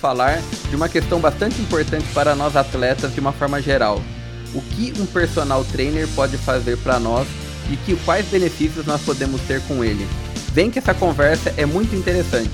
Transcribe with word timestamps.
Falar 0.00 0.40
de 0.70 0.74
uma 0.74 0.88
questão 0.88 1.20
bastante 1.20 1.60
importante 1.60 2.06
para 2.14 2.34
nós 2.34 2.56
atletas 2.56 3.12
de 3.12 3.20
uma 3.20 3.32
forma 3.32 3.60
geral. 3.60 4.02
O 4.54 4.62
que 4.62 4.94
um 4.98 5.04
personal 5.04 5.62
trainer 5.62 6.08
pode 6.16 6.38
fazer 6.38 6.78
para 6.78 6.98
nós 6.98 7.28
e 7.70 7.76
que 7.76 7.94
quais 7.96 8.26
benefícios 8.26 8.86
nós 8.86 9.02
podemos 9.02 9.42
ter 9.42 9.60
com 9.68 9.84
ele. 9.84 10.08
Vem 10.54 10.70
que 10.70 10.78
essa 10.78 10.94
conversa 10.94 11.52
é 11.54 11.66
muito 11.66 11.94
interessante. 11.94 12.50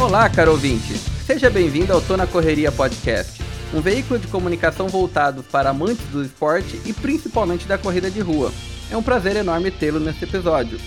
Olá, 0.00 0.30
caro 0.30 0.52
ouvinte. 0.52 0.94
Seja 1.26 1.50
bem-vindo 1.50 1.92
ao 1.92 2.00
Tô 2.00 2.16
na 2.16 2.26
Correria 2.26 2.72
Podcast, 2.72 3.42
um 3.74 3.82
veículo 3.82 4.18
de 4.18 4.28
comunicação 4.28 4.88
voltado 4.88 5.42
para 5.42 5.70
amantes 5.70 6.06
do 6.10 6.22
esporte 6.22 6.80
e 6.86 6.94
principalmente 6.94 7.68
da 7.68 7.76
corrida 7.76 8.10
de 8.10 8.20
rua. 8.20 8.50
É 8.90 8.96
um 8.96 9.02
prazer 9.02 9.36
enorme 9.36 9.70
tê-lo 9.70 10.00
nesse 10.00 10.24
episódio. 10.24 10.80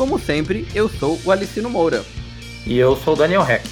Como 0.00 0.18
sempre, 0.18 0.66
eu 0.74 0.88
sou 0.88 1.20
o 1.26 1.30
Alicino 1.30 1.68
Moura. 1.68 2.02
E 2.66 2.78
eu 2.78 2.96
sou 2.96 3.12
o 3.12 3.16
Daniel 3.18 3.42
Heck. 3.42 3.68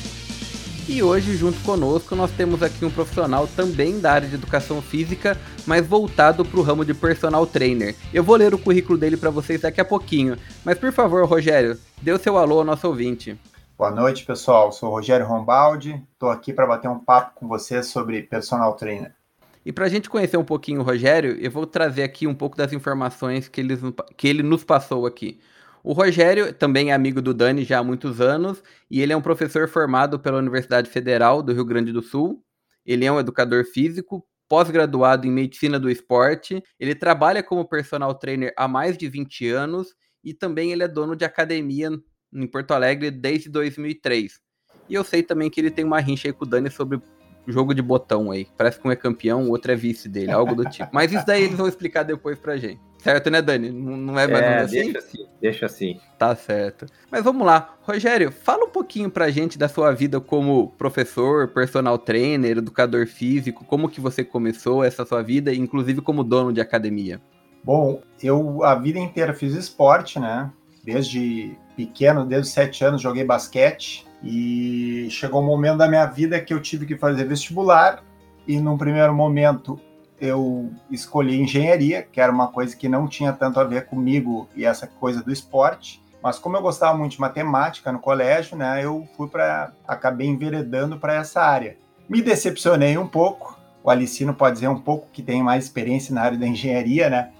E 0.86 1.02
hoje, 1.02 1.34
junto 1.34 1.58
conosco, 1.60 2.14
nós 2.14 2.30
temos 2.30 2.62
aqui 2.62 2.84
um 2.84 2.90
profissional 2.90 3.46
também 3.46 3.98
da 3.98 4.12
área 4.12 4.28
de 4.28 4.34
educação 4.34 4.82
física, 4.82 5.38
mas 5.66 5.86
voltado 5.86 6.44
para 6.44 6.60
o 6.60 6.62
ramo 6.62 6.84
de 6.84 6.92
personal 6.92 7.46
trainer. 7.46 7.96
Eu 8.12 8.22
vou 8.22 8.36
ler 8.36 8.52
o 8.52 8.58
currículo 8.58 8.98
dele 8.98 9.16
para 9.16 9.30
vocês 9.30 9.62
daqui 9.62 9.80
a 9.80 9.86
pouquinho. 9.86 10.36
Mas 10.66 10.78
por 10.78 10.92
favor, 10.92 11.24
Rogério, 11.24 11.78
dê 12.02 12.12
o 12.12 12.18
seu 12.18 12.36
alô 12.36 12.58
ao 12.58 12.64
nosso 12.64 12.86
ouvinte. 12.86 13.34
Boa 13.78 13.90
noite, 13.90 14.26
pessoal. 14.26 14.70
Sou 14.70 14.90
o 14.90 14.92
Rogério 14.92 15.24
Rombaldi. 15.24 15.98
Estou 16.12 16.28
aqui 16.28 16.52
para 16.52 16.66
bater 16.66 16.88
um 16.88 16.98
papo 16.98 17.36
com 17.36 17.48
vocês 17.48 17.86
sobre 17.86 18.22
personal 18.22 18.74
trainer. 18.74 19.14
E 19.64 19.72
para 19.72 19.86
a 19.86 19.88
gente 19.88 20.10
conhecer 20.10 20.36
um 20.36 20.44
pouquinho 20.44 20.82
o 20.82 20.84
Rogério, 20.84 21.38
eu 21.40 21.50
vou 21.50 21.64
trazer 21.64 22.02
aqui 22.02 22.26
um 22.26 22.34
pouco 22.34 22.54
das 22.54 22.74
informações 22.74 23.48
que 23.48 23.62
ele, 23.62 23.78
que 24.14 24.28
ele 24.28 24.42
nos 24.42 24.62
passou 24.62 25.06
aqui. 25.06 25.40
O 25.88 25.94
Rogério 25.94 26.52
também 26.52 26.90
é 26.90 26.92
amigo 26.92 27.22
do 27.22 27.32
Dani 27.32 27.64
já 27.64 27.78
há 27.78 27.82
muitos 27.82 28.20
anos 28.20 28.62
e 28.90 29.00
ele 29.00 29.10
é 29.10 29.16
um 29.16 29.22
professor 29.22 29.66
formado 29.66 30.20
pela 30.20 30.36
Universidade 30.36 30.90
Federal 30.90 31.42
do 31.42 31.50
Rio 31.50 31.64
Grande 31.64 31.94
do 31.94 32.02
Sul. 32.02 32.44
Ele 32.84 33.06
é 33.06 33.10
um 33.10 33.18
educador 33.18 33.64
físico, 33.64 34.22
pós-graduado 34.46 35.26
em 35.26 35.30
medicina 35.30 35.80
do 35.80 35.88
esporte. 35.88 36.62
Ele 36.78 36.94
trabalha 36.94 37.42
como 37.42 37.66
personal 37.66 38.14
trainer 38.14 38.52
há 38.54 38.68
mais 38.68 38.98
de 38.98 39.08
20 39.08 39.48
anos 39.48 39.94
e 40.22 40.34
também 40.34 40.72
ele 40.72 40.82
é 40.82 40.88
dono 40.88 41.16
de 41.16 41.24
academia 41.24 41.88
em 42.34 42.46
Porto 42.46 42.72
Alegre 42.72 43.10
desde 43.10 43.48
2003. 43.48 44.38
E 44.90 44.94
eu 44.94 45.02
sei 45.02 45.22
também 45.22 45.48
que 45.48 45.58
ele 45.58 45.70
tem 45.70 45.86
uma 45.86 46.00
rincha 46.00 46.28
aí 46.28 46.34
com 46.34 46.44
o 46.44 46.46
Dani 46.46 46.70
sobre 46.70 47.00
jogo 47.46 47.72
de 47.72 47.80
botão 47.80 48.30
aí. 48.30 48.46
Parece 48.58 48.78
que 48.78 48.86
um 48.86 48.92
é 48.92 48.96
campeão, 48.96 49.44
o 49.44 49.52
outro 49.52 49.72
é 49.72 49.74
vice 49.74 50.06
dele, 50.06 50.32
algo 50.32 50.54
do 50.54 50.68
tipo. 50.68 50.90
Mas 50.92 51.10
isso 51.14 51.24
daí 51.24 51.44
eles 51.44 51.56
vão 51.56 51.66
explicar 51.66 52.02
depois 52.02 52.38
pra 52.38 52.58
gente. 52.58 52.87
Certo, 52.98 53.30
né, 53.30 53.40
Dani? 53.40 53.70
Não 53.70 54.18
é 54.18 54.26
mais 54.26 54.44
é, 54.44 54.58
assim? 54.58 54.82
Deixa 54.82 54.98
assim, 54.98 55.26
deixa 55.40 55.66
assim. 55.66 56.00
Tá 56.18 56.34
certo. 56.34 56.86
Mas 57.10 57.22
vamos 57.22 57.46
lá. 57.46 57.76
Rogério, 57.82 58.32
fala 58.32 58.64
um 58.64 58.70
pouquinho 58.70 59.08
pra 59.08 59.30
gente 59.30 59.56
da 59.56 59.68
sua 59.68 59.92
vida 59.92 60.20
como 60.20 60.72
professor, 60.76 61.48
personal 61.48 61.96
trainer, 61.96 62.58
educador 62.58 63.06
físico, 63.06 63.64
como 63.64 63.88
que 63.88 64.00
você 64.00 64.24
começou 64.24 64.82
essa 64.82 65.06
sua 65.06 65.22
vida, 65.22 65.54
inclusive 65.54 66.00
como 66.00 66.24
dono 66.24 66.52
de 66.52 66.60
academia. 66.60 67.20
Bom, 67.62 68.02
eu 68.22 68.64
a 68.64 68.74
vida 68.74 68.98
inteira 68.98 69.32
fiz 69.32 69.54
esporte, 69.54 70.18
né? 70.18 70.50
Desde 70.84 71.56
pequeno, 71.76 72.24
desde 72.26 72.48
os 72.48 72.54
sete 72.54 72.84
anos, 72.84 73.00
joguei 73.00 73.24
basquete 73.24 74.06
e 74.22 75.06
chegou 75.10 75.40
um 75.42 75.46
momento 75.46 75.78
da 75.78 75.88
minha 75.88 76.06
vida 76.06 76.40
que 76.40 76.52
eu 76.52 76.60
tive 76.60 76.86
que 76.86 76.96
fazer 76.96 77.24
vestibular 77.24 78.02
e 78.46 78.58
num 78.58 78.76
primeiro 78.76 79.14
momento 79.14 79.78
eu 80.20 80.70
escolhi 80.90 81.40
engenharia, 81.40 82.02
que 82.02 82.20
era 82.20 82.32
uma 82.32 82.48
coisa 82.48 82.76
que 82.76 82.88
não 82.88 83.06
tinha 83.06 83.32
tanto 83.32 83.60
a 83.60 83.64
ver 83.64 83.86
comigo 83.86 84.48
e 84.54 84.64
essa 84.64 84.86
coisa 84.86 85.22
do 85.22 85.32
esporte. 85.32 86.02
Mas 86.22 86.38
como 86.38 86.56
eu 86.56 86.62
gostava 86.62 86.96
muito 86.96 87.12
de 87.12 87.20
matemática 87.20 87.92
no 87.92 88.00
colégio, 88.00 88.56
né, 88.56 88.84
eu 88.84 89.08
fui 89.16 89.28
para 89.28 89.72
acabei 89.86 90.26
enveredando 90.26 90.98
para 90.98 91.14
essa 91.14 91.40
área. 91.40 91.76
Me 92.08 92.20
decepcionei 92.20 92.98
um 92.98 93.06
pouco. 93.06 93.56
O 93.84 93.90
Alicino 93.90 94.34
pode 94.34 94.54
dizer 94.54 94.68
um 94.68 94.80
pouco 94.80 95.08
que 95.12 95.22
tem 95.22 95.42
mais 95.42 95.64
experiência 95.64 96.14
na 96.14 96.22
área 96.22 96.36
da 96.38 96.46
engenharia, 96.46 97.08
né? 97.08 97.30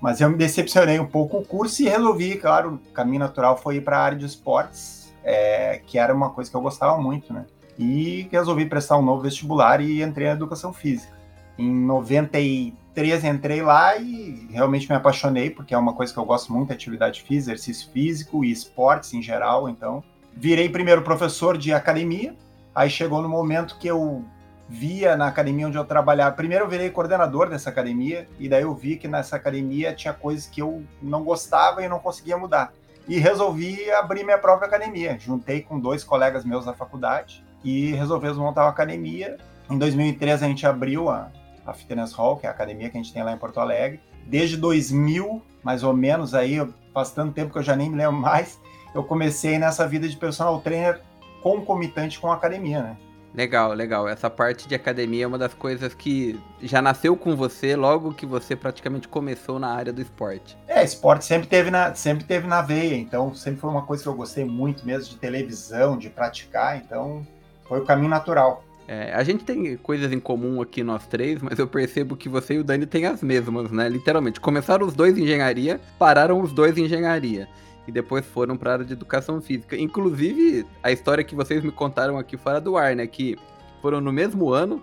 Mas 0.00 0.20
eu 0.20 0.28
me 0.28 0.36
decepcionei 0.36 1.00
um 1.00 1.06
pouco 1.06 1.38
o 1.38 1.44
curso 1.44 1.82
e 1.82 1.88
resolvi, 1.88 2.36
claro, 2.36 2.74
o 2.74 2.92
caminho 2.92 3.20
natural 3.20 3.56
foi 3.56 3.76
ir 3.76 3.80
para 3.80 3.98
a 3.98 4.02
área 4.02 4.18
de 4.18 4.26
esportes, 4.26 5.12
é, 5.24 5.80
que 5.86 5.98
era 5.98 6.14
uma 6.14 6.30
coisa 6.30 6.50
que 6.50 6.56
eu 6.56 6.60
gostava 6.60 6.98
muito, 6.98 7.32
né? 7.32 7.46
E 7.78 8.28
resolvi 8.30 8.66
prestar 8.66 8.98
um 8.98 9.02
novo 9.02 9.22
vestibular 9.22 9.80
e 9.80 10.02
entrei 10.02 10.26
na 10.26 10.34
educação 10.34 10.72
física. 10.72 11.15
Em 11.58 11.72
93 11.72 13.24
entrei 13.24 13.62
lá 13.62 13.96
e 13.96 14.46
realmente 14.50 14.88
me 14.88 14.94
apaixonei, 14.94 15.50
porque 15.50 15.74
é 15.74 15.78
uma 15.78 15.94
coisa 15.94 16.12
que 16.12 16.18
eu 16.18 16.24
gosto 16.24 16.52
muito, 16.52 16.72
atividade 16.72 17.22
física, 17.22 17.52
exercício 17.52 17.90
físico 17.90 18.44
e 18.44 18.50
esportes 18.50 19.14
em 19.14 19.22
geral, 19.22 19.68
então. 19.68 20.02
Virei 20.34 20.68
primeiro 20.68 21.02
professor 21.02 21.56
de 21.56 21.72
academia, 21.72 22.34
aí 22.74 22.90
chegou 22.90 23.22
no 23.22 23.28
momento 23.28 23.78
que 23.78 23.88
eu 23.88 24.22
via 24.68 25.16
na 25.16 25.28
academia 25.28 25.66
onde 25.66 25.78
eu 25.78 25.84
trabalhava. 25.84 26.34
Primeiro 26.34 26.64
eu 26.64 26.68
virei 26.68 26.90
coordenador 26.90 27.48
dessa 27.48 27.70
academia, 27.70 28.28
e 28.38 28.48
daí 28.48 28.62
eu 28.62 28.74
vi 28.74 28.96
que 28.96 29.08
nessa 29.08 29.36
academia 29.36 29.94
tinha 29.94 30.12
coisas 30.12 30.46
que 30.46 30.60
eu 30.60 30.84
não 31.00 31.24
gostava 31.24 31.82
e 31.82 31.88
não 31.88 31.98
conseguia 31.98 32.36
mudar. 32.36 32.72
E 33.08 33.18
resolvi 33.18 33.90
abrir 33.92 34.24
minha 34.24 34.38
própria 34.38 34.66
academia. 34.66 35.16
Juntei 35.18 35.62
com 35.62 35.78
dois 35.78 36.02
colegas 36.02 36.44
meus 36.44 36.64
da 36.64 36.74
faculdade 36.74 37.44
e 37.62 37.92
resolvemos 37.92 38.36
montar 38.36 38.64
uma 38.64 38.70
academia. 38.70 39.36
Em 39.70 39.78
2013 39.78 40.44
a 40.44 40.48
gente 40.48 40.66
abriu 40.66 41.08
a, 41.08 41.30
a 41.66 41.72
Fitness 41.72 42.12
Hall, 42.12 42.36
que 42.36 42.46
é 42.46 42.48
a 42.48 42.52
academia 42.52 42.88
que 42.88 42.96
a 42.96 43.02
gente 43.02 43.12
tem 43.12 43.22
lá 43.22 43.32
em 43.32 43.38
Porto 43.38 43.58
Alegre. 43.58 44.00
Desde 44.24 44.56
2000, 44.56 45.42
mais 45.62 45.82
ou 45.82 45.92
menos, 45.92 46.34
aí 46.34 46.56
faz 46.92 47.10
tanto 47.10 47.32
tempo 47.32 47.52
que 47.52 47.58
eu 47.58 47.62
já 47.62 47.76
nem 47.76 47.90
me 47.90 47.96
lembro 47.96 48.16
mais, 48.16 48.60
eu 48.94 49.04
comecei 49.04 49.58
nessa 49.58 49.86
vida 49.86 50.08
de 50.08 50.16
personal 50.16 50.60
trainer 50.60 51.00
concomitante 51.42 52.18
com 52.18 52.30
a 52.30 52.34
academia, 52.34 52.82
né? 52.82 52.96
Legal, 53.36 53.74
legal. 53.74 54.08
Essa 54.08 54.30
parte 54.30 54.66
de 54.66 54.74
academia 54.74 55.24
é 55.24 55.26
uma 55.26 55.36
das 55.36 55.52
coisas 55.52 55.92
que 55.92 56.40
já 56.62 56.80
nasceu 56.80 57.14
com 57.14 57.36
você 57.36 57.76
logo 57.76 58.14
que 58.14 58.24
você 58.24 58.56
praticamente 58.56 59.06
começou 59.06 59.58
na 59.58 59.68
área 59.68 59.92
do 59.92 60.00
esporte. 60.00 60.56
É, 60.66 60.82
esporte 60.82 61.26
sempre 61.26 61.46
teve 61.46 61.70
na, 61.70 61.94
sempre 61.94 62.24
teve 62.24 62.46
na 62.46 62.62
veia, 62.62 62.96
então 62.96 63.34
sempre 63.34 63.60
foi 63.60 63.68
uma 63.68 63.82
coisa 63.82 64.02
que 64.02 64.08
eu 64.08 64.14
gostei 64.14 64.46
muito 64.46 64.86
mesmo 64.86 65.10
de 65.10 65.18
televisão, 65.18 65.98
de 65.98 66.08
praticar, 66.08 66.78
então 66.78 67.26
foi 67.68 67.80
o 67.80 67.84
caminho 67.84 68.08
natural. 68.08 68.64
É, 68.88 69.12
a 69.12 69.24
gente 69.24 69.44
tem 69.44 69.76
coisas 69.78 70.12
em 70.12 70.20
comum 70.20 70.60
aqui, 70.62 70.82
nós 70.82 71.06
três, 71.06 71.42
mas 71.42 71.58
eu 71.58 71.66
percebo 71.66 72.16
que 72.16 72.28
você 72.28 72.54
e 72.54 72.58
o 72.58 72.64
Dani 72.64 72.86
têm 72.86 73.06
as 73.06 73.22
mesmas, 73.22 73.70
né? 73.70 73.88
Literalmente. 73.88 74.40
Começaram 74.40 74.86
os 74.86 74.94
dois 74.94 75.18
em 75.18 75.24
engenharia, 75.24 75.80
pararam 75.98 76.40
os 76.40 76.52
dois 76.52 76.78
em 76.78 76.84
engenharia. 76.84 77.48
E 77.86 77.92
depois 77.92 78.24
foram 78.24 78.56
para 78.56 78.70
a 78.70 78.72
área 78.74 78.84
de 78.84 78.92
educação 78.92 79.40
física. 79.40 79.76
Inclusive, 79.76 80.66
a 80.82 80.92
história 80.92 81.24
que 81.24 81.34
vocês 81.34 81.62
me 81.62 81.70
contaram 81.70 82.18
aqui 82.18 82.36
fora 82.36 82.60
do 82.60 82.76
ar, 82.76 82.94
né? 82.94 83.06
Que 83.06 83.36
foram 83.82 84.00
no 84.00 84.12
mesmo 84.12 84.52
ano 84.52 84.82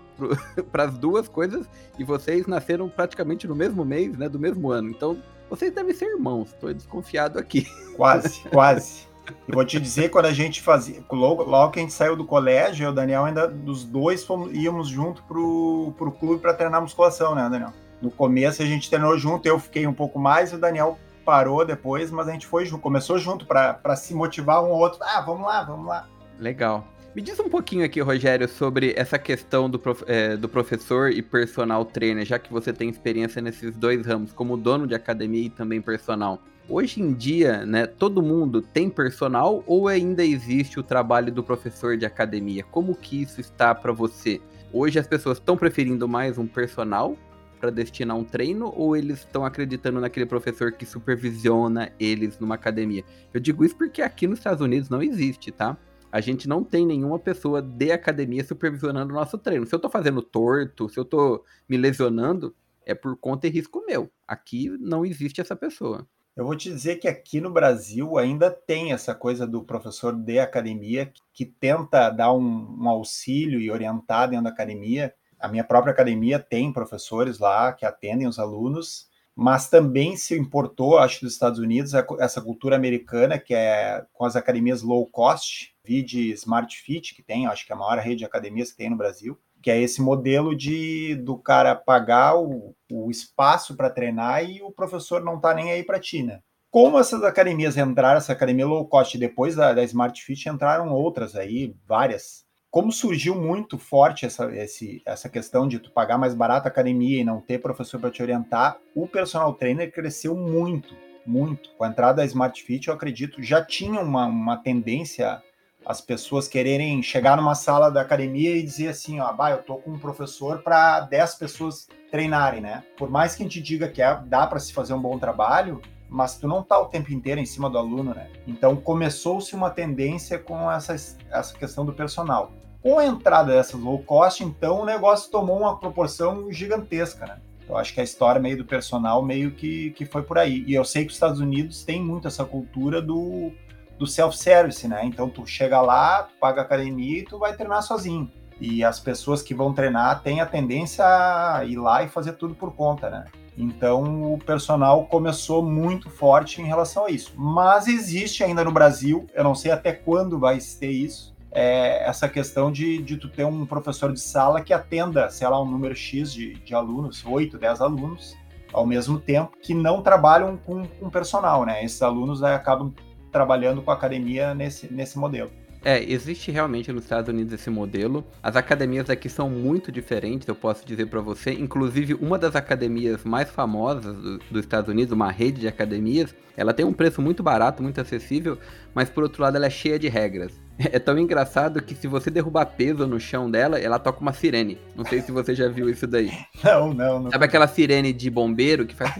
para 0.70 0.84
as 0.88 0.98
duas 0.98 1.28
coisas 1.28 1.68
e 1.98 2.04
vocês 2.04 2.46
nasceram 2.46 2.88
praticamente 2.88 3.46
no 3.46 3.54
mesmo 3.54 3.84
mês, 3.84 4.16
né? 4.18 4.28
Do 4.28 4.38
mesmo 4.38 4.70
ano. 4.70 4.90
Então, 4.90 5.18
vocês 5.48 5.72
devem 5.72 5.94
ser 5.94 6.12
irmãos. 6.12 6.50
Estou 6.50 6.72
desconfiado 6.72 7.38
aqui. 7.38 7.66
Quase, 7.96 8.40
quase. 8.48 9.13
E 9.48 9.52
vou 9.52 9.64
te 9.64 9.78
dizer, 9.80 10.10
quando 10.10 10.26
a 10.26 10.32
gente 10.32 10.60
fazia. 10.60 11.02
Logo, 11.10 11.42
logo 11.44 11.72
que 11.72 11.78
a 11.78 11.82
gente 11.82 11.92
saiu 11.92 12.16
do 12.16 12.24
colégio, 12.24 12.84
eu 12.84 12.90
e 12.90 12.92
o 12.92 12.94
Daniel 12.94 13.24
ainda 13.24 13.48
dos 13.48 13.84
dois 13.84 14.24
fomos, 14.24 14.52
íamos 14.52 14.88
junto 14.88 15.22
pro, 15.24 15.94
pro 15.96 16.10
clube 16.12 16.40
para 16.40 16.54
treinar 16.54 16.80
musculação, 16.80 17.34
né, 17.34 17.48
Daniel? 17.48 17.72
No 18.02 18.10
começo 18.10 18.62
a 18.62 18.66
gente 18.66 18.90
treinou 18.90 19.16
junto, 19.18 19.46
eu 19.46 19.58
fiquei 19.58 19.86
um 19.86 19.94
pouco 19.94 20.18
mais 20.18 20.52
e 20.52 20.56
o 20.56 20.58
Daniel 20.58 20.98
parou 21.24 21.64
depois, 21.64 22.10
mas 22.10 22.28
a 22.28 22.32
gente 22.32 22.46
foi 22.46 22.66
junto, 22.66 22.82
começou 22.82 23.18
junto 23.18 23.46
para 23.46 23.96
se 23.96 24.14
motivar 24.14 24.62
um 24.62 24.68
ou 24.68 24.78
outro. 24.78 24.98
Ah, 25.02 25.20
vamos 25.20 25.46
lá, 25.46 25.62
vamos 25.64 25.86
lá. 25.86 26.06
Legal. 26.38 26.86
Me 27.14 27.22
diz 27.22 27.38
um 27.38 27.48
pouquinho 27.48 27.84
aqui, 27.84 28.00
Rogério, 28.00 28.48
sobre 28.48 28.92
essa 28.96 29.16
questão 29.18 29.70
do, 29.70 29.78
prof, 29.78 30.02
é, 30.08 30.36
do 30.36 30.48
professor 30.48 31.12
e 31.12 31.22
personal 31.22 31.84
trainer, 31.84 32.24
já 32.24 32.40
que 32.40 32.52
você 32.52 32.72
tem 32.72 32.90
experiência 32.90 33.40
nesses 33.40 33.76
dois 33.76 34.04
ramos, 34.04 34.32
como 34.32 34.56
dono 34.56 34.84
de 34.84 34.96
academia 34.96 35.46
e 35.46 35.50
também 35.50 35.80
personal. 35.80 36.42
Hoje 36.66 37.02
em 37.02 37.12
dia, 37.12 37.66
né, 37.66 37.86
todo 37.86 38.22
mundo 38.22 38.62
tem 38.62 38.88
personal 38.88 39.62
ou 39.66 39.86
ainda 39.86 40.24
existe 40.24 40.80
o 40.80 40.82
trabalho 40.82 41.30
do 41.30 41.44
professor 41.44 41.98
de 41.98 42.06
academia? 42.06 42.64
Como 42.64 42.96
que 42.96 43.20
isso 43.20 43.38
está 43.38 43.74
para 43.74 43.92
você? 43.92 44.40
Hoje 44.72 44.98
as 44.98 45.06
pessoas 45.06 45.36
estão 45.36 45.58
preferindo 45.58 46.08
mais 46.08 46.38
um 46.38 46.46
personal 46.46 47.18
para 47.60 47.68
destinar 47.68 48.16
um 48.16 48.24
treino 48.24 48.72
ou 48.74 48.96
eles 48.96 49.18
estão 49.18 49.44
acreditando 49.44 50.00
naquele 50.00 50.24
professor 50.24 50.72
que 50.72 50.86
supervisiona 50.86 51.92
eles 52.00 52.38
numa 52.38 52.54
academia? 52.54 53.04
Eu 53.34 53.40
digo 53.40 53.62
isso 53.62 53.76
porque 53.76 54.00
aqui 54.00 54.26
nos 54.26 54.38
Estados 54.38 54.62
Unidos 54.62 54.88
não 54.88 55.02
existe, 55.02 55.52
tá? 55.52 55.76
A 56.10 56.20
gente 56.22 56.48
não 56.48 56.64
tem 56.64 56.86
nenhuma 56.86 57.18
pessoa 57.18 57.60
de 57.60 57.92
academia 57.92 58.42
supervisionando 58.42 59.12
o 59.12 59.16
nosso 59.16 59.36
treino. 59.36 59.66
Se 59.66 59.74
eu 59.74 59.78
tô 59.78 59.90
fazendo 59.90 60.22
torto, 60.22 60.88
se 60.88 60.98
eu 60.98 61.04
tô 61.04 61.44
me 61.68 61.76
lesionando, 61.76 62.56
é 62.86 62.94
por 62.94 63.14
conta 63.18 63.46
e 63.46 63.50
risco 63.50 63.84
meu. 63.86 64.10
Aqui 64.26 64.70
não 64.80 65.04
existe 65.04 65.42
essa 65.42 65.54
pessoa. 65.54 66.08
Eu 66.36 66.44
vou 66.44 66.56
te 66.56 66.68
dizer 66.68 66.96
que 66.96 67.06
aqui 67.06 67.40
no 67.40 67.48
Brasil 67.48 68.18
ainda 68.18 68.50
tem 68.50 68.92
essa 68.92 69.14
coisa 69.14 69.46
do 69.46 69.62
professor 69.62 70.12
de 70.12 70.40
academia 70.40 71.12
que 71.32 71.44
tenta 71.46 72.10
dar 72.10 72.32
um, 72.32 72.76
um, 72.80 72.88
auxílio 72.88 73.60
e 73.60 73.70
orientar 73.70 74.28
dentro 74.28 74.44
da 74.44 74.50
academia. 74.50 75.14
A 75.38 75.46
minha 75.46 75.62
própria 75.62 75.92
academia 75.92 76.40
tem 76.40 76.72
professores 76.72 77.38
lá 77.38 77.72
que 77.72 77.86
atendem 77.86 78.26
os 78.26 78.40
alunos, 78.40 79.08
mas 79.36 79.68
também 79.68 80.16
se 80.16 80.36
importou, 80.36 80.98
acho, 80.98 81.20
dos 81.20 81.34
Estados 81.34 81.60
Unidos, 81.60 81.92
essa 82.18 82.42
cultura 82.42 82.74
americana, 82.74 83.38
que 83.38 83.54
é 83.54 84.04
com 84.12 84.24
as 84.24 84.34
academias 84.34 84.82
low 84.82 85.06
cost, 85.06 85.72
vide 85.84 86.32
Smart 86.32 86.76
Fit, 86.76 87.14
que 87.14 87.22
tem, 87.22 87.46
acho 87.46 87.64
que 87.64 87.72
é 87.72 87.76
a 87.76 87.78
maior 87.78 87.98
rede 87.98 88.18
de 88.18 88.24
academias 88.24 88.72
que 88.72 88.78
tem 88.78 88.90
no 88.90 88.96
Brasil, 88.96 89.38
que 89.64 89.70
é 89.70 89.80
esse 89.80 90.02
modelo 90.02 90.54
de 90.54 91.14
do 91.14 91.38
cara 91.38 91.74
pagar 91.74 92.36
o, 92.36 92.76
o 92.92 93.10
espaço 93.10 93.74
para 93.74 93.88
treinar 93.88 94.44
e 94.44 94.60
o 94.60 94.70
professor 94.70 95.24
não 95.24 95.40
tá 95.40 95.54
nem 95.54 95.72
aí 95.72 95.82
para 95.82 95.98
ti, 95.98 96.22
né? 96.22 96.40
Como 96.70 96.98
essas 96.98 97.22
academias 97.22 97.78
entraram, 97.78 98.18
essa 98.18 98.34
academia 98.34 98.66
low 98.66 98.86
cost, 98.86 99.16
depois 99.16 99.56
da, 99.56 99.72
da 99.72 99.82
Smart 99.82 100.22
Fit 100.22 100.50
entraram 100.50 100.92
outras 100.92 101.34
aí, 101.34 101.74
várias. 101.88 102.44
Como 102.70 102.92
surgiu 102.92 103.34
muito 103.34 103.78
forte 103.78 104.26
essa, 104.26 104.54
esse, 104.54 105.00
essa 105.06 105.30
questão 105.30 105.66
de 105.66 105.78
tu 105.78 105.90
pagar 105.90 106.18
mais 106.18 106.34
barato 106.34 106.68
a 106.68 106.70
academia 106.70 107.22
e 107.22 107.24
não 107.24 107.40
ter 107.40 107.58
professor 107.58 107.98
para 107.98 108.10
te 108.10 108.22
orientar, 108.22 108.76
o 108.94 109.08
personal 109.08 109.54
trainer 109.54 109.90
cresceu 109.90 110.36
muito, 110.36 110.94
muito. 111.24 111.70
Com 111.78 111.84
a 111.84 111.88
entrada 111.88 112.16
da 112.16 112.26
Smart 112.26 112.62
Fit, 112.62 112.88
eu 112.88 112.92
acredito, 112.94 113.42
já 113.42 113.64
tinha 113.64 113.98
uma, 113.98 114.26
uma 114.26 114.58
tendência 114.58 115.42
as 115.86 116.00
pessoas 116.00 116.48
quererem 116.48 117.02
chegar 117.02 117.36
numa 117.36 117.54
sala 117.54 117.90
da 117.90 118.00
academia 118.00 118.56
e 118.56 118.62
dizer 118.62 118.88
assim, 118.88 119.20
ó, 119.20 119.32
bah, 119.32 119.50
eu 119.50 119.62
tô 119.62 119.76
com 119.76 119.92
um 119.92 119.98
professor 119.98 120.62
para 120.62 121.00
10 121.00 121.34
pessoas 121.34 121.88
treinarem, 122.10 122.60
né? 122.60 122.84
Por 122.96 123.10
mais 123.10 123.34
que 123.34 123.42
a 123.42 123.46
gente 123.46 123.60
diga 123.60 123.88
que 123.88 124.00
é, 124.00 124.18
dá 124.26 124.46
para 124.46 124.58
se 124.58 124.72
fazer 124.72 124.94
um 124.94 125.00
bom 125.00 125.18
trabalho, 125.18 125.82
mas 126.08 126.36
tu 126.36 126.46
não 126.46 126.62
tá 126.62 126.78
o 126.78 126.86
tempo 126.86 127.12
inteiro 127.12 127.40
em 127.40 127.46
cima 127.46 127.68
do 127.68 127.76
aluno, 127.76 128.14
né? 128.14 128.30
Então 128.46 128.76
começou-se 128.76 129.54
uma 129.54 129.70
tendência 129.70 130.38
com 130.38 130.70
essa, 130.70 130.94
essa 130.94 131.54
questão 131.58 131.84
do 131.84 131.92
personal. 131.92 132.52
Com 132.82 132.98
a 132.98 133.06
entrada 133.06 133.52
dessas 133.52 133.80
low 133.80 133.98
cost, 133.98 134.44
então 134.44 134.82
o 134.82 134.84
negócio 134.84 135.30
tomou 135.30 135.58
uma 135.60 135.78
proporção 135.78 136.52
gigantesca, 136.52 137.26
né? 137.26 137.38
Eu 137.68 137.76
acho 137.76 137.94
que 137.94 138.00
a 138.00 138.04
história 138.04 138.40
meio 138.40 138.58
do 138.58 138.64
personal 138.64 139.22
meio 139.22 139.50
que, 139.50 139.90
que 139.92 140.04
foi 140.04 140.22
por 140.22 140.38
aí. 140.38 140.62
E 140.66 140.74
eu 140.74 140.84
sei 140.84 141.02
que 141.04 141.08
os 141.08 141.14
Estados 141.14 141.40
Unidos 141.40 141.82
tem 141.82 142.02
muito 142.02 142.28
essa 142.28 142.44
cultura 142.44 143.00
do 143.00 143.50
do 143.98 144.06
self-service, 144.06 144.86
né? 144.88 145.04
Então 145.04 145.28
tu 145.28 145.46
chega 145.46 145.80
lá, 145.80 146.24
tu 146.24 146.34
paga 146.40 146.60
a 146.60 146.64
academia 146.64 147.20
e 147.20 147.24
tu 147.24 147.38
vai 147.38 147.54
treinar 147.54 147.82
sozinho. 147.82 148.30
E 148.60 148.84
as 148.84 149.00
pessoas 149.00 149.42
que 149.42 149.54
vão 149.54 149.72
treinar 149.72 150.22
têm 150.22 150.40
a 150.40 150.46
tendência 150.46 151.04
a 151.04 151.64
ir 151.64 151.76
lá 151.76 152.02
e 152.02 152.08
fazer 152.08 152.32
tudo 152.32 152.54
por 152.54 152.72
conta, 152.72 153.10
né? 153.10 153.24
Então 153.56 154.32
o 154.34 154.38
personal 154.38 155.04
começou 155.06 155.62
muito 155.62 156.10
forte 156.10 156.60
em 156.60 156.66
relação 156.66 157.06
a 157.06 157.10
isso. 157.10 157.32
Mas 157.36 157.86
existe 157.86 158.42
ainda 158.42 158.64
no 158.64 158.72
Brasil, 158.72 159.26
eu 159.34 159.44
não 159.44 159.54
sei 159.54 159.70
até 159.70 159.92
quando 159.92 160.38
vai 160.38 160.58
ter 160.58 160.90
isso, 160.90 161.34
é 161.52 162.08
essa 162.08 162.28
questão 162.28 162.70
de, 162.70 162.98
de 162.98 163.16
tu 163.16 163.28
ter 163.28 163.44
um 163.44 163.64
professor 163.64 164.12
de 164.12 164.20
sala 164.20 164.60
que 164.60 164.72
atenda, 164.72 165.30
sei 165.30 165.48
lá, 165.48 165.60
um 165.62 165.70
número 165.70 165.94
X 165.94 166.32
de, 166.32 166.54
de 166.54 166.74
alunos, 166.74 167.24
8, 167.24 167.56
10 167.56 167.80
alunos, 167.80 168.36
ao 168.72 168.84
mesmo 168.84 169.20
tempo, 169.20 169.56
que 169.62 169.72
não 169.72 170.02
trabalham 170.02 170.56
com, 170.56 170.84
com 170.84 171.08
personal, 171.08 171.64
né? 171.64 171.84
Esses 171.84 172.02
alunos 172.02 172.42
aí, 172.42 172.54
acabam 172.54 172.92
trabalhando 173.34 173.82
com 173.82 173.90
a 173.90 173.94
academia 173.94 174.54
nesse, 174.54 174.86
nesse 174.94 175.18
modelo. 175.18 175.50
É, 175.84 176.02
existe 176.02 176.50
realmente 176.50 176.90
nos 176.90 177.02
Estados 177.02 177.28
Unidos 177.28 177.52
esse 177.52 177.68
modelo. 177.68 178.24
As 178.42 178.56
academias 178.56 179.10
aqui 179.10 179.28
são 179.28 179.50
muito 179.50 179.92
diferentes, 179.92 180.48
eu 180.48 180.54
posso 180.54 180.86
dizer 180.86 181.06
para 181.06 181.20
você. 181.20 181.52
Inclusive, 181.52 182.14
uma 182.14 182.38
das 182.38 182.56
academias 182.56 183.22
mais 183.22 183.50
famosas 183.50 184.16
do, 184.16 184.38
dos 184.38 184.60
Estados 184.60 184.88
Unidos, 184.88 185.12
uma 185.12 185.30
rede 185.30 185.60
de 185.60 185.68
academias, 185.68 186.34
ela 186.56 186.72
tem 186.72 186.86
um 186.86 186.92
preço 186.92 187.20
muito 187.20 187.42
barato, 187.42 187.82
muito 187.82 188.00
acessível, 188.00 188.56
mas 188.94 189.10
por 189.10 189.24
outro 189.24 189.42
lado 189.42 189.56
ela 189.56 189.66
é 189.66 189.70
cheia 189.70 189.98
de 189.98 190.08
regras. 190.08 190.52
É 190.76 190.98
tão 190.98 191.16
engraçado 191.16 191.80
que 191.80 191.94
se 191.94 192.08
você 192.08 192.30
derrubar 192.30 192.66
peso 192.66 193.06
no 193.06 193.20
chão 193.20 193.48
dela, 193.48 193.78
ela 193.78 193.96
toca 193.96 194.20
uma 194.20 194.32
sirene. 194.32 194.76
Não 194.96 195.04
sei 195.04 195.20
se 195.20 195.30
você 195.30 195.54
já 195.54 195.68
viu 195.68 195.88
isso 195.88 196.04
daí. 196.04 196.32
Não, 196.64 196.92
não, 196.92 197.20
não. 197.20 197.30
Sabe 197.30 197.44
aquela 197.44 197.68
sirene 197.68 198.12
de 198.12 198.28
bombeiro 198.28 198.84
que 198.84 198.94
faz 198.94 199.14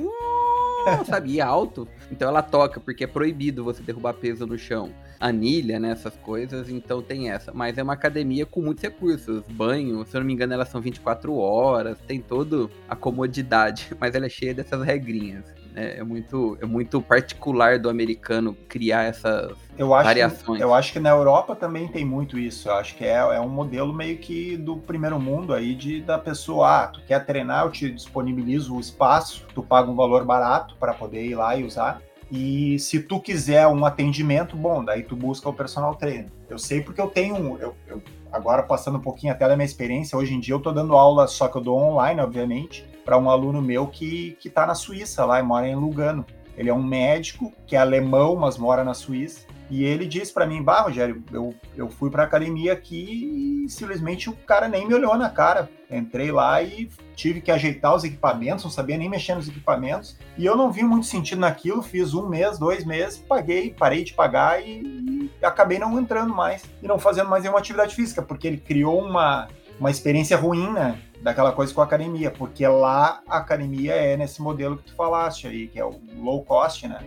sabe? 1.06 1.32
E 1.32 1.40
é 1.40 1.42
alto. 1.42 1.88
Então 2.10 2.28
ela 2.28 2.42
toca, 2.42 2.80
porque 2.80 3.04
é 3.04 3.06
proibido 3.06 3.64
você 3.64 3.82
derrubar 3.82 4.14
peso 4.14 4.46
no 4.46 4.58
chão. 4.58 4.90
Anilha, 5.18 5.78
né? 5.78 5.90
Essas 5.90 6.14
coisas, 6.16 6.68
então 6.68 7.00
tem 7.00 7.30
essa. 7.30 7.52
Mas 7.52 7.78
é 7.78 7.82
uma 7.82 7.94
academia 7.94 8.44
com 8.44 8.60
muitos 8.60 8.82
recursos. 8.82 9.42
Banho, 9.50 10.04
se 10.04 10.16
eu 10.16 10.20
não 10.20 10.26
me 10.26 10.32
engano, 10.32 10.52
elas 10.52 10.68
são 10.68 10.80
24 10.80 11.34
horas, 11.34 11.98
tem 12.06 12.20
toda 12.20 12.68
a 12.88 12.96
comodidade, 12.96 13.88
mas 13.98 14.14
ela 14.14 14.26
é 14.26 14.28
cheia 14.28 14.54
dessas 14.54 14.82
regrinhas. 14.82 15.44
É, 15.74 15.98
é, 15.98 16.04
muito, 16.04 16.56
é 16.62 16.66
muito 16.66 17.02
particular 17.02 17.78
do 17.78 17.88
americano 17.88 18.56
criar 18.68 19.02
essas 19.02 19.52
eu 19.76 19.92
acho 19.92 20.04
variações. 20.04 20.58
Que, 20.58 20.64
eu 20.64 20.72
acho 20.72 20.92
que 20.92 21.00
na 21.00 21.10
Europa 21.10 21.56
também 21.56 21.88
tem 21.88 22.04
muito 22.04 22.38
isso. 22.38 22.68
Eu 22.68 22.74
acho 22.74 22.94
que 22.94 23.04
é, 23.04 23.16
é 23.16 23.40
um 23.40 23.48
modelo 23.48 23.92
meio 23.92 24.16
que 24.18 24.56
do 24.56 24.76
primeiro 24.76 25.18
mundo 25.18 25.52
aí 25.52 25.74
de 25.74 26.00
da 26.00 26.16
pessoa, 26.16 26.84
ah, 26.84 26.86
tu 26.86 27.00
quer 27.06 27.24
treinar, 27.26 27.64
eu 27.64 27.72
te 27.72 27.90
disponibilizo 27.90 28.76
o 28.76 28.80
espaço, 28.80 29.44
tu 29.52 29.62
paga 29.62 29.90
um 29.90 29.96
valor 29.96 30.24
barato 30.24 30.76
para 30.76 30.94
poder 30.94 31.24
ir 31.24 31.34
lá 31.34 31.56
e 31.56 31.64
usar. 31.64 32.00
E 32.30 32.78
se 32.78 33.00
tu 33.00 33.20
quiser 33.20 33.66
um 33.66 33.84
atendimento, 33.84 34.56
bom, 34.56 34.84
daí 34.84 35.02
tu 35.02 35.16
busca 35.16 35.48
o 35.48 35.52
personal 35.52 35.94
trainer. 35.94 36.26
Eu 36.48 36.58
sei 36.58 36.80
porque 36.80 37.00
eu 37.00 37.08
tenho, 37.08 37.58
eu, 37.60 37.74
eu 37.86 38.02
agora 38.32 38.62
passando 38.62 38.98
um 38.98 39.00
pouquinho 39.00 39.32
até 39.32 39.46
da 39.46 39.56
minha 39.56 39.66
experiência, 39.66 40.16
hoje 40.16 40.34
em 40.34 40.40
dia 40.40 40.54
eu 40.54 40.60
tô 40.60 40.72
dando 40.72 40.94
aula, 40.94 41.26
só 41.26 41.48
que 41.48 41.56
eu 41.56 41.60
dou 41.60 41.78
online, 41.78 42.20
obviamente, 42.20 42.84
para 43.04 43.18
um 43.18 43.28
aluno 43.28 43.60
meu 43.60 43.86
que 43.86 44.36
está 44.44 44.66
na 44.66 44.74
Suíça 44.74 45.24
lá 45.24 45.38
e 45.38 45.42
mora 45.42 45.68
em 45.68 45.76
Lugano. 45.76 46.24
Ele 46.56 46.70
é 46.70 46.74
um 46.74 46.82
médico 46.82 47.52
que 47.66 47.76
é 47.76 47.78
alemão, 47.78 48.36
mas 48.36 48.56
mora 48.56 48.84
na 48.84 48.94
Suíça. 48.94 49.46
E 49.70 49.82
ele 49.82 50.06
disse 50.06 50.32
para 50.32 50.46
mim, 50.46 50.62
bah, 50.62 50.82
Rogério, 50.82 51.24
eu, 51.32 51.54
eu 51.76 51.88
fui 51.88 52.10
para 52.10 52.22
academia 52.22 52.72
aqui 52.72 53.64
e 53.64 53.68
simplesmente 53.68 54.28
o 54.28 54.32
cara 54.32 54.68
nem 54.68 54.86
me 54.86 54.94
olhou 54.94 55.16
na 55.16 55.30
cara. 55.30 55.70
Entrei 55.90 56.30
lá 56.30 56.62
e 56.62 56.88
tive 57.16 57.40
que 57.40 57.50
ajeitar 57.50 57.94
os 57.94 58.04
equipamentos, 58.04 58.62
não 58.62 58.70
sabia 58.70 58.98
nem 58.98 59.08
mexer 59.08 59.34
nos 59.34 59.48
equipamentos. 59.48 60.18
E 60.36 60.44
eu 60.44 60.56
não 60.56 60.70
vi 60.70 60.82
muito 60.82 61.06
sentido 61.06 61.40
naquilo, 61.40 61.82
fiz 61.82 62.14
um 62.14 62.28
mês, 62.28 62.58
dois 62.58 62.84
meses, 62.84 63.18
paguei, 63.18 63.74
parei 63.76 64.04
de 64.04 64.12
pagar 64.12 64.62
e, 64.62 65.30
e 65.40 65.44
acabei 65.44 65.78
não 65.78 65.98
entrando 65.98 66.34
mais 66.34 66.62
e 66.82 66.86
não 66.86 66.98
fazendo 66.98 67.30
mais 67.30 67.42
nenhuma 67.42 67.58
atividade 67.58 67.94
física, 67.94 68.20
porque 68.20 68.46
ele 68.46 68.58
criou 68.58 69.02
uma, 69.02 69.48
uma 69.80 69.90
experiência 69.90 70.36
ruim, 70.36 70.70
né? 70.70 71.00
Daquela 71.24 71.52
coisa 71.52 71.72
com 71.72 71.80
a 71.80 71.84
academia, 71.84 72.30
porque 72.30 72.66
lá 72.68 73.22
a 73.26 73.38
academia 73.38 73.94
é 73.94 74.14
nesse 74.14 74.42
modelo 74.42 74.76
que 74.76 74.84
tu 74.84 74.94
falaste 74.94 75.46
aí, 75.46 75.66
que 75.66 75.80
é 75.80 75.84
o 75.84 75.98
low 76.18 76.44
cost, 76.44 76.86
né? 76.86 77.00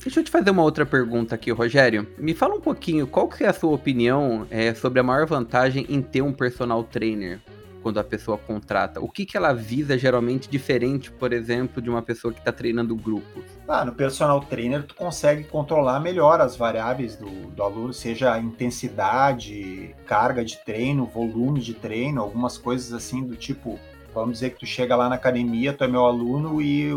Deixa 0.00 0.20
eu 0.20 0.24
te 0.24 0.30
fazer 0.30 0.50
uma 0.50 0.62
outra 0.62 0.86
pergunta 0.86 1.34
aqui, 1.34 1.50
Rogério. 1.50 2.06
Me 2.16 2.32
fala 2.32 2.54
um 2.54 2.60
pouquinho, 2.60 3.06
qual 3.06 3.26
que 3.28 3.42
é 3.42 3.48
a 3.48 3.52
sua 3.52 3.72
opinião 3.72 4.46
é, 4.50 4.72
sobre 4.72 5.00
a 5.00 5.02
maior 5.02 5.26
vantagem 5.26 5.84
em 5.88 6.00
ter 6.00 6.22
um 6.22 6.32
personal 6.32 6.84
trainer? 6.84 7.40
Quando 7.82 7.98
a 7.98 8.04
pessoa 8.04 8.38
contrata? 8.38 9.00
O 9.00 9.08
que, 9.08 9.26
que 9.26 9.36
ela 9.36 9.52
visa 9.52 9.98
geralmente 9.98 10.48
diferente, 10.48 11.10
por 11.10 11.32
exemplo, 11.32 11.82
de 11.82 11.90
uma 11.90 12.00
pessoa 12.00 12.32
que 12.32 12.38
está 12.38 12.52
treinando 12.52 12.94
grupos? 12.94 13.44
Ah, 13.68 13.84
no 13.84 13.92
personal 13.92 14.40
trainer 14.40 14.84
tu 14.84 14.94
consegue 14.94 15.44
controlar 15.44 16.00
melhor 16.00 16.40
as 16.40 16.56
variáveis 16.56 17.16
do, 17.16 17.28
do 17.28 17.62
aluno, 17.62 17.92
seja 17.92 18.38
intensidade, 18.38 19.94
carga 20.06 20.44
de 20.44 20.56
treino, 20.58 21.04
volume 21.06 21.60
de 21.60 21.74
treino, 21.74 22.20
algumas 22.20 22.56
coisas 22.56 22.92
assim 22.92 23.24
do 23.24 23.36
tipo, 23.36 23.78
vamos 24.14 24.34
dizer 24.34 24.50
que 24.50 24.60
tu 24.60 24.66
chega 24.66 24.94
lá 24.94 25.08
na 25.08 25.16
academia, 25.16 25.72
tu 25.72 25.84
é 25.84 25.88
meu 25.88 26.04
aluno 26.04 26.62
e 26.62 26.92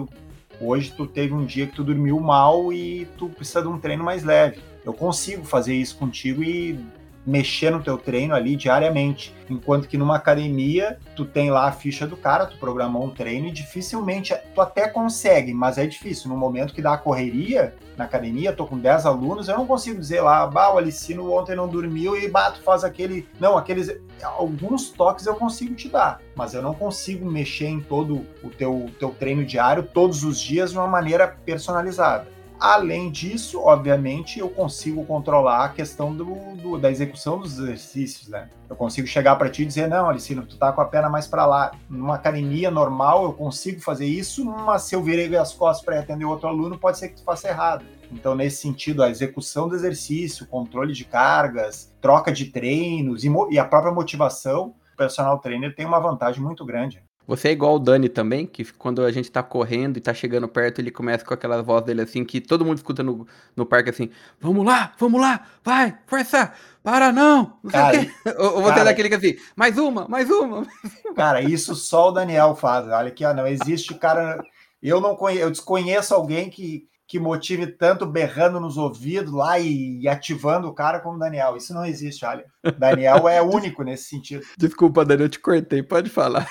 hoje 0.60 0.94
tu 0.96 1.08
teve 1.08 1.34
um 1.34 1.46
dia 1.46 1.68
que 1.68 1.75
tu 1.75 1.84
dormiu 1.84 2.20
mal 2.20 2.72
e 2.72 3.06
tu 3.18 3.30
precisa 3.30 3.62
de 3.62 3.68
um 3.68 3.80
treino 3.80 4.04
mais 4.04 4.24
leve. 4.24 4.60
Eu 4.84 4.94
consigo 4.94 5.44
fazer 5.44 5.74
isso 5.74 5.98
contigo 5.98 6.44
e 6.44 6.80
mexer 7.25 7.72
no 7.72 7.82
teu 7.82 7.98
treino 7.98 8.36
ali 8.36 8.55
diariamente. 8.55 9.34
Enquanto 9.50 9.88
que 9.88 9.98
numa 9.98 10.15
academia, 10.15 10.98
tu 11.15 11.25
tem 11.25 11.50
lá 11.50 11.67
a 11.67 11.72
ficha 11.72 12.05
do 12.05 12.17
cara, 12.17 12.46
tu 12.46 12.58
programou 12.58 13.05
um 13.05 13.10
treino 13.10 13.48
e 13.48 13.51
dificilmente 13.51 14.34
tu 14.53 14.62
até 14.62 14.88
consegue, 14.88 15.53
mas 15.53 15.77
é 15.77 15.86
difícil. 15.86 16.29
No 16.29 16.38
momento 16.38 16.74
que 16.74 16.82
dá 16.82 16.94
a 16.94 16.98
correria 16.98 17.74
na 17.98 18.05
academia, 18.05 18.53
tô 18.53 18.65
com 18.65 18.77
10 18.77 19.05
alunos, 19.05 19.48
eu 19.48 19.58
não 19.58 19.65
consigo 19.65 20.00
dizer 20.00 20.22
lá, 20.22 20.46
bah, 20.48 20.74
o 20.74 20.77
Alicino 20.77 21.32
ontem 21.32 21.55
não 21.55 21.67
dormiu 21.67 22.17
e 22.17 22.27
bah, 22.27 22.51
tu 22.51 22.62
faz 22.62 22.84
aquele. 22.84 23.27
Não, 23.39 23.58
aqueles. 23.58 24.00
Alguns 24.22 24.89
toques 24.89 25.25
eu 25.25 25.36
consigo 25.36 25.75
te 25.75 25.89
dar, 25.89 26.20
mas 26.36 26.53
eu 26.53 26.62
não 26.62 26.74
consigo 26.74 27.29
mexer 27.29 27.67
em 27.67 27.79
todo 27.79 28.25
o 28.44 28.50
teu, 28.50 28.89
teu 29.00 29.10
treino 29.10 29.46
diário 29.46 29.84
todos 29.84 30.24
os 30.24 30.39
dias 30.39 30.72
de 30.72 30.77
uma 30.77 30.88
maneira 30.88 31.27
personalizada. 31.27 32.35
Além 32.60 33.12
disso, 33.12 33.62
obviamente, 33.62 34.40
eu 34.40 34.50
consigo 34.50 35.06
controlar 35.06 35.66
a 35.66 35.70
questão 35.70 36.16
do, 36.16 36.26
do 36.56 36.78
da 36.78 36.90
execução 36.90 37.40
dos 37.40 37.60
exercícios, 37.60 38.28
né? 38.30 38.50
Eu 38.70 38.76
consigo 38.76 39.08
chegar 39.08 39.36
para 39.36 39.50
ti 39.50 39.64
e 39.64 39.66
dizer, 39.66 39.88
não, 39.88 40.10
Alicino, 40.10 40.46
tu 40.46 40.58
tá 40.58 40.72
com 40.72 40.82
a 40.82 40.86
perna 40.86 41.10
mais 41.10 41.28
para 41.28 41.46
lá. 41.46 41.72
Numa 41.90 42.16
academia 42.16 42.72
normal, 42.72 43.24
eu 43.26 43.34
consigo 43.34 43.82
fazer 43.82 44.06
isso, 44.06 44.46
mas 44.46 44.84
se 44.84 44.96
eu 44.96 45.04
virei 45.04 45.36
as 45.36 45.54
costas 45.54 45.86
para 45.86 46.00
atender 46.00 46.26
outro 46.26 46.48
aluno, 46.48 46.78
pode 46.78 46.98
ser 46.98 47.10
que 47.10 47.16
tu 47.16 47.24
faça 47.24 47.50
errado. 47.50 47.86
Então, 48.12 48.34
nesse 48.34 48.62
sentido, 48.62 49.04
a 49.04 49.10
execução 49.10 49.68
do 49.68 49.76
exercício, 49.76 50.48
controle 50.48 50.94
de 50.94 51.04
cargas, 51.04 51.94
troca 52.00 52.32
de 52.32 52.46
treinos 52.46 53.24
e, 53.24 53.30
e 53.52 53.60
a 53.60 53.66
própria 53.66 53.94
motivação, 53.94 54.74
o 54.94 54.98
personal 54.98 55.40
trainer 55.40 55.76
tem 55.76 55.86
uma 55.86 56.00
vantagem 56.00 56.42
muito 56.42 56.64
grande. 56.66 57.04
Você 57.27 57.50
é 57.50 57.51
igual 57.51 57.75
o 57.75 57.79
Dani 57.79 58.08
também, 58.08 58.46
que 58.46 58.63
quando 58.74 59.03
a 59.03 59.12
gente 59.12 59.32
tá 59.32 59.41
correndo 59.41 59.98
e 59.98 60.01
tá 60.01 60.13
chegando 60.13 60.48
perto, 60.48 60.79
ele 60.79 60.91
começa 60.91 61.25
com 61.25 61.34
aquela 61.34 61.62
voz 61.62 61.84
dele 61.84 62.01
assim, 62.01 62.24
que 62.24 62.39
todo 62.39 62.63
mundo 62.63 62.77
escuta 62.77 63.01
no, 63.01 63.27
no 63.55 63.65
parque 63.65 63.89
assim, 63.89 64.10
vamos 64.39 64.65
lá, 64.65 64.94
vamos 65.00 65.20
lá, 65.20 65.46
vai, 65.63 65.98
força, 66.05 66.53
para 66.84 67.12
não, 67.12 67.58
não 67.63 67.72
cara, 67.72 67.98
Ou, 68.38 68.62
você 68.62 68.62
é 68.62 68.70
cara, 68.70 68.82
é 68.82 68.84
daquele 68.86 69.10
que 69.10 69.15
assim, 69.15 69.36
mais 69.55 69.77
uma, 69.77 70.05
mais 70.10 70.29
uma. 70.29 70.67
Cara, 71.15 71.41
isso 71.41 71.74
só 71.74 72.10
o 72.10 72.12
Daniel 72.12 72.55
faz, 72.55 72.88
olha 72.88 73.08
aqui, 73.08 73.25
ó, 73.25 73.34
não 73.34 73.48
existe 73.48 73.96
cara, 73.96 74.44
eu 74.82 75.01
não 75.01 75.15
conheço, 75.15 75.41
eu 75.41 75.50
desconheço 75.50 76.13
alguém 76.13 76.48
que, 76.48 76.88
que 77.08 77.20
motive 77.20 77.67
tanto 77.67 78.05
berrando 78.05 78.60
nos 78.60 78.77
ouvidos 78.77 79.34
lá 79.34 79.60
e, 79.60 80.01
e, 80.01 80.08
ativando 80.08 80.67
o 80.67 80.74
cara 80.74 81.00
como 81.00 81.20
Daniel. 81.20 81.55
Isso 81.55 81.74
não 81.74 81.86
existe, 81.86 82.25
olha. 82.25 82.46
Daniel 82.77 83.27
é 83.27 83.41
único 83.41 83.84
nesse 83.84 84.05
sentido. 84.05 84.46
Desculpa, 84.58 85.03
Daniel, 85.05 85.25
eu 85.25 85.29
te 85.29 85.39
cortei, 85.39 85.82
pode 85.82 86.10
falar. 86.10 86.48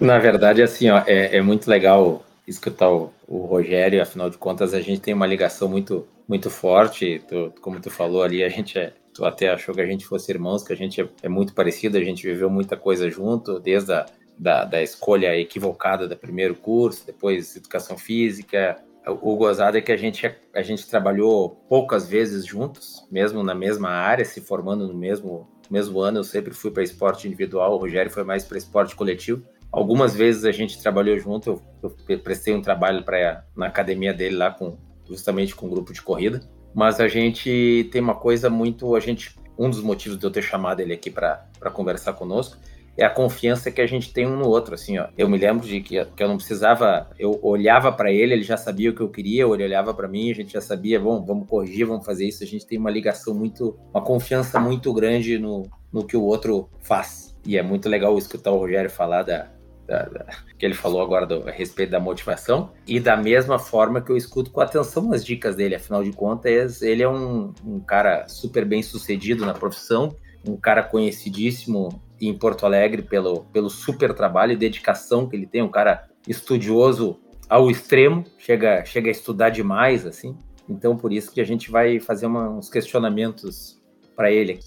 Na 0.00 0.18
verdade, 0.18 0.62
assim, 0.62 0.88
ó, 0.90 1.02
é, 1.06 1.36
é 1.36 1.42
muito 1.42 1.68
legal 1.68 2.24
escutar 2.46 2.90
o, 2.90 3.12
o, 3.26 3.46
Rogério, 3.46 4.00
afinal 4.00 4.30
de 4.30 4.38
contas, 4.38 4.72
a 4.72 4.80
gente 4.80 5.00
tem 5.00 5.14
uma 5.14 5.26
ligação 5.26 5.68
muito, 5.68 6.06
muito 6.26 6.50
forte. 6.50 7.22
Tu, 7.28 7.52
como 7.60 7.80
tu 7.80 7.90
falou 7.90 8.22
ali, 8.22 8.42
a 8.44 8.48
gente 8.48 8.78
é. 8.78 8.92
Tu 9.12 9.24
até 9.24 9.48
achou 9.48 9.74
que 9.74 9.80
a 9.80 9.86
gente 9.86 10.06
fosse 10.06 10.30
irmãos, 10.30 10.62
que 10.62 10.72
a 10.72 10.76
gente 10.76 11.00
é, 11.00 11.08
é 11.24 11.28
muito 11.28 11.52
parecido, 11.52 11.98
a 11.98 12.04
gente 12.04 12.24
viveu 12.24 12.48
muita 12.48 12.76
coisa 12.76 13.10
junto, 13.10 13.58
desde 13.58 13.92
a 13.92 14.06
da, 14.38 14.64
da 14.64 14.82
escolha 14.82 15.36
equivocada 15.36 16.06
do 16.06 16.16
primeiro 16.16 16.54
curso, 16.54 17.04
depois 17.04 17.56
educação 17.56 17.98
física, 17.98 18.76
o 19.06 19.36
gozado 19.36 19.78
é 19.78 19.80
que 19.80 19.90
a 19.90 19.96
gente, 19.96 20.30
a 20.54 20.62
gente 20.62 20.86
trabalhou 20.86 21.50
poucas 21.68 22.06
vezes 22.06 22.44
juntos, 22.44 23.06
mesmo 23.10 23.42
na 23.42 23.54
mesma 23.54 23.88
área, 23.88 24.24
se 24.24 24.40
formando 24.40 24.86
no 24.86 24.94
mesmo, 24.94 25.48
mesmo 25.70 26.00
ano. 26.00 26.18
Eu 26.18 26.24
sempre 26.24 26.52
fui 26.52 26.70
para 26.70 26.82
esporte 26.82 27.26
individual, 27.26 27.74
o 27.74 27.78
Rogério 27.78 28.10
foi 28.10 28.24
mais 28.24 28.44
para 28.44 28.58
esporte 28.58 28.94
coletivo. 28.94 29.42
Algumas 29.70 30.14
vezes 30.14 30.44
a 30.44 30.52
gente 30.52 30.80
trabalhou 30.80 31.18
junto, 31.18 31.62
eu, 31.82 31.94
eu 32.08 32.18
prestei 32.18 32.54
um 32.54 32.62
trabalho 32.62 33.04
pra, 33.04 33.44
na 33.54 33.66
academia 33.66 34.14
dele 34.14 34.36
lá, 34.36 34.50
com, 34.50 34.78
justamente 35.06 35.54
com 35.54 35.66
um 35.66 35.70
grupo 35.70 35.92
de 35.92 36.00
corrida. 36.00 36.40
Mas 36.74 37.00
a 37.00 37.08
gente 37.08 37.88
tem 37.92 38.00
uma 38.00 38.14
coisa 38.14 38.48
muito. 38.48 38.94
a 38.94 39.00
gente 39.00 39.36
Um 39.58 39.68
dos 39.68 39.82
motivos 39.82 40.18
de 40.18 40.24
eu 40.24 40.30
ter 40.30 40.42
chamado 40.42 40.80
ele 40.80 40.92
aqui 40.92 41.10
para 41.10 41.70
conversar 41.72 42.12
conosco 42.14 42.56
é 42.98 43.04
a 43.04 43.10
confiança 43.10 43.70
que 43.70 43.80
a 43.80 43.86
gente 43.86 44.12
tem 44.12 44.26
um 44.26 44.36
no 44.36 44.48
outro, 44.48 44.74
assim, 44.74 44.98
ó. 44.98 45.06
Eu 45.16 45.28
me 45.28 45.38
lembro 45.38 45.64
de 45.64 45.80
que, 45.80 46.04
que 46.04 46.22
eu 46.22 46.26
não 46.26 46.36
precisava, 46.36 47.08
eu 47.16 47.38
olhava 47.42 47.92
para 47.92 48.12
ele, 48.12 48.34
ele 48.34 48.42
já 48.42 48.56
sabia 48.56 48.90
o 48.90 48.92
que 48.92 49.00
eu 49.00 49.08
queria, 49.08 49.44
ele 49.44 49.62
olhava 49.62 49.94
para 49.94 50.08
mim, 50.08 50.32
a 50.32 50.34
gente 50.34 50.52
já 50.52 50.60
sabia, 50.60 50.98
bom, 50.98 51.24
vamos 51.24 51.48
corrigir, 51.48 51.86
vamos 51.86 52.04
fazer 52.04 52.26
isso. 52.26 52.42
A 52.42 52.46
gente 52.46 52.66
tem 52.66 52.76
uma 52.76 52.90
ligação 52.90 53.32
muito, 53.32 53.78
uma 53.94 54.02
confiança 54.02 54.58
muito 54.58 54.92
grande 54.92 55.38
no, 55.38 55.62
no 55.92 56.04
que 56.04 56.16
o 56.16 56.22
outro 56.22 56.68
faz. 56.80 57.38
E 57.46 57.56
é 57.56 57.62
muito 57.62 57.88
legal 57.88 58.18
escutar 58.18 58.50
o 58.50 58.58
Rogério 58.58 58.90
falar 58.90 59.22
da, 59.22 59.48
da, 59.86 60.02
da, 60.02 60.26
que 60.58 60.66
ele 60.66 60.74
falou 60.74 61.00
agora 61.00 61.24
do, 61.24 61.48
a 61.48 61.52
respeito 61.52 61.90
da 61.90 62.00
motivação, 62.00 62.72
e 62.84 62.98
da 62.98 63.16
mesma 63.16 63.60
forma 63.60 64.00
que 64.00 64.10
eu 64.10 64.16
escuto 64.16 64.50
com 64.50 64.60
atenção 64.60 65.12
as 65.12 65.24
dicas 65.24 65.54
dele, 65.54 65.76
afinal 65.76 66.02
de 66.02 66.10
contas, 66.10 66.82
ele 66.82 67.04
é 67.04 67.08
um, 67.08 67.54
um 67.64 67.78
cara 67.78 68.26
super 68.26 68.64
bem 68.64 68.82
sucedido 68.82 69.46
na 69.46 69.54
profissão, 69.54 70.16
um 70.44 70.56
cara 70.56 70.82
conhecidíssimo 70.82 72.02
em 72.20 72.36
Porto 72.36 72.66
Alegre 72.66 73.02
pelo, 73.02 73.44
pelo 73.52 73.70
super 73.70 74.14
trabalho 74.14 74.52
e 74.52 74.56
dedicação 74.56 75.28
que 75.28 75.36
ele 75.36 75.46
tem, 75.46 75.62
um 75.62 75.70
cara 75.70 76.08
estudioso 76.26 77.20
ao 77.48 77.70
extremo, 77.70 78.24
chega, 78.38 78.84
chega 78.84 79.08
a 79.08 79.12
estudar 79.12 79.50
demais, 79.50 80.04
assim. 80.04 80.36
Então, 80.68 80.96
por 80.96 81.12
isso 81.12 81.32
que 81.32 81.40
a 81.40 81.44
gente 81.44 81.70
vai 81.70 81.98
fazer 81.98 82.26
uma, 82.26 82.50
uns 82.50 82.68
questionamentos 82.68 83.80
para 84.14 84.30
ele. 84.30 84.60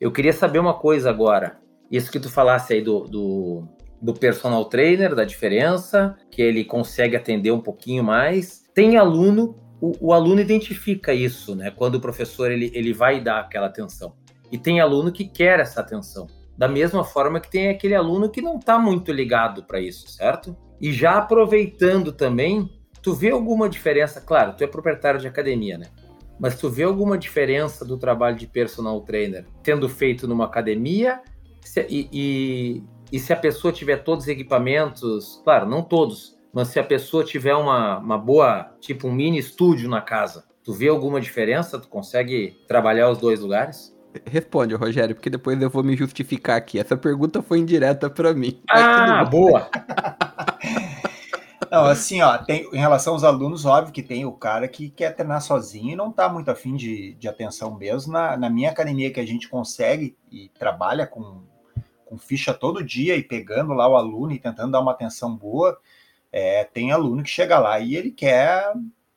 Eu 0.00 0.12
queria 0.12 0.32
saber 0.32 0.58
uma 0.58 0.74
coisa 0.74 1.10
agora. 1.10 1.58
Isso 1.90 2.12
que 2.12 2.20
tu 2.20 2.30
falasse 2.30 2.74
aí 2.74 2.82
do, 2.82 3.00
do, 3.04 3.68
do 4.00 4.14
personal 4.14 4.64
trainer, 4.66 5.14
da 5.14 5.24
diferença, 5.24 6.16
que 6.30 6.40
ele 6.40 6.64
consegue 6.64 7.16
atender 7.16 7.50
um 7.50 7.60
pouquinho 7.60 8.04
mais. 8.04 8.62
Tem 8.72 8.96
aluno, 8.96 9.58
o, 9.80 10.08
o 10.08 10.12
aluno 10.12 10.40
identifica 10.40 11.12
isso, 11.12 11.56
né? 11.56 11.72
Quando 11.72 11.96
o 11.96 12.00
professor 12.00 12.52
ele, 12.52 12.70
ele 12.74 12.92
vai 12.92 13.20
dar 13.20 13.40
aquela 13.40 13.66
atenção. 13.66 14.14
E 14.52 14.56
tem 14.56 14.80
aluno 14.80 15.10
que 15.10 15.24
quer 15.24 15.58
essa 15.58 15.80
atenção. 15.80 16.28
Da 16.58 16.66
mesma 16.66 17.04
forma 17.04 17.38
que 17.38 17.48
tem 17.48 17.70
aquele 17.70 17.94
aluno 17.94 18.28
que 18.28 18.42
não 18.42 18.58
está 18.58 18.76
muito 18.80 19.12
ligado 19.12 19.62
para 19.62 19.78
isso, 19.78 20.08
certo? 20.08 20.56
E 20.80 20.92
já 20.92 21.18
aproveitando 21.18 22.12
também, 22.12 22.68
tu 23.00 23.14
vê 23.14 23.30
alguma 23.30 23.68
diferença? 23.68 24.20
Claro, 24.20 24.54
tu 24.56 24.64
é 24.64 24.66
proprietário 24.66 25.20
de 25.20 25.28
academia, 25.28 25.78
né? 25.78 25.86
Mas 26.38 26.58
tu 26.58 26.68
vê 26.68 26.82
alguma 26.82 27.16
diferença 27.16 27.84
do 27.84 27.96
trabalho 27.96 28.36
de 28.36 28.46
personal 28.48 29.00
trainer 29.02 29.46
tendo 29.62 29.88
feito 29.88 30.26
numa 30.26 30.46
academia 30.46 31.22
se, 31.68 31.86
e, 31.88 32.08
e, 32.12 32.82
e, 33.12 33.18
se 33.20 33.32
a 33.32 33.36
pessoa 33.36 33.72
tiver 33.72 33.98
todos 33.98 34.24
os 34.24 34.28
equipamentos, 34.28 35.40
claro, 35.44 35.68
não 35.68 35.82
todos, 35.82 36.36
mas 36.52 36.68
se 36.68 36.80
a 36.80 36.84
pessoa 36.84 37.22
tiver 37.22 37.54
uma, 37.54 37.98
uma 37.98 38.18
boa, 38.18 38.74
tipo 38.80 39.06
um 39.06 39.12
mini 39.12 39.38
estúdio 39.38 39.88
na 39.88 40.00
casa, 40.00 40.44
tu 40.64 40.72
vê 40.72 40.88
alguma 40.88 41.20
diferença? 41.20 41.78
Tu 41.78 41.88
consegue 41.88 42.56
trabalhar 42.66 43.10
os 43.10 43.18
dois 43.18 43.40
lugares? 43.40 43.96
Responde, 44.24 44.74
Rogério, 44.74 45.14
porque 45.14 45.30
depois 45.30 45.60
eu 45.60 45.70
vou 45.70 45.82
me 45.82 45.96
justificar 45.96 46.56
aqui. 46.56 46.78
Essa 46.78 46.96
pergunta 46.96 47.42
foi 47.42 47.58
indireta 47.58 48.08
para 48.08 48.32
mim. 48.32 48.60
Ah, 48.70 49.24
boa! 49.24 49.68
Não, 51.70 51.84
assim, 51.84 52.22
ó, 52.22 52.38
tem, 52.38 52.66
em 52.72 52.78
relação 52.78 53.12
aos 53.12 53.24
alunos, 53.24 53.66
óbvio 53.66 53.92
que 53.92 54.02
tem 54.02 54.24
o 54.24 54.32
cara 54.32 54.66
que 54.66 54.88
quer 54.88 55.14
treinar 55.14 55.42
sozinho 55.42 55.92
e 55.92 55.96
não 55.96 56.10
tá 56.10 56.26
muito 56.26 56.50
afim 56.50 56.74
de, 56.74 57.12
de 57.14 57.28
atenção 57.28 57.76
mesmo. 57.76 58.12
Na, 58.12 58.38
na 58.38 58.48
minha 58.48 58.70
academia 58.70 59.12
que 59.12 59.20
a 59.20 59.26
gente 59.26 59.48
consegue 59.48 60.16
e 60.32 60.48
trabalha 60.58 61.06
com, 61.06 61.42
com 62.06 62.16
ficha 62.16 62.54
todo 62.54 62.82
dia 62.82 63.16
e 63.16 63.22
pegando 63.22 63.74
lá 63.74 63.86
o 63.86 63.96
aluno 63.96 64.32
e 64.32 64.38
tentando 64.38 64.72
dar 64.72 64.80
uma 64.80 64.92
atenção 64.92 65.36
boa, 65.36 65.78
é, 66.32 66.64
tem 66.64 66.90
aluno 66.90 67.22
que 67.22 67.28
chega 67.28 67.58
lá 67.58 67.78
e 67.78 67.94
ele 67.94 68.12
quer 68.12 68.72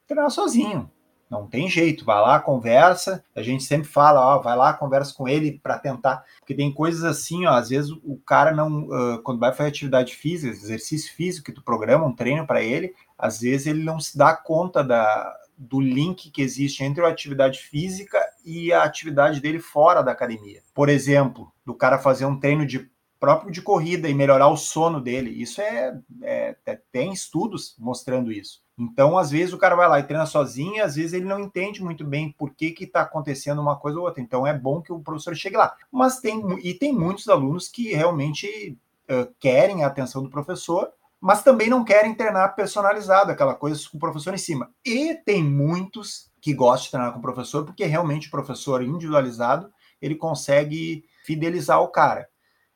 treinar 0.06 0.30
sozinho. 0.30 0.92
Não 1.32 1.48
tem 1.48 1.70
jeito, 1.70 2.04
vai 2.04 2.20
lá, 2.20 2.42
conversa. 2.42 3.24
A 3.34 3.42
gente 3.42 3.64
sempre 3.64 3.88
fala, 3.88 4.20
ó, 4.20 4.40
vai 4.40 4.54
lá, 4.54 4.74
conversa 4.74 5.14
com 5.14 5.30
ele 5.30 5.58
para 5.64 5.80
tentar. 5.80 6.26
Porque 6.40 6.54
tem 6.54 6.70
coisas 6.70 7.06
assim, 7.06 7.46
ó, 7.46 7.52
às 7.54 7.70
vezes 7.70 7.90
o 7.90 8.18
cara 8.26 8.52
não, 8.52 8.82
uh, 8.90 9.22
quando 9.24 9.40
vai 9.40 9.54
fazer 9.54 9.70
atividade 9.70 10.14
física, 10.14 10.52
exercício 10.52 11.16
físico, 11.16 11.46
que 11.46 11.54
tu 11.54 11.64
programa 11.64 12.06
um 12.06 12.14
treino 12.14 12.46
para 12.46 12.62
ele, 12.62 12.94
às 13.18 13.40
vezes 13.40 13.68
ele 13.68 13.82
não 13.82 13.98
se 13.98 14.18
dá 14.18 14.36
conta 14.36 14.84
da, 14.84 15.34
do 15.58 15.80
link 15.80 16.30
que 16.32 16.42
existe 16.42 16.84
entre 16.84 17.02
a 17.06 17.08
atividade 17.08 17.60
física 17.60 18.20
e 18.44 18.74
a 18.74 18.84
atividade 18.84 19.40
dele 19.40 19.60
fora 19.60 20.02
da 20.02 20.12
academia. 20.12 20.62
Por 20.74 20.90
exemplo, 20.90 21.50
do 21.66 21.74
cara 21.74 21.98
fazer 21.98 22.26
um 22.26 22.38
treino 22.38 22.66
de 22.66 22.91
próprio 23.22 23.52
de 23.52 23.62
corrida 23.62 24.10
e 24.10 24.16
melhorar 24.16 24.48
o 24.48 24.58
sono 24.58 25.00
dele. 25.00 25.30
Isso 25.30 25.62
é, 25.62 25.96
é, 26.24 26.56
é, 26.66 26.80
tem 26.92 27.14
estudos 27.14 27.76
mostrando 27.78 28.32
isso. 28.32 28.64
Então, 28.80 29.16
às 29.16 29.30
vezes 29.30 29.54
o 29.54 29.60
cara 29.60 29.76
vai 29.76 29.88
lá 29.88 30.00
e 30.00 30.04
treina 30.04 30.26
sozinho, 30.26 30.84
às 30.84 30.96
vezes 30.96 31.14
ele 31.14 31.26
não 31.26 31.40
entende 31.40 31.84
muito 31.84 32.04
bem 32.04 32.32
por 32.32 32.52
que 32.56 32.72
que 32.72 32.86
está 32.86 33.02
acontecendo 33.02 33.62
uma 33.62 33.78
coisa 33.78 34.00
ou 34.00 34.06
outra. 34.06 34.24
Então, 34.24 34.48
é 34.48 34.58
bom 34.58 34.82
que 34.82 34.92
o 34.92 35.00
professor 35.00 35.36
chegue 35.36 35.56
lá. 35.56 35.76
Mas 35.92 36.20
tem 36.20 36.42
e 36.64 36.74
tem 36.74 36.92
muitos 36.92 37.30
alunos 37.30 37.68
que 37.68 37.94
realmente 37.94 38.76
uh, 39.04 39.32
querem 39.40 39.84
a 39.84 39.88
atenção 39.88 40.24
do 40.24 40.30
professor, 40.30 40.92
mas 41.20 41.44
também 41.44 41.70
não 41.70 41.86
querem 41.86 42.16
treinar 42.16 42.56
personalizado, 42.56 43.32
aquela 43.32 43.54
coisa 43.54 43.80
com 43.88 43.98
o 43.98 44.00
professor 44.00 44.34
em 44.34 44.40
cima. 44.40 44.72
E 44.84 45.14
tem 45.14 45.44
muitos 45.44 46.32
que 46.42 46.56
gostam 46.56 46.86
de 46.86 46.92
treinar 46.92 47.14
com 47.14 47.20
o 47.20 47.22
professor, 47.22 47.64
porque 47.64 47.86
realmente 47.86 48.30
o 48.30 48.32
professor 48.32 48.82
individualizado 48.82 49.72
ele 50.02 50.16
consegue 50.16 51.06
fidelizar 51.24 51.80
o 51.82 51.90
cara. 51.90 52.31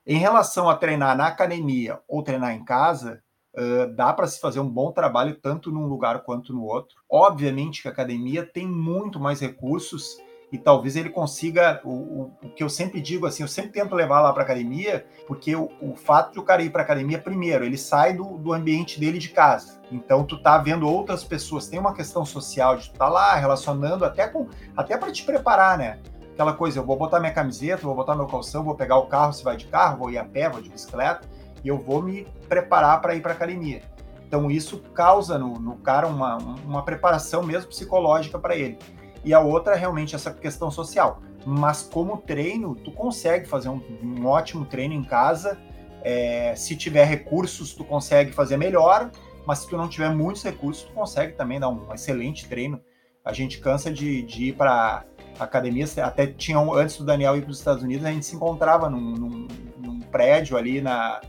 Em 0.07 0.19
relação 0.19 0.69
a 0.69 0.75
treinar 0.75 1.17
na 1.17 1.25
academia 1.25 1.99
ou 2.07 2.21
treinar 2.21 2.53
em 2.53 2.63
casa, 2.63 3.23
uh, 3.57 3.91
dá 3.95 4.13
para 4.13 4.27
se 4.27 4.39
fazer 4.39 4.59
um 4.59 4.69
bom 4.69 4.91
trabalho 4.91 5.35
tanto 5.41 5.71
num 5.71 5.87
lugar 5.87 6.21
quanto 6.21 6.53
no 6.53 6.63
outro. 6.63 6.97
Obviamente 7.09 7.81
que 7.81 7.87
a 7.87 7.91
academia 7.91 8.45
tem 8.45 8.67
muito 8.67 9.19
mais 9.19 9.39
recursos 9.39 10.17
e 10.51 10.59
talvez 10.59 10.95
ele 10.95 11.09
consiga 11.09 11.81
o, 11.83 11.89
o, 11.89 12.33
o, 12.43 12.49
que 12.49 12.63
eu 12.63 12.69
sempre 12.69 13.01
digo 13.01 13.25
assim, 13.25 13.41
eu 13.41 13.47
sempre 13.47 13.71
tento 13.71 13.95
levar 13.95 14.21
lá 14.21 14.31
para 14.31 14.43
academia, 14.43 15.07
porque 15.27 15.55
o, 15.55 15.71
o, 15.81 15.95
fato 15.95 16.33
de 16.33 16.39
o 16.39 16.43
cara 16.43 16.61
ir 16.61 16.69
para 16.69 16.83
academia 16.83 17.19
primeiro, 17.19 17.65
ele 17.65 17.77
sai 17.77 18.13
do, 18.13 18.37
do 18.37 18.53
ambiente 18.53 18.99
dele 18.99 19.17
de 19.17 19.29
casa. 19.29 19.81
Então 19.91 20.23
tu 20.23 20.39
tá 20.39 20.59
vendo 20.59 20.87
outras 20.87 21.23
pessoas, 21.23 21.67
tem 21.67 21.79
uma 21.79 21.95
questão 21.95 22.23
social 22.23 22.77
de 22.77 22.91
tu 22.91 22.97
tá 22.97 23.09
lá 23.09 23.33
relacionando 23.35 24.05
até 24.05 24.27
com 24.27 24.47
até 24.77 24.95
para 24.97 25.11
te 25.11 25.23
preparar, 25.23 25.79
né? 25.79 25.99
Aquela 26.35 26.53
coisa, 26.53 26.79
eu 26.79 26.85
vou 26.85 26.97
botar 26.97 27.21
minha 27.21 27.31
camiseta, 27.31 27.81
vou 27.81 27.95
botar 27.95 28.13
meu 28.13 28.27
calção, 28.27 28.61
vou 28.61 28.75
pegar 28.75 28.97
o 28.97 29.07
carro, 29.07 29.31
se 29.31 29.41
vai 29.41 29.55
de 29.55 29.65
carro, 29.67 29.99
vou 29.99 30.11
ir 30.11 30.17
a 30.17 30.25
pé, 30.25 30.49
vou 30.49 30.61
de 30.61 30.69
bicicleta, 30.69 31.21
e 31.63 31.69
eu 31.69 31.77
vou 31.77 32.01
me 32.01 32.27
preparar 32.49 33.01
para 33.01 33.15
ir 33.15 33.21
para 33.21 33.31
academia. 33.31 33.81
Então 34.27 34.51
isso 34.51 34.79
causa 34.93 35.39
no, 35.39 35.53
no 35.57 35.77
cara 35.77 36.07
uma, 36.07 36.35
uma 36.37 36.83
preparação 36.83 37.41
mesmo 37.41 37.69
psicológica 37.69 38.37
para 38.37 38.55
ele. 38.55 38.77
E 39.23 39.33
a 39.33 39.39
outra 39.39 39.75
é 39.75 39.77
realmente 39.77 40.13
essa 40.13 40.31
questão 40.31 40.69
social. 40.69 41.21
Mas 41.45 41.83
como 41.83 42.17
treino, 42.17 42.75
tu 42.75 42.91
consegue 42.91 43.47
fazer 43.47 43.69
um, 43.69 43.81
um 44.03 44.25
ótimo 44.25 44.65
treino 44.65 44.93
em 44.93 45.03
casa. 45.03 45.57
É, 46.03 46.53
se 46.55 46.75
tiver 46.75 47.05
recursos, 47.05 47.73
tu 47.73 47.85
consegue 47.85 48.33
fazer 48.33 48.57
melhor. 48.57 49.09
Mas 49.45 49.59
se 49.59 49.69
tu 49.69 49.77
não 49.77 49.87
tiver 49.87 50.09
muitos 50.09 50.43
recursos, 50.43 50.83
tu 50.83 50.91
consegue 50.91 51.33
também 51.33 51.59
dar 51.59 51.69
um 51.69 51.93
excelente 51.93 52.47
treino. 52.49 52.81
A 53.23 53.31
gente 53.31 53.59
cansa 53.59 53.91
de, 53.91 54.21
de 54.23 54.49
ir 54.49 54.53
para 54.53 55.05
academia, 55.39 55.85
até 56.03 56.27
tinham, 56.27 56.73
antes 56.73 56.97
do 56.97 57.05
Daniel 57.05 57.35
ir 57.35 57.41
para 57.41 57.51
os 57.51 57.59
Estados 57.59 57.83
Unidos, 57.83 58.05
a 58.05 58.11
gente 58.11 58.25
se 58.25 58.35
encontrava 58.35 58.89
num, 58.89 59.11
num, 59.11 59.47
num 59.77 59.99
prédio 59.99 60.57
ali 60.57 60.81
na, 60.81 61.21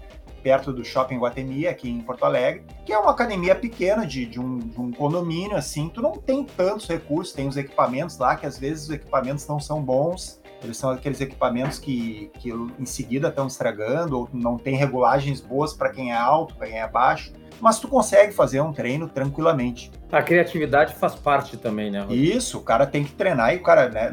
perto 0.46 0.72
do 0.72 0.84
Shopping 0.84 1.18
Guatemi, 1.18 1.66
aqui 1.66 1.90
em 1.90 2.00
Porto 2.00 2.24
Alegre, 2.24 2.64
que 2.84 2.92
é 2.92 2.98
uma 2.98 3.10
academia 3.10 3.52
pequena 3.52 4.06
de, 4.06 4.24
de, 4.24 4.38
um, 4.38 4.58
de 4.58 4.80
um 4.80 4.92
condomínio, 4.92 5.56
assim, 5.56 5.88
tu 5.88 6.00
não 6.00 6.12
tem 6.12 6.44
tantos 6.44 6.86
recursos, 6.86 7.34
tem 7.34 7.48
os 7.48 7.56
equipamentos 7.56 8.16
lá, 8.16 8.36
que 8.36 8.46
às 8.46 8.56
vezes 8.56 8.84
os 8.84 8.90
equipamentos 8.90 9.44
não 9.48 9.58
são 9.58 9.82
bons, 9.82 10.40
eles 10.62 10.76
são 10.76 10.90
aqueles 10.90 11.20
equipamentos 11.20 11.80
que, 11.80 12.30
que 12.38 12.50
em 12.50 12.86
seguida 12.86 13.26
estão 13.26 13.48
estragando, 13.48 14.20
ou 14.20 14.28
não 14.32 14.56
tem 14.56 14.76
regulagens 14.76 15.40
boas 15.40 15.74
para 15.74 15.90
quem 15.90 16.12
é 16.12 16.16
alto, 16.16 16.54
para 16.54 16.68
quem 16.68 16.78
é 16.78 16.86
baixo 16.86 17.32
mas 17.60 17.78
tu 17.78 17.88
consegue 17.88 18.32
fazer 18.32 18.60
um 18.60 18.72
treino 18.72 19.08
tranquilamente. 19.08 19.90
A 20.10 20.22
criatividade 20.22 20.94
faz 20.94 21.14
parte 21.16 21.56
também, 21.56 21.90
né? 21.90 22.00
Rodrigo? 22.00 22.36
Isso, 22.36 22.58
o 22.58 22.62
cara 22.62 22.86
tem 22.86 23.02
que 23.02 23.12
treinar 23.12 23.52
e 23.52 23.56
o 23.56 23.62
cara, 23.62 23.88
né, 23.88 24.12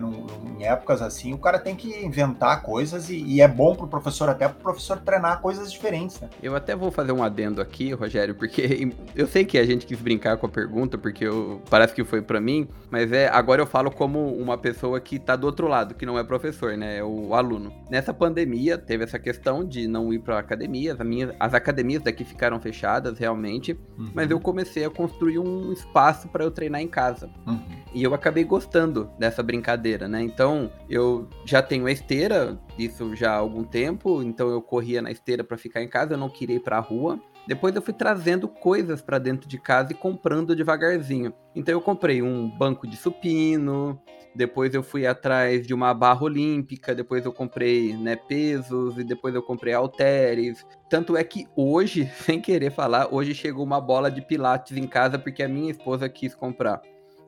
em 0.57 0.63
épocas 0.63 1.01
assim, 1.01 1.33
o 1.33 1.37
cara 1.37 1.59
tem 1.59 1.75
que 1.75 2.03
inventar 2.03 2.63
coisas 2.63 3.09
e, 3.09 3.23
e 3.23 3.41
é 3.41 3.47
bom 3.47 3.75
pro 3.75 3.87
professor 3.87 4.27
até 4.27 4.47
pro 4.47 4.59
professor 4.59 4.97
treinar 4.97 5.39
coisas 5.39 5.71
diferentes, 5.71 6.19
né? 6.19 6.29
Eu 6.41 6.55
até 6.55 6.75
vou 6.75 6.89
fazer 6.89 7.11
um 7.11 7.23
adendo 7.23 7.61
aqui, 7.61 7.93
Rogério, 7.93 8.33
porque 8.33 8.91
eu 9.15 9.27
sei 9.27 9.45
que 9.45 9.57
a 9.57 9.65
gente 9.65 9.85
quis 9.85 9.99
brincar 9.99 10.37
com 10.37 10.47
a 10.47 10.49
pergunta, 10.49 10.97
porque 10.97 11.25
eu, 11.25 11.61
parece 11.69 11.93
que 11.93 12.03
foi 12.03 12.21
para 12.21 12.41
mim, 12.41 12.67
mas 12.89 13.11
é 13.11 13.27
agora 13.27 13.61
eu 13.61 13.67
falo 13.67 13.91
como 13.91 14.33
uma 14.35 14.57
pessoa 14.57 14.99
que 14.99 15.19
tá 15.19 15.35
do 15.35 15.45
outro 15.45 15.67
lado, 15.67 15.93
que 15.93 16.05
não 16.05 16.17
é 16.17 16.23
professor, 16.23 16.75
né, 16.75 16.97
é 16.97 17.03
o 17.03 17.35
aluno. 17.35 17.71
Nessa 17.89 18.13
pandemia 18.13 18.79
teve 18.79 19.03
essa 19.03 19.19
questão 19.19 19.63
de 19.63 19.87
não 19.87 20.11
ir 20.11 20.19
para 20.19 20.39
academias, 20.39 20.97
minha, 20.99 21.35
as 21.39 21.53
academias 21.53 22.01
daqui 22.01 22.23
ficaram 22.23 22.59
fechadas, 22.59 23.19
realmente 23.19 23.32
realmente, 23.33 23.77
uhum. 23.97 24.11
mas 24.13 24.29
eu 24.29 24.39
comecei 24.39 24.85
a 24.85 24.89
construir 24.89 25.39
um 25.39 25.71
espaço 25.73 26.27
para 26.27 26.43
eu 26.43 26.51
treinar 26.51 26.81
em 26.81 26.87
casa. 26.87 27.29
Uhum. 27.45 27.59
E 27.93 28.03
eu 28.03 28.13
acabei 28.13 28.43
gostando 28.43 29.09
dessa 29.19 29.43
brincadeira, 29.43 30.07
né? 30.07 30.21
Então, 30.21 30.71
eu 30.89 31.27
já 31.45 31.61
tenho 31.61 31.85
a 31.87 31.91
esteira, 31.91 32.59
isso 32.77 33.15
já 33.15 33.31
há 33.33 33.37
algum 33.37 33.63
tempo, 33.63 34.21
então 34.21 34.49
eu 34.49 34.61
corria 34.61 35.01
na 35.01 35.11
esteira 35.11 35.43
para 35.43 35.57
ficar 35.57 35.81
em 35.81 35.87
casa, 35.87 36.13
eu 36.13 36.17
não 36.17 36.29
queria 36.29 36.55
ir 36.55 36.61
para 36.61 36.77
a 36.77 36.81
rua. 36.81 37.19
Depois 37.45 37.75
eu 37.75 37.81
fui 37.81 37.93
trazendo 37.93 38.47
coisas 38.47 39.01
para 39.01 39.19
dentro 39.19 39.49
de 39.49 39.57
casa 39.57 39.91
e 39.91 39.95
comprando 39.95 40.55
devagarzinho. 40.55 41.33
Então 41.53 41.73
eu 41.73 41.81
comprei 41.81 42.21
um 42.21 42.49
banco 42.49 42.87
de 42.87 42.95
supino, 42.95 43.99
depois 44.35 44.73
eu 44.73 44.83
fui 44.83 45.05
atrás 45.05 45.65
de 45.65 45.73
uma 45.73 45.93
barra 45.93 46.23
olímpica, 46.23 46.95
depois 46.95 47.25
eu 47.25 47.31
comprei 47.31 47.95
né, 47.95 48.15
pesos 48.15 48.97
e 48.97 49.03
depois 49.03 49.35
eu 49.35 49.41
comprei 49.41 49.73
halteres. 49.73 50.65
Tanto 50.89 51.15
é 51.15 51.23
que 51.23 51.47
hoje, 51.55 52.09
sem 52.21 52.39
querer 52.39 52.71
falar, 52.71 53.13
hoje 53.13 53.33
chegou 53.33 53.63
uma 53.63 53.81
bola 53.81 54.09
de 54.09 54.21
pilates 54.21 54.77
em 54.77 54.87
casa 54.87 55.17
porque 55.19 55.43
a 55.43 55.47
minha 55.47 55.71
esposa 55.71 56.09
quis 56.09 56.33
comprar 56.33 56.81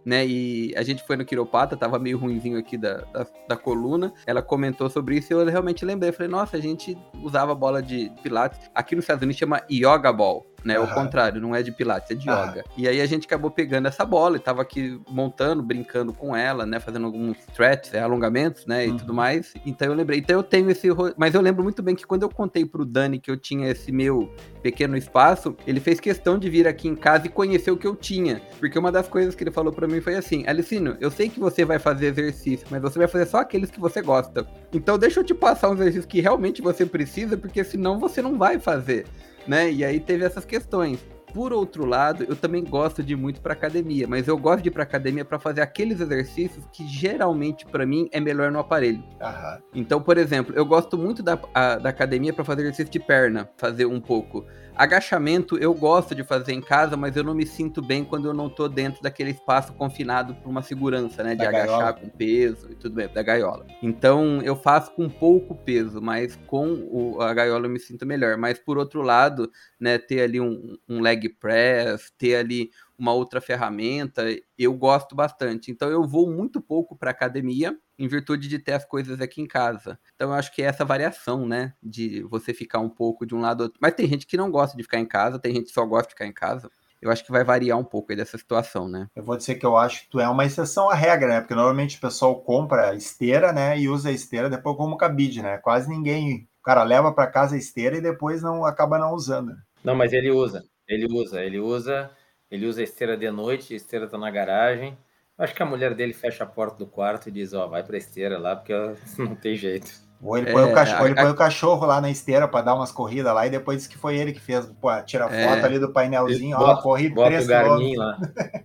né? 0.05 0.25
E 0.25 0.73
a 0.77 0.83
gente 0.83 1.03
foi 1.03 1.17
no 1.17 1.25
quiropata, 1.25 1.75
tava 1.75 1.97
meio 1.97 2.17
ruimzinho 2.17 2.59
aqui 2.59 2.77
da, 2.77 2.97
da, 3.05 3.25
da, 3.49 3.57
coluna. 3.57 4.13
Ela 4.27 4.41
comentou 4.41 4.87
sobre 4.87 5.17
isso 5.17 5.33
e 5.33 5.35
eu 5.35 5.43
realmente 5.45 5.83
lembrei. 5.83 6.11
Falei, 6.11 6.31
nossa, 6.31 6.55
a 6.55 6.61
gente 6.61 6.95
usava 7.23 7.55
bola 7.55 7.81
de 7.81 8.11
pilates. 8.21 8.69
Aqui 8.75 8.95
nos 8.95 9.03
Estados 9.03 9.23
Unidos 9.23 9.39
chama 9.39 9.63
yoga 9.69 10.13
ball 10.13 10.45
né? 10.65 10.79
Uhum. 10.79 10.85
O 10.85 10.93
contrário, 10.93 11.39
não 11.39 11.55
é 11.55 11.61
de 11.61 11.71
pilates, 11.71 12.09
é 12.09 12.15
de 12.15 12.27
uhum. 12.27 12.35
yoga. 12.35 12.65
E 12.75 12.87
aí 12.87 12.99
a 12.99 13.05
gente 13.05 13.27
acabou 13.27 13.51
pegando 13.51 13.87
essa 13.87 14.03
bola 14.03 14.37
e 14.37 14.39
tava 14.39 14.63
aqui 14.63 14.99
montando, 15.07 15.61
brincando 15.61 16.11
com 16.11 16.35
ela, 16.35 16.65
né? 16.65 16.79
Fazendo 16.79 17.05
alguns 17.05 17.37
stretches, 17.49 17.93
é, 17.93 18.01
alongamentos, 18.01 18.65
né? 18.65 18.87
E 18.87 18.89
uhum. 18.89 18.97
tudo 18.97 19.13
mais. 19.13 19.53
Então 19.63 19.87
eu 19.87 19.93
lembrei. 19.93 20.19
Então 20.19 20.37
eu 20.37 20.43
tenho 20.43 20.69
esse. 20.71 20.87
Mas 21.15 21.35
eu 21.35 21.41
lembro 21.41 21.63
muito 21.63 21.83
bem 21.83 21.95
que 21.95 22.05
quando 22.05 22.23
eu 22.23 22.29
contei 22.29 22.65
pro 22.65 22.83
Dani 22.83 23.19
que 23.19 23.29
eu 23.29 23.37
tinha 23.37 23.69
esse 23.69 23.91
meu 23.91 24.33
pequeno 24.63 24.97
espaço, 24.97 25.55
ele 25.67 25.79
fez 25.79 25.99
questão 25.99 26.39
de 26.39 26.49
vir 26.49 26.67
aqui 26.67 26.87
em 26.87 26.95
casa 26.95 27.27
e 27.27 27.29
conhecer 27.29 27.69
o 27.69 27.77
que 27.77 27.85
eu 27.85 27.95
tinha. 27.95 28.41
Porque 28.59 28.79
uma 28.79 28.91
das 28.91 29.07
coisas 29.07 29.35
que 29.35 29.43
ele 29.43 29.51
falou 29.51 29.71
para 29.71 29.87
mim 29.87 30.01
foi 30.01 30.15
assim: 30.15 30.43
Alicino, 30.47 30.97
eu 30.99 31.11
sei 31.11 31.29
que 31.29 31.39
você 31.39 31.63
vai 31.63 31.77
fazer 31.77 32.07
exercício, 32.07 32.65
mas 32.71 32.81
você 32.81 32.97
vai 32.97 33.07
fazer 33.07 33.27
só 33.27 33.37
aqueles 33.37 33.69
que 33.69 33.79
você 33.79 34.01
gosta. 34.01 34.47
Então 34.73 34.97
deixa 34.97 35.19
eu 35.19 35.23
te 35.23 35.35
passar 35.35 35.69
uns 35.69 35.79
exercícios 35.79 36.07
que 36.07 36.21
realmente 36.21 36.61
você 36.61 36.85
precisa, 36.85 37.37
porque 37.37 37.63
senão 37.63 37.99
você 37.99 38.19
não 38.21 38.37
vai 38.37 38.57
fazer 38.57 39.05
né? 39.47 39.71
E 39.71 39.83
aí 39.83 39.99
teve 39.99 40.25
essas 40.25 40.45
questões. 40.45 40.99
Por 41.33 41.51
outro 41.51 41.85
lado, 41.85 42.23
eu 42.23 42.35
também 42.35 42.63
gosto 42.63 43.03
de 43.03 43.11
ir 43.11 43.17
muito 43.17 43.41
para 43.41 43.51
academia, 43.51 44.07
mas 44.07 44.25
eu 44.25 44.37
gosto 44.37 44.63
de 44.63 44.69
ir 44.69 44.71
para 44.71 44.83
academia 44.83 45.25
para 45.25 45.37
fazer 45.37 45.59
aqueles 45.59 45.99
exercícios 45.99 46.65
que 46.71 46.87
geralmente 46.87 47.65
para 47.65 47.85
mim 47.85 48.07
é 48.13 48.21
melhor 48.21 48.49
no 48.53 48.59
aparelho. 48.59 49.03
Aham. 49.19 49.59
Então, 49.73 50.01
por 50.01 50.17
exemplo, 50.17 50.55
eu 50.55 50.65
gosto 50.65 50.97
muito 50.97 51.21
da, 51.21 51.37
a, 51.53 51.75
da 51.75 51.89
academia 51.89 52.31
para 52.31 52.45
fazer 52.45 52.61
exercício 52.61 52.89
de 52.89 53.01
perna, 53.01 53.49
fazer 53.57 53.85
um 53.85 53.99
pouco. 53.99 54.45
Agachamento 54.75 55.57
eu 55.57 55.73
gosto 55.73 56.13
de 56.13 56.23
fazer 56.23 56.53
em 56.53 56.61
casa, 56.61 56.97
mas 56.97 57.15
eu 57.15 57.23
não 57.23 57.33
me 57.33 57.45
sinto 57.45 57.81
bem 57.81 58.03
quando 58.03 58.27
eu 58.27 58.33
não 58.33 58.49
tô 58.49 58.67
dentro 58.67 59.01
daquele 59.01 59.31
espaço 59.31 59.73
confinado 59.73 60.35
por 60.35 60.49
uma 60.49 60.61
segurança, 60.61 61.23
né? 61.23 61.31
De 61.31 61.37
da 61.37 61.49
agachar 61.49 61.67
gaiola. 61.67 61.93
com 61.93 62.09
peso 62.09 62.71
e 62.71 62.75
tudo 62.75 62.95
bem, 62.95 63.07
da 63.07 63.23
gaiola. 63.23 63.65
Então 63.81 64.41
eu 64.41 64.55
faço 64.55 64.91
com 64.91 65.09
pouco 65.09 65.55
peso, 65.55 66.01
mas 66.01 66.37
com 66.47 66.73
o, 66.91 67.21
a 67.21 67.33
gaiola 67.33 67.65
eu 67.65 67.69
me 67.69 67.79
sinto 67.79 68.05
melhor. 68.05 68.37
Mas 68.37 68.59
por 68.59 68.77
outro 68.77 69.01
lado, 69.01 69.49
né, 69.79 69.97
ter 69.97 70.21
ali 70.21 70.41
um, 70.41 70.77
um 70.89 70.99
leg 70.99 71.29
press, 71.29 72.11
ter 72.17 72.35
ali 72.35 72.69
uma 72.97 73.13
outra 73.13 73.41
ferramenta, 73.41 74.23
eu 74.57 74.73
gosto 74.73 75.15
bastante. 75.15 75.71
Então 75.71 75.89
eu 75.89 76.03
vou 76.03 76.29
muito 76.29 76.61
pouco 76.61 76.95
para 76.95 77.11
academia 77.11 77.77
em 77.97 78.07
virtude 78.07 78.47
de 78.47 78.59
ter 78.59 78.73
as 78.73 78.85
coisas 78.85 79.19
aqui 79.21 79.41
em 79.41 79.47
casa. 79.47 79.99
Então 80.15 80.29
eu 80.29 80.33
acho 80.33 80.53
que 80.53 80.61
é 80.61 80.65
essa 80.65 80.85
variação, 80.85 81.47
né, 81.47 81.73
de 81.81 82.23
você 82.23 82.53
ficar 82.53 82.79
um 82.79 82.89
pouco 82.89 83.25
de 83.25 83.33
um 83.35 83.41
lado 83.41 83.61
outro. 83.61 83.79
Mas 83.81 83.93
tem 83.93 84.07
gente 84.07 84.25
que 84.25 84.37
não 84.37 84.51
gosta 84.51 84.75
de 84.75 84.83
ficar 84.83 84.99
em 84.99 85.05
casa, 85.05 85.39
tem 85.39 85.53
gente 85.53 85.67
que 85.67 85.73
só 85.73 85.85
gosta 85.85 86.07
de 86.07 86.13
ficar 86.13 86.25
em 86.25 86.33
casa. 86.33 86.69
Eu 87.01 87.11
acho 87.11 87.23
que 87.23 87.31
vai 87.31 87.43
variar 87.43 87.77
um 87.77 87.83
pouco 87.83 88.11
aí 88.11 88.17
dessa 88.17 88.37
situação, 88.37 88.87
né? 88.87 89.07
Eu 89.15 89.23
vou 89.23 89.37
dizer 89.37 89.55
que 89.55 89.65
eu 89.65 89.77
acho 89.77 90.03
que 90.03 90.09
tu 90.09 90.19
é 90.19 90.27
uma 90.27 90.45
exceção 90.45 90.89
à 90.89 90.95
regra, 90.95 91.27
né? 91.27 91.41
Porque 91.41 91.53
normalmente 91.53 91.97
o 91.97 92.01
pessoal 92.01 92.41
compra 92.41 92.95
esteira, 92.95 93.51
né, 93.51 93.77
e 93.77 93.87
usa 93.87 94.09
a 94.09 94.11
esteira 94.11 94.49
depois 94.49 94.75
como 94.75 94.97
cabide, 94.97 95.41
né? 95.41 95.57
Quase 95.57 95.89
ninguém, 95.89 96.47
o 96.59 96.63
cara 96.63 96.83
leva 96.83 97.13
para 97.13 97.27
casa 97.27 97.55
a 97.55 97.59
esteira 97.59 97.97
e 97.97 98.01
depois 98.01 98.41
não 98.41 98.65
acaba 98.65 98.97
não 98.97 99.13
usando. 99.13 99.55
Não, 99.83 99.93
mas 99.93 100.13
ele 100.13 100.31
usa. 100.31 100.63
Ele 100.87 101.05
usa, 101.11 101.43
ele 101.43 101.59
usa 101.59 102.09
ele 102.55 102.65
usa 102.65 102.81
a 102.81 102.83
esteira 102.83 103.15
de 103.15 103.29
noite, 103.29 103.73
a 103.73 103.77
esteira 103.77 104.07
tá 104.07 104.17
na 104.17 104.29
garagem. 104.31 104.97
Acho 105.37 105.53
que 105.53 105.61
a 105.61 105.65
mulher 105.65 105.93
dele 105.93 106.13
fecha 106.13 106.43
a 106.43 106.47
porta 106.47 106.77
do 106.77 106.87
quarto 106.87 107.27
e 107.27 107.31
diz, 107.31 107.53
ó, 107.53 107.65
oh, 107.65 107.69
vai 107.69 107.83
pra 107.83 107.97
esteira 107.97 108.37
lá, 108.37 108.55
porque 108.55 108.73
não 109.19 109.35
tem 109.35 109.55
jeito. 109.55 110.05
Ou 110.21 110.37
ele, 110.37 110.51
põe, 110.51 110.63
é, 110.63 110.65
o 110.65 110.73
cachorro, 110.73 111.03
a, 111.03 111.05
ele 111.05 111.15
põe 111.15 111.25
a... 111.25 111.31
o 111.31 111.35
cachorro 111.35 111.85
lá 111.85 112.01
na 112.01 112.09
esteira 112.09 112.47
para 112.47 112.61
dar 112.65 112.73
umas 112.73 112.91
corridas 112.91 113.35
lá 113.35 113.45
e 113.45 113.49
depois 113.49 113.77
diz 113.79 113.87
que 113.87 113.97
foi 113.97 114.17
ele 114.17 114.31
que 114.31 114.39
fez, 114.39 114.65
pô, 114.81 114.89
tira 115.01 115.25
é, 115.25 115.47
foto 115.47 115.65
ali 115.65 115.77
do 115.77 115.91
painelzinho, 115.91 116.57
ó, 116.57 116.81
corri 116.81 117.09
bota 117.09 117.27
três 117.29 117.45
o 117.45 117.47
Garmin 117.47 117.95
lá. 117.97 118.17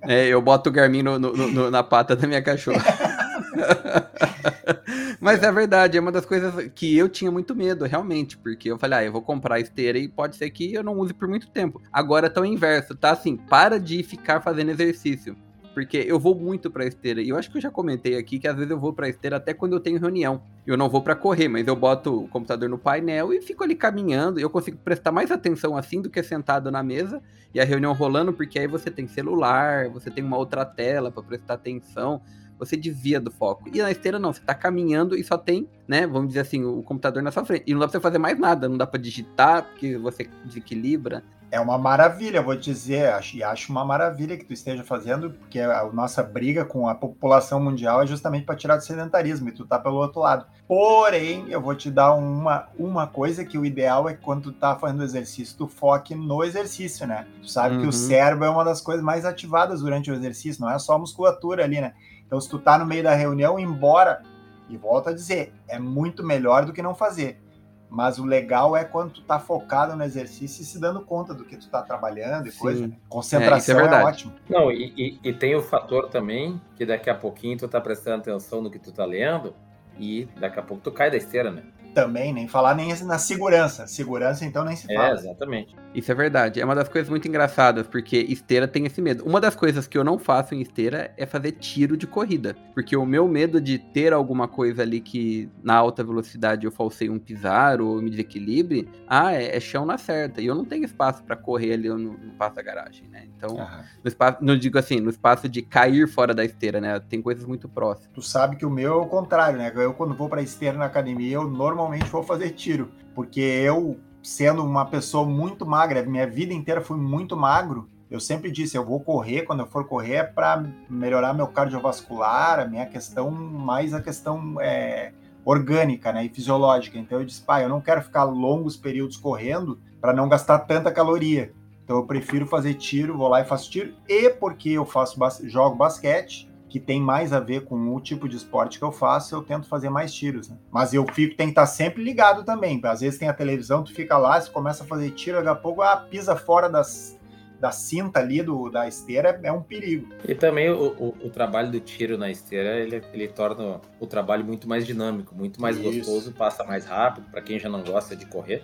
É, 0.03 0.26
eu 0.26 0.40
boto 0.40 0.70
o 0.70 0.72
Garmin 0.72 1.03
no, 1.03 1.18
no, 1.18 1.33
no, 1.33 1.70
na 1.70 1.83
pata 1.83 2.14
da 2.14 2.26
minha 2.26 2.40
cachorra. 2.40 2.83
Mas 5.21 5.43
é 5.43 5.53
verdade, 5.53 5.99
é 5.99 6.01
uma 6.01 6.13
das 6.13 6.25
coisas 6.25 6.71
que 6.75 6.97
eu 6.97 7.09
tinha 7.09 7.31
muito 7.31 7.55
medo, 7.55 7.85
realmente, 7.85 8.39
porque 8.39 8.71
eu 8.71 8.79
falei, 8.79 8.99
ah, 8.99 9.05
eu 9.05 9.13
vou 9.13 9.23
comprar 9.23 9.61
esteira 9.61 9.99
e 9.99 10.09
pode 10.09 10.37
ser 10.37 10.51
que 10.51 10.73
eu 10.73 10.83
não 10.83 10.99
use 10.99 11.13
por 11.13 11.29
muito 11.29 11.49
tempo. 11.51 11.81
Agora 11.93 12.31
tá 12.31 12.41
o 12.41 12.45
inverso, 12.45 12.95
tá 12.95 13.11
assim, 13.11 13.37
para 13.37 13.79
de 13.79 14.03
ficar 14.03 14.41
fazendo 14.41 14.71
exercício. 14.71 15.37
Porque 15.73 15.99
eu 15.99 16.19
vou 16.19 16.35
muito 16.35 16.69
pra 16.69 16.85
esteira. 16.85 17.23
E 17.23 17.29
eu 17.29 17.39
acho 17.39 17.49
que 17.49 17.57
eu 17.57 17.63
já 17.63 17.71
comentei 17.71 18.19
aqui 18.19 18.41
que 18.41 18.49
às 18.49 18.57
vezes 18.57 18.71
eu 18.71 18.79
vou 18.79 18.93
pra 18.93 19.09
esteira 19.09 19.37
até 19.37 19.55
quando 19.55 19.75
eu 19.75 19.81
tenho 19.81 20.01
reunião. 20.01 20.43
Eu 20.67 20.77
não 20.77 20.89
vou 20.89 21.01
para 21.01 21.15
correr, 21.15 21.47
mas 21.47 21.67
eu 21.67 21.77
boto 21.77 22.25
o 22.25 22.29
computador 22.29 22.69
no 22.69 22.77
painel 22.77 23.33
e 23.33 23.41
fico 23.41 23.63
ali 23.63 23.77
caminhando. 23.77 24.41
Eu 24.41 24.51
consigo 24.51 24.79
prestar 24.79 25.13
mais 25.13 25.31
atenção 25.31 25.77
assim 25.77 26.03
do 26.03 26.11
que 26.11 26.23
sentado 26.25 26.73
na 26.73 26.83
mesa 26.83 27.23
e 27.55 27.61
a 27.61 27.65
reunião 27.65 27.93
rolando, 27.93 28.33
porque 28.33 28.59
aí 28.59 28.67
você 28.67 28.91
tem 28.91 29.07
celular, 29.07 29.89
você 29.89 30.11
tem 30.11 30.25
uma 30.25 30.37
outra 30.37 30.65
tela 30.65 31.11
para 31.11 31.23
prestar 31.23 31.55
atenção 31.55 32.21
você 32.61 32.77
desvia 32.77 33.18
do 33.18 33.31
foco. 33.31 33.68
E 33.73 33.83
na 33.83 33.90
esteira 33.90 34.18
não, 34.18 34.33
você 34.33 34.40
tá 34.40 34.55
caminhando 34.55 35.16
e 35.16 35.25
só 35.25 35.37
tem, 35.37 35.66
né, 35.88 36.07
vamos 36.07 36.29
dizer 36.29 36.40
assim, 36.40 36.62
o 36.62 36.83
computador 36.83 37.23
na 37.23 37.33
sua 37.33 37.44
frente. 37.44 37.64
E 37.66 37.73
não 37.73 37.81
dá 37.81 37.87
pra 37.87 37.92
você 37.92 38.01
fazer 38.01 38.18
mais 38.18 38.38
nada, 38.38 38.68
não 38.68 38.77
dá 38.77 38.87
para 38.87 39.01
digitar, 39.01 39.64
porque 39.64 39.96
você 39.96 40.29
desequilibra. 40.44 41.25
É 41.53 41.59
uma 41.59 41.77
maravilha, 41.77 42.40
vou 42.40 42.57
te 42.57 42.70
dizer, 42.70 43.12
e 43.35 43.42
acho 43.42 43.73
uma 43.73 43.85
maravilha 43.85 44.37
que 44.37 44.44
tu 44.44 44.53
esteja 44.53 44.85
fazendo, 44.85 45.31
porque 45.31 45.59
a 45.59 45.85
nossa 45.92 46.23
briga 46.23 46.64
com 46.64 46.87
a 46.87 46.94
população 46.94 47.59
mundial 47.59 48.01
é 48.01 48.07
justamente 48.07 48.44
para 48.44 48.55
tirar 48.55 48.77
do 48.77 48.85
sedentarismo, 48.85 49.49
e 49.49 49.53
tu 49.53 49.66
tá 49.66 49.77
pelo 49.77 49.96
outro 49.96 50.20
lado. 50.20 50.46
Porém, 50.68 51.46
eu 51.49 51.61
vou 51.61 51.75
te 51.75 51.90
dar 51.90 52.14
uma, 52.14 52.68
uma 52.79 53.09
coisa 53.09 53.44
que 53.44 53.59
o 53.59 53.66
ideal 53.66 54.09
é 54.09 54.14
que 54.14 54.23
quando 54.23 54.44
tu 54.44 54.53
tá 54.53 54.77
fazendo 54.77 55.03
exercício, 55.03 55.59
tu 55.59 55.66
foque 55.66 56.14
no 56.14 56.44
exercício, 56.44 57.05
né? 57.05 57.27
Tu 57.42 57.51
sabe 57.51 57.75
uhum. 57.75 57.81
que 57.81 57.87
o 57.87 57.90
uhum. 57.90 57.92
cérebro 57.92 58.44
é 58.44 58.51
uma 58.51 58.64
das 58.64 58.81
coisas 58.81 59.03
mais 59.03 59.25
ativadas 59.25 59.81
durante 59.81 60.09
o 60.09 60.14
exercício, 60.14 60.62
não 60.62 60.70
é 60.70 60.79
só 60.79 60.94
a 60.94 60.99
musculatura 60.99 61.64
ali, 61.64 61.81
né? 61.81 61.94
Então, 62.31 62.40
se 62.40 62.49
tu 62.49 62.61
tá 62.61 62.79
no 62.79 62.87
meio 62.87 63.03
da 63.03 63.12
reunião, 63.12 63.59
embora, 63.59 64.23
e 64.69 64.77
volto 64.77 65.09
a 65.09 65.12
dizer, 65.12 65.53
é 65.66 65.81
muito 65.81 66.25
melhor 66.25 66.64
do 66.64 66.73
que 66.73 66.81
não 66.81 66.95
fazer. 66.95 67.43
Mas 67.88 68.21
o 68.21 68.25
legal 68.25 68.77
é 68.77 68.85
quando 68.85 69.14
tu 69.14 69.23
tá 69.23 69.40
focado 69.40 69.97
no 69.97 70.05
exercício 70.05 70.62
e 70.62 70.64
se 70.64 70.79
dando 70.79 71.01
conta 71.01 71.35
do 71.35 71.45
que 71.45 71.57
tu 71.57 71.69
tá 71.69 71.83
trabalhando 71.83 72.47
e 72.47 72.53
Sim. 72.53 72.59
coisa. 72.61 72.87
Né? 72.87 72.97
Concentração 73.09 73.81
é, 73.81 73.83
é, 73.83 74.01
é, 74.01 74.05
ótimo. 74.05 74.33
Não, 74.49 74.71
e, 74.71 74.95
e, 74.97 75.29
e, 75.29 75.33
tem 75.33 75.57
o 75.57 75.61
fator 75.61 76.09
também, 76.09 76.61
que 76.77 76.87
daqui 76.87 77.11
a 77.11 77.16
pouquinho 77.16 77.59
tu 77.59 77.66
tá 77.66 77.81
prestando 77.81 78.19
atenção 78.19 78.62
no 78.62 78.71
que 78.71 78.79
tu 78.79 78.93
tá 78.93 79.05
lendo, 79.05 79.53
e 79.98 80.29
daqui 80.38 80.59
a 80.59 80.62
pouco 80.62 80.83
tu 80.83 80.92
cai 80.92 81.11
da 81.11 81.16
esteira, 81.16 81.50
né? 81.50 81.62
também, 81.90 82.33
nem 82.33 82.48
falar 82.48 82.74
nem 82.74 82.94
na 83.05 83.18
segurança. 83.18 83.87
Segurança, 83.87 84.44
então, 84.44 84.64
nem 84.64 84.76
se 84.76 84.90
é, 84.90 84.94
fala. 84.94 85.11
É, 85.11 85.12
exatamente. 85.14 85.76
Isso 85.94 86.11
é 86.11 86.14
verdade. 86.14 86.61
É 86.61 86.64
uma 86.64 86.74
das 86.74 86.88
coisas 86.88 87.09
muito 87.09 87.26
engraçadas, 87.26 87.87
porque 87.87 88.16
esteira 88.16 88.66
tem 88.66 88.87
esse 88.87 89.00
medo. 89.03 89.24
Uma 89.24 89.40
das 89.40 89.57
coisas 89.57 89.87
que 89.87 89.98
eu 89.98 90.05
não 90.05 90.18
faço 90.18 90.55
em 90.55 90.61
esteira 90.61 91.12
é 91.16 91.26
fazer 91.26 91.53
tiro 91.53 91.96
de 91.96 92.07
corrida. 92.07 92.57
Porque 92.74 92.96
o 92.96 93.05
meu 93.05 93.26
medo 93.29 93.61
de 93.61 93.79
ter 93.79 94.12
alguma 94.12 94.46
coisa 94.46 94.83
ali 94.83 95.00
que 95.00 95.50
na 95.62 95.74
alta 95.74 96.03
velocidade 96.05 96.64
eu 96.64 96.72
falsei 96.72 97.11
um 97.11 97.18
pisar 97.18 97.81
ou 97.81 98.00
me 98.00 98.11
desequilibre, 98.11 98.88
ah, 99.07 99.33
é, 99.33 99.57
é 99.57 99.61
chão 99.61 99.85
na 99.85 99.98
certa. 99.98 100.40
E 100.40 100.46
eu 100.46 100.55
não 100.55 100.64
tenho 100.64 100.85
espaço 100.85 101.22
para 101.24 101.37
correr 101.37 101.74
ali 101.74 101.88
no, 101.88 101.98
no 101.98 102.33
passo 102.35 102.57
da 102.57 102.62
garagem, 102.62 103.09
né? 103.09 103.24
Então, 103.37 103.57
no 104.03 104.09
espaço, 104.09 104.38
não 104.40 104.57
digo 104.57 104.79
assim, 104.79 105.00
no 105.00 105.11
espaço 105.11 105.48
de 105.48 105.62
cair 105.62 106.07
fora 106.07 106.35
da 106.35 106.44
esteira, 106.44 106.81
né? 106.81 107.00
Tem 107.00 107.20
coisas 107.20 107.44
muito 107.44 107.68
próximas. 107.68 108.12
Tu 108.14 108.22
sabe 108.22 108.57
que 108.57 108.64
o 108.64 108.70
meu 108.70 108.92
é 108.92 108.96
o 108.96 109.07
contrário, 109.07 109.59
né? 109.59 109.72
Eu, 109.74 109.89
quando 109.92 110.16
vou 110.16 110.29
pra 110.29 110.42
esteira 110.42 110.76
na 110.76 110.87
academia, 110.87 111.35
eu 111.35 111.48
normalmente 111.48 112.11
vou 112.11 112.22
fazer 112.22 112.50
tiro. 112.50 112.90
Porque 113.14 113.40
eu 113.40 113.98
sendo 114.22 114.64
uma 114.64 114.85
pessoa 114.85 115.26
muito 115.26 115.64
magra, 115.66 116.03
minha 116.03 116.26
vida 116.26 116.53
inteira 116.53 116.81
fui 116.81 116.98
muito 116.98 117.37
magro. 117.37 117.88
Eu 118.11 118.18
sempre 118.18 118.50
disse, 118.50 118.76
eu 118.76 118.85
vou 118.85 119.00
correr, 119.00 119.42
quando 119.42 119.61
eu 119.61 119.66
for 119.66 119.87
correr 119.87 120.14
é 120.14 120.24
para 120.24 120.64
melhorar 120.88 121.33
meu 121.33 121.46
cardiovascular, 121.46 122.59
a 122.59 122.64
minha 122.64 122.85
questão, 122.85 123.31
mais 123.31 123.94
a 123.94 124.00
questão 124.00 124.61
é, 124.61 125.12
orgânica 125.44 126.12
né, 126.12 126.24
e 126.24 126.29
fisiológica. 126.29 126.98
Então 126.98 127.20
eu 127.20 127.24
disse, 127.24 127.40
pai, 127.40 127.64
eu 127.64 127.68
não 127.68 127.81
quero 127.81 128.03
ficar 128.03 128.24
longos 128.24 128.76
períodos 128.76 129.16
correndo 129.16 129.79
para 130.00 130.12
não 130.12 130.29
gastar 130.29 130.59
tanta 130.61 130.90
caloria. 130.90 131.53
Então 131.85 131.96
eu 131.98 132.05
prefiro 132.05 132.46
fazer 132.46 132.74
tiro, 132.74 133.16
vou 133.16 133.29
lá 133.29 133.40
e 133.40 133.44
faço 133.44 133.70
tiro. 133.70 133.94
E 134.09 134.29
porque 134.31 134.70
eu 134.70 134.85
faço 134.85 135.18
jogo 135.48 135.76
basquete, 135.76 136.50
que 136.70 136.78
tem 136.78 137.00
mais 137.00 137.33
a 137.33 137.40
ver 137.40 137.64
com 137.64 137.94
o 137.94 138.00
tipo 138.00 138.28
de 138.28 138.37
esporte 138.37 138.78
que 138.78 138.85
eu 138.85 138.92
faço, 138.92 139.35
eu 139.35 139.42
tento 139.42 139.66
fazer 139.66 139.90
mais 139.90 140.14
tiros, 140.14 140.48
né? 140.48 140.56
Mas 140.70 140.94
eu 140.94 141.04
fico, 141.12 141.37
tem 141.37 141.48
que 141.48 141.52
estar 141.52 141.66
sempre 141.66 142.02
ligado 142.02 142.44
também. 142.44 142.80
Às 142.85 143.00
vezes 143.00 143.18
tem 143.18 143.28
a 143.28 143.35
televisão, 143.35 143.83
tu 143.83 143.92
fica 143.92 144.16
lá, 144.16 144.40
você 144.40 144.48
começa 144.48 144.85
a 144.85 144.87
fazer 144.87 145.11
tiro, 145.11 145.37
daqui 145.38 145.48
a 145.48 145.54
pouco 145.56 145.83
ah, 145.83 145.96
pisa 145.96 146.37
fora 146.37 146.68
das, 146.68 147.18
da 147.59 147.72
cinta 147.72 148.20
ali 148.20 148.40
do, 148.40 148.70
da 148.70 148.87
esteira, 148.87 149.38
é 149.42 149.52
um 149.52 149.61
perigo. 149.61 150.09
E 150.26 150.35
também 150.35 150.70
o, 150.70 150.92
o, 150.98 151.26
o 151.26 151.30
trabalho 151.30 151.72
do 151.72 151.80
tiro 151.80 152.16
na 152.16 152.30
esteira, 152.30 152.78
ele, 152.78 153.02
ele 153.12 153.26
torna 153.26 153.80
o 153.98 154.06
trabalho 154.06 154.44
muito 154.44 154.68
mais 154.68 154.87
dinâmico, 154.87 155.35
muito 155.35 155.61
mais 155.61 155.76
Isso. 155.76 155.85
gostoso, 155.85 156.33
passa 156.33 156.62
mais 156.62 156.87
rápido, 156.87 157.28
para 157.30 157.42
quem 157.42 157.59
já 157.59 157.68
não 157.68 157.83
gosta 157.83 158.14
de 158.14 158.26
correr. 158.26 158.62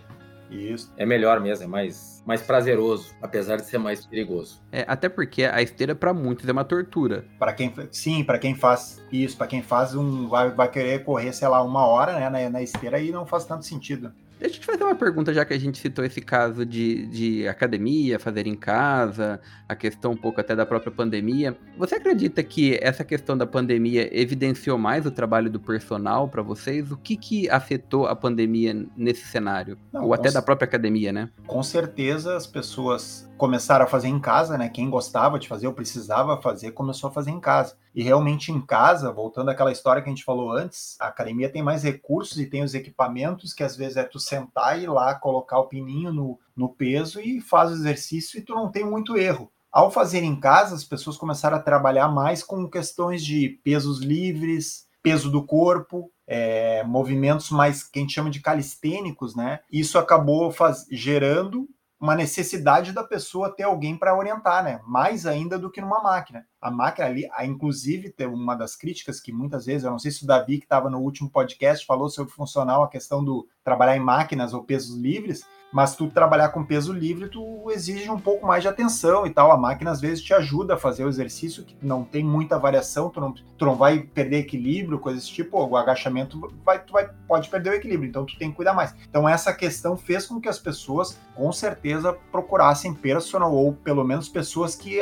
Isso. 0.51 0.93
É 0.97 1.05
melhor 1.05 1.41
mesmo, 1.41 1.65
é 1.65 1.67
mais, 1.67 2.23
mais 2.27 2.43
prazeroso, 2.43 3.15
apesar 3.21 3.57
de 3.57 3.67
ser 3.67 3.79
mais 3.79 4.07
perigoso. 4.07 4.63
É, 4.71 4.85
até 4.87 5.09
porque 5.09 5.45
a 5.45 5.61
esteira 5.61 5.95
para 5.95 6.15
muitos 6.15 6.49
é 6.49 6.53
uma 6.53 6.65
tortura. 6.65 7.25
Para 7.39 7.53
quem, 7.53 7.73
sim, 7.91 8.25
para 8.25 8.39
quem 8.39 8.55
faz 8.55 9.03
isso, 9.11 9.37
para 9.37 9.47
quem 9.47 9.63
faz 9.63 9.95
um 9.95 10.29
vai, 10.29 10.51
vai 10.51 10.71
querer 10.71 11.05
correr, 11.05 11.33
sei 11.33 11.49
lá, 11.49 11.63
uma 11.63 11.87
hora, 11.87 12.19
né, 12.19 12.31
na, 12.31 12.51
na 12.51 12.63
esteira 12.63 12.97
aí 12.97 13.11
não 13.11 13.27
faz 13.27 13.45
tanto 13.45 13.65
sentido. 13.65 14.13
Deixa 14.39 14.57
eu 14.57 14.61
te 14.61 14.67
fazer 14.67 14.85
uma 14.85 14.95
pergunta, 14.95 15.33
já 15.33 15.45
que 15.45 15.55
a 15.55 15.59
gente 15.59 15.79
citou 15.79 16.05
esse 16.05 16.21
caso 16.21 16.67
de, 16.67 17.07
de 17.07 17.49
academia, 17.49 18.19
fazer 18.19 18.47
em 18.47 18.55
casa, 18.55 19.41
a 19.67 19.75
questão 19.75 20.13
um 20.13 20.17
pouco 20.17 20.41
até 20.41 20.55
da 20.55 20.67
própria 20.67 20.93
pandemia. 20.93 21.57
Você 21.79 21.95
acredita 21.95 22.43
que 22.43 22.79
essa 22.83 23.03
questão 23.03 23.37
da 23.37 23.47
pandemia 23.47 24.09
evidenciou 24.17 24.77
mais 24.77 25.07
o 25.07 25.11
trabalho 25.11 25.51
do 25.51 25.59
personal 25.59 26.29
para 26.29 26.43
vocês? 26.43 26.93
O 26.93 26.97
que, 26.97 27.17
que 27.17 27.49
afetou 27.49 28.07
a 28.07 28.15
pandemia 28.15 28.87
nesse 28.97 29.27
cenário? 29.27 29.79
Não, 29.91 30.05
Ou 30.05 30.13
até 30.15 30.31
da 30.31 30.43
própria 30.43 30.67
academia, 30.67 31.13
né? 31.13 31.31
Com 31.47 31.63
certeza 31.63 32.37
as 32.37 32.47
pessoas 32.47 33.26
começaram 33.37 33.85
a 33.85 33.89
fazer 33.89 34.09
em 34.09 34.19
casa, 34.19 34.57
né? 34.57 34.69
Quem 34.69 34.89
gostava 34.89 35.39
de 35.39 35.49
fazer 35.49 35.67
ou 35.67 35.73
precisava 35.73 36.41
fazer, 36.41 36.73
começou 36.73 37.09
a 37.09 37.13
fazer 37.13 37.31
em 37.31 37.41
casa. 37.41 37.77
E 37.95 38.03
realmente 38.03 38.51
em 38.51 38.61
casa, 38.61 39.13
voltando 39.13 39.51
àquela 39.51 39.73
história 39.73 40.03
que 40.03 40.09
a 40.09 40.13
gente 40.13 40.25
falou 40.25 40.51
antes, 40.51 40.97
a 41.01 41.09
academia 41.09 41.49
tem 41.49 41.63
mais 41.63 41.83
recursos 41.83 42.39
e 42.39 42.47
tem 42.47 42.63
os 42.63 42.75
equipamentos 42.75 43.53
que 43.53 43.63
às 43.63 43.77
vezes 43.77 43.97
é 43.97 44.05
tu 44.05 44.19
sentar 44.19 44.79
e 44.79 44.85
ir 44.85 44.89
lá 44.89 45.15
colocar 45.15 45.59
o 45.59 45.69
pininho 45.69 46.13
no, 46.13 46.39
no 46.57 46.69
peso 46.69 47.21
e 47.21 47.41
faz 47.41 47.71
o 47.71 47.75
exercício 47.75 48.39
e 48.39 48.43
tu 48.43 48.55
não 48.55 48.71
tem 48.71 48.85
muito 48.85 49.17
erro. 49.17 49.51
Ao 49.71 49.91
fazer 49.91 50.23
em 50.23 50.39
casa, 50.39 50.75
as 50.75 50.85
pessoas 50.85 51.19
começaram 51.19 51.57
a 51.57 51.63
trabalhar 51.63 52.09
mais 52.09 52.43
com 52.43 52.69
questões 52.69 53.23
de 53.23 53.61
pesos 53.63 54.01
livres, 54.01 54.87
peso 55.03 55.31
do 55.31 55.45
corpo, 55.45 56.11
é, 56.27 56.83
movimentos 56.85 57.51
mais 57.51 57.85
que 57.85 57.99
a 57.99 58.03
gente 58.03 58.15
chama 58.15 58.31
de 58.31 58.41
calistênicos, 58.41 59.37
né? 59.37 59.61
Isso 59.71 59.99
acabou 59.99 60.51
faz, 60.51 60.87
gerando 60.91 61.69
uma 62.07 62.15
necessidade 62.15 62.93
da 62.93 63.03
pessoa 63.03 63.53
ter 63.55 63.65
alguém 63.65 63.99
para 63.99 64.17
orientar, 64.17 64.63
né? 64.63 64.81
Mais 64.87 65.27
ainda 65.27 65.59
do 65.59 65.69
que 65.69 65.81
numa 65.81 66.01
máquina. 66.01 66.47
A 66.67 66.71
máquina 66.73 67.07
ali, 67.07 67.29
a, 67.33 67.47
inclusive, 67.47 68.13
uma 68.27 68.57
das 68.57 68.75
críticas 68.75 69.21
que 69.21 69.33
muitas 69.33 69.67
vezes, 69.67 69.85
eu 69.85 69.91
não 69.93 70.01
sei 70.01 70.11
se 70.11 70.25
o 70.25 70.27
Davi, 70.27 70.59
que 70.59 70.65
estava 70.65 70.91
no 70.91 70.99
último 70.99 71.31
podcast, 71.31 71.87
falou 71.87 72.11
sobre 72.11 72.33
funcional 72.33 72.83
a 72.83 72.89
questão 72.89 73.25
do 73.25 73.47
trabalhar 73.63 73.97
em 73.97 74.01
máquinas 74.01 74.53
ou 74.53 74.65
pesos 74.65 74.97
livres, 74.97 75.47
mas 75.73 75.95
tu 75.95 76.09
trabalhar 76.09 76.49
com 76.49 76.65
peso 76.65 76.93
livre, 76.93 77.29
tu 77.29 77.71
exige 77.71 78.11
um 78.11 78.19
pouco 78.19 78.45
mais 78.45 78.63
de 78.63 78.69
atenção 78.69 79.25
e 79.25 79.31
tal. 79.31 79.53
A 79.53 79.57
máquina 79.57 79.93
às 79.93 80.01
vezes 80.01 80.25
te 80.25 80.35
ajuda 80.35 80.75
a 80.75 80.77
fazer 80.77 81.05
o 81.05 81.09
exercício 81.09 81.65
que 81.65 81.77
não 81.81 82.03
tem 82.03 82.25
muita 82.25 82.59
variação, 82.59 83.11
tu 83.11 83.21
não, 83.21 83.33
tu 83.33 83.65
não 83.65 83.77
vai 83.77 84.01
perder 84.01 84.39
equilíbrio, 84.39 84.99
coisas 84.99 85.23
desse 85.23 85.33
tipo. 85.33 85.65
O 85.65 85.77
agachamento 85.77 86.53
vai, 86.65 86.83
tu 86.83 86.93
vai, 86.93 87.09
pode 87.29 87.49
perder 87.49 87.71
o 87.71 87.75
equilíbrio, 87.75 88.09
então 88.09 88.27
tu 88.27 88.37
tem 88.39 88.51
que 88.51 88.57
cuidar 88.57 88.75
mais. 88.75 88.93
Então 89.09 89.29
essa 89.29 89.53
questão 89.53 89.97
fez 89.97 90.27
com 90.27 90.41
que 90.41 90.49
as 90.49 90.59
pessoas, 90.59 91.17
com 91.37 91.53
certeza, 91.53 92.13
procurassem 92.33 92.93
personal 92.93 93.55
ou 93.55 93.73
pelo 93.73 94.03
menos 94.03 94.29
pessoas 94.29 94.75
que 94.75 94.99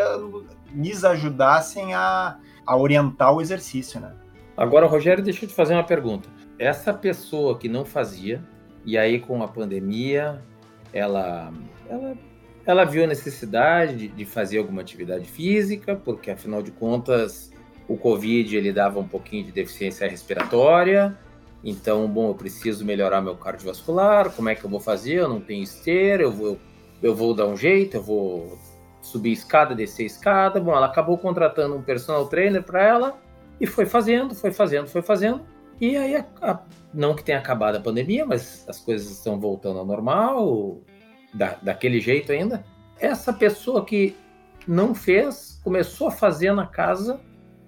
lhes 0.75 1.05
ajudassem 1.05 1.95
a, 1.95 2.39
a 2.67 2.77
orientar 2.77 3.33
o 3.35 3.41
exercício, 3.41 4.01
né? 4.01 4.13
Agora, 4.57 4.87
Rogério, 4.87 5.23
deixa 5.23 5.45
eu 5.45 5.49
te 5.49 5.55
fazer 5.55 5.75
uma 5.75 5.85
pergunta. 5.85 6.29
Essa 6.59 6.95
pessoa 6.95 7.59
que 7.59 7.69
não 7.69 7.85
fazia, 7.85 8.43
e 8.85 8.97
aí 8.97 9.19
com 9.19 9.43
a 9.43 9.49
pandemia, 9.49 10.41
ela, 10.93 11.53
ela, 11.89 12.17
ela 12.65 12.85
viu 12.85 13.05
a 13.05 13.07
necessidade 13.07 13.97
de, 13.97 14.09
de 14.09 14.25
fazer 14.25 14.59
alguma 14.59 14.81
atividade 14.81 15.27
física, 15.27 15.97
porque 15.97 16.31
afinal 16.31 16.63
de 16.63 16.71
contas 16.71 17.53
o 17.89 17.97
Covid 17.97 18.57
ele 18.57 18.73
dava 18.73 19.01
um 19.01 19.09
pouquinho 19.09 19.45
de 19.45 19.53
deficiência 19.53 20.09
respiratória. 20.09 21.19
Então, 21.63 22.07
bom, 22.07 22.29
eu 22.29 22.35
preciso 22.35 22.85
melhorar 22.85 23.21
meu 23.21 23.37
cardiovascular. 23.37 24.31
Como 24.31 24.49
é 24.49 24.55
que 24.55 24.65
eu 24.65 24.71
vou 24.71 24.81
fazer? 24.81 25.15
Eu 25.15 25.29
não 25.29 25.41
tenho 25.41 25.63
esteira, 25.63 26.23
eu 26.23 26.31
vou, 26.31 26.59
eu 27.03 27.15
vou 27.15 27.35
dar 27.35 27.47
um 27.47 27.57
jeito, 27.57 27.97
eu 27.97 28.03
vou 28.03 28.59
subir 29.05 29.33
escada, 29.33 29.75
descer 29.75 30.07
escada. 30.07 30.59
Bom, 30.59 30.75
ela 30.75 30.87
acabou 30.87 31.19
contratando 31.19 31.77
um 31.77 31.83
personal 31.83 32.27
trainer 32.27 32.63
para 32.63 32.83
ela 32.83 33.19
e 33.61 33.67
foi 33.67 33.87
fazendo, 33.87 34.35
foi 34.35 34.51
fazendo, 34.51 34.89
foi 34.89 35.03
fazendo. 35.03 35.43
E 35.81 35.97
aí, 35.97 36.17
a, 36.17 36.25
a, 36.41 36.61
não 36.93 37.15
que 37.15 37.23
tenha 37.23 37.39
acabado 37.39 37.77
a 37.77 37.81
pandemia, 37.81 38.25
mas 38.25 38.65
as 38.69 38.81
coisas 38.81 39.11
estão 39.11 39.39
voltando 39.39 39.79
ao 39.79 39.87
normal, 39.87 40.81
da, 41.33 41.57
daquele 41.63 42.01
jeito 42.01 42.33
ainda. 42.33 42.65
Essa 42.99 43.33
pessoa 43.33 43.85
que 43.85 44.17
não 44.67 44.95
fez, 44.95 45.61
começou 45.63 46.09
a 46.09 46.13
fazer 46.13 46.53
na 46.53 46.67
casa, 46.67 47.21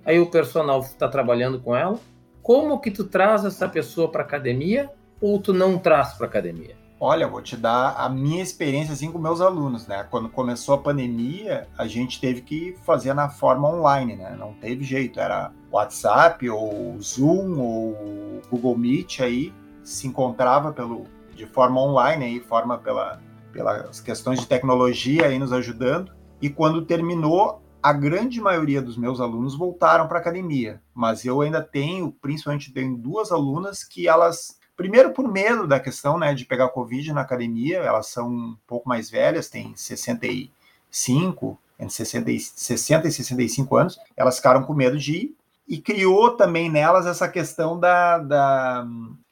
aí 0.04 0.18
o 0.18 0.30
personal 0.30 0.80
está 0.80 1.08
trabalhando 1.08 1.60
com 1.60 1.76
ela. 1.76 1.98
Como 2.42 2.80
que 2.80 2.90
tu 2.90 3.04
traz 3.04 3.44
essa 3.44 3.68
pessoa 3.68 4.10
para 4.10 4.22
academia 4.22 4.90
ou 5.20 5.40
tu 5.40 5.52
não 5.52 5.78
traz 5.78 6.14
para 6.14 6.26
academia? 6.26 6.85
Olha, 6.98 7.28
vou 7.28 7.42
te 7.42 7.58
dar 7.58 7.94
a 7.98 8.08
minha 8.08 8.42
experiência 8.42 8.94
assim 8.94 9.12
com 9.12 9.18
meus 9.18 9.42
alunos, 9.42 9.86
né? 9.86 10.06
Quando 10.10 10.30
começou 10.30 10.74
a 10.74 10.78
pandemia, 10.78 11.68
a 11.76 11.86
gente 11.86 12.18
teve 12.18 12.40
que 12.40 12.74
fazer 12.84 13.12
na 13.12 13.28
forma 13.28 13.68
online, 13.68 14.16
né? 14.16 14.34
Não 14.38 14.54
teve 14.54 14.82
jeito, 14.82 15.20
era 15.20 15.52
WhatsApp 15.70 16.48
ou 16.48 16.98
Zoom 17.00 17.58
ou 17.58 18.40
Google 18.50 18.78
Meet 18.78 19.20
aí 19.20 19.52
se 19.84 20.06
encontrava 20.06 20.72
pelo 20.72 21.04
de 21.34 21.44
forma 21.44 21.82
online 21.82 22.24
aí, 22.24 22.40
forma 22.40 22.78
pela 22.78 23.20
pelas 23.52 24.00
questões 24.00 24.40
de 24.40 24.46
tecnologia 24.46 25.26
aí 25.26 25.38
nos 25.38 25.52
ajudando. 25.52 26.12
E 26.42 26.50
quando 26.50 26.84
terminou, 26.84 27.62
a 27.82 27.92
grande 27.92 28.40
maioria 28.40 28.82
dos 28.82 28.96
meus 28.96 29.20
alunos 29.20 29.56
voltaram 29.56 30.08
para 30.08 30.18
academia, 30.18 30.82
mas 30.94 31.24
eu 31.24 31.40
ainda 31.40 31.62
tenho, 31.62 32.10
principalmente 32.10 32.72
tenho 32.72 32.96
duas 32.96 33.30
alunas 33.30 33.84
que 33.84 34.08
elas 34.08 34.55
Primeiro, 34.76 35.12
por 35.12 35.26
medo 35.26 35.66
da 35.66 35.80
questão 35.80 36.18
né, 36.18 36.34
de 36.34 36.44
pegar 36.44 36.68
Covid 36.68 37.12
na 37.12 37.22
academia, 37.22 37.78
elas 37.78 38.08
são 38.08 38.28
um 38.28 38.56
pouco 38.66 38.88
mais 38.88 39.08
velhas, 39.08 39.48
têm 39.48 39.74
65, 39.74 41.58
entre 41.78 41.94
60 41.94 42.30
e, 42.30 42.40
60 42.40 43.08
e 43.08 43.12
65 43.12 43.76
anos, 43.76 43.98
elas 44.16 44.36
ficaram 44.36 44.62
com 44.64 44.74
medo 44.74 44.98
de 44.98 45.16
ir, 45.16 45.36
e 45.66 45.78
criou 45.78 46.36
também 46.36 46.70
nelas 46.70 47.06
essa 47.06 47.28
questão 47.28 47.78
da, 47.78 48.18
da 48.18 48.86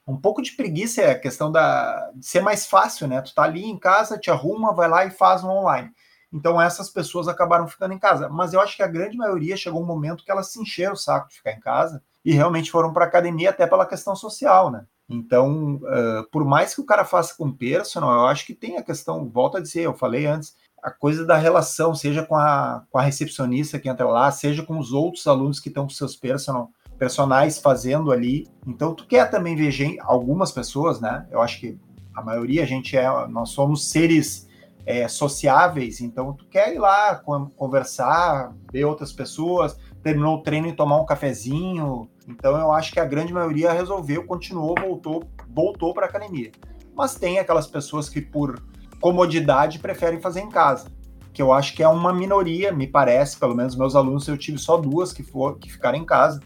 um 0.07 0.17
pouco 0.17 0.43
de 0.43 0.53
preguiça, 0.53 1.03
é 1.03 1.11
a 1.13 1.19
questão 1.19 1.51
da, 1.51 2.11
de 2.15 2.27
ser 2.27 2.41
mais 2.41 2.67
fácil, 2.67 3.07
né? 3.07 3.23
Tu 3.23 3.35
tá 3.35 3.45
ali 3.45 3.65
em 3.65 3.79
casa, 3.79 4.19
te 4.19 4.31
arruma, 4.31 4.75
vai 4.75 4.89
lá 4.89 5.05
e 5.07 5.11
faz 5.11 5.43
um 5.45 5.49
online. 5.49 5.91
Então 6.33 6.61
essas 6.61 6.91
pessoas 6.91 7.29
acabaram 7.29 7.69
ficando 7.69 7.95
em 7.95 7.99
casa. 7.99 8.29
Mas 8.29 8.53
eu 8.53 8.61
acho 8.61 8.77
que 8.77 8.83
a 8.83 8.89
grande 8.89 9.17
maioria 9.17 9.57
chegou 9.57 9.81
um 9.81 9.87
momento 9.87 10.25
que 10.25 10.31
elas 10.31 10.51
se 10.51 10.61
encheram 10.61 10.95
o 10.95 10.97
saco 10.97 11.29
de 11.29 11.37
ficar 11.37 11.53
em 11.53 11.61
casa 11.61 12.03
e 12.25 12.33
realmente 12.33 12.71
foram 12.71 12.93
para 12.93 13.05
academia 13.05 13.51
até 13.51 13.67
pela 13.67 13.87
questão 13.87 14.17
social, 14.17 14.71
né? 14.71 14.85
Então, 15.09 15.77
uh, 15.77 16.29
por 16.31 16.45
mais 16.45 16.75
que 16.75 16.81
o 16.81 16.87
cara 16.87 17.05
faça 17.05 17.35
com 17.37 17.53
personal, 17.53 18.13
eu 18.13 18.27
acho 18.27 18.47
que 18.47 18.55
tem 18.55 18.79
a 18.79 18.83
questão, 18.83 19.29
volta 19.29 19.59
a 19.59 19.61
dizer, 19.61 19.83
eu 19.83 19.95
falei 19.95 20.27
antes, 20.27 20.57
a 20.83 20.91
coisa 20.91 21.25
da 21.25 21.37
relação, 21.37 21.95
seja 21.95 22.23
com 22.25 22.37
a, 22.37 22.85
com 22.91 22.99
a 22.99 23.03
recepcionista 23.03 23.79
que 23.79 23.89
entra 23.89 24.07
lá, 24.07 24.31
seja 24.31 24.63
com 24.63 24.79
os 24.79 24.93
outros 24.93 25.27
alunos 25.27 25.59
que 25.59 25.69
estão 25.69 25.85
com 25.85 25.91
seus 25.91 26.15
personal, 26.15 26.71
personagens 26.99 27.59
fazendo 27.59 28.13
ali. 28.13 28.47
Então 28.67 28.95
tu 28.95 29.07
quer 29.07 29.31
também 29.31 29.57
ver 29.57 29.71
gente, 29.71 29.99
algumas 30.01 30.53
pessoas, 30.53 31.01
né? 31.01 31.27
Eu 31.31 31.41
acho 31.41 31.59
que 31.59 31.79
a 32.15 32.23
maioria 32.23 32.63
a 32.63 32.67
gente 32.67 32.97
é, 32.97 33.09
nós 33.29 33.51
somos 33.51 33.91
seres 33.91 34.47
é, 34.85 35.09
sociáveis, 35.09 36.01
então 36.01 36.35
tu 36.35 36.47
quer 36.47 36.75
ir 36.75 36.79
lá 36.79 37.17
conversar, 37.57 38.55
ver 38.71 38.85
outras 38.85 39.13
pessoas, 39.13 39.79
terminou 40.05 40.37
o 40.37 40.43
treino 40.43 40.69
e 40.69 40.73
tomar 40.73 41.01
um 41.01 41.07
cafezinho. 41.07 42.09
Então 42.29 42.57
eu 42.57 42.71
acho 42.71 42.93
que 42.93 43.01
a 43.01 43.05
grande 43.07 43.33
maioria 43.33 43.73
resolveu, 43.73 44.25
continuou, 44.25 44.75
voltou, 44.79 45.25
voltou 45.49 45.95
para 45.95 46.07
academia. 46.07 46.53
Mas 46.95 47.17
tem 47.17 47.39
aquelas 47.39 47.67
pessoas 47.67 48.09
que 48.09 48.21
por 48.21 48.63
comodidade 49.01 49.79
preferem 49.79 50.21
fazer 50.21 50.41
em 50.41 50.51
casa, 50.51 50.89
que 51.33 51.43
eu 51.43 51.53
acho 51.53 51.75
que 51.75 51.83
é 51.83 51.89
uma 51.89 52.13
minoria, 52.13 52.71
me 52.71 52.87
parece, 52.87 53.39
pelo 53.39 53.57
menos 53.57 53.75
meus 53.75 53.97
alunos, 53.97 54.29
eu 54.29 54.37
tive 54.37 54.59
só 54.59 54.77
duas 54.77 55.13
que 55.13 55.23
for 55.23 55.59
que 55.59 55.73
ficaram 55.73 55.99
em 55.99 56.05
casa. 56.05 56.41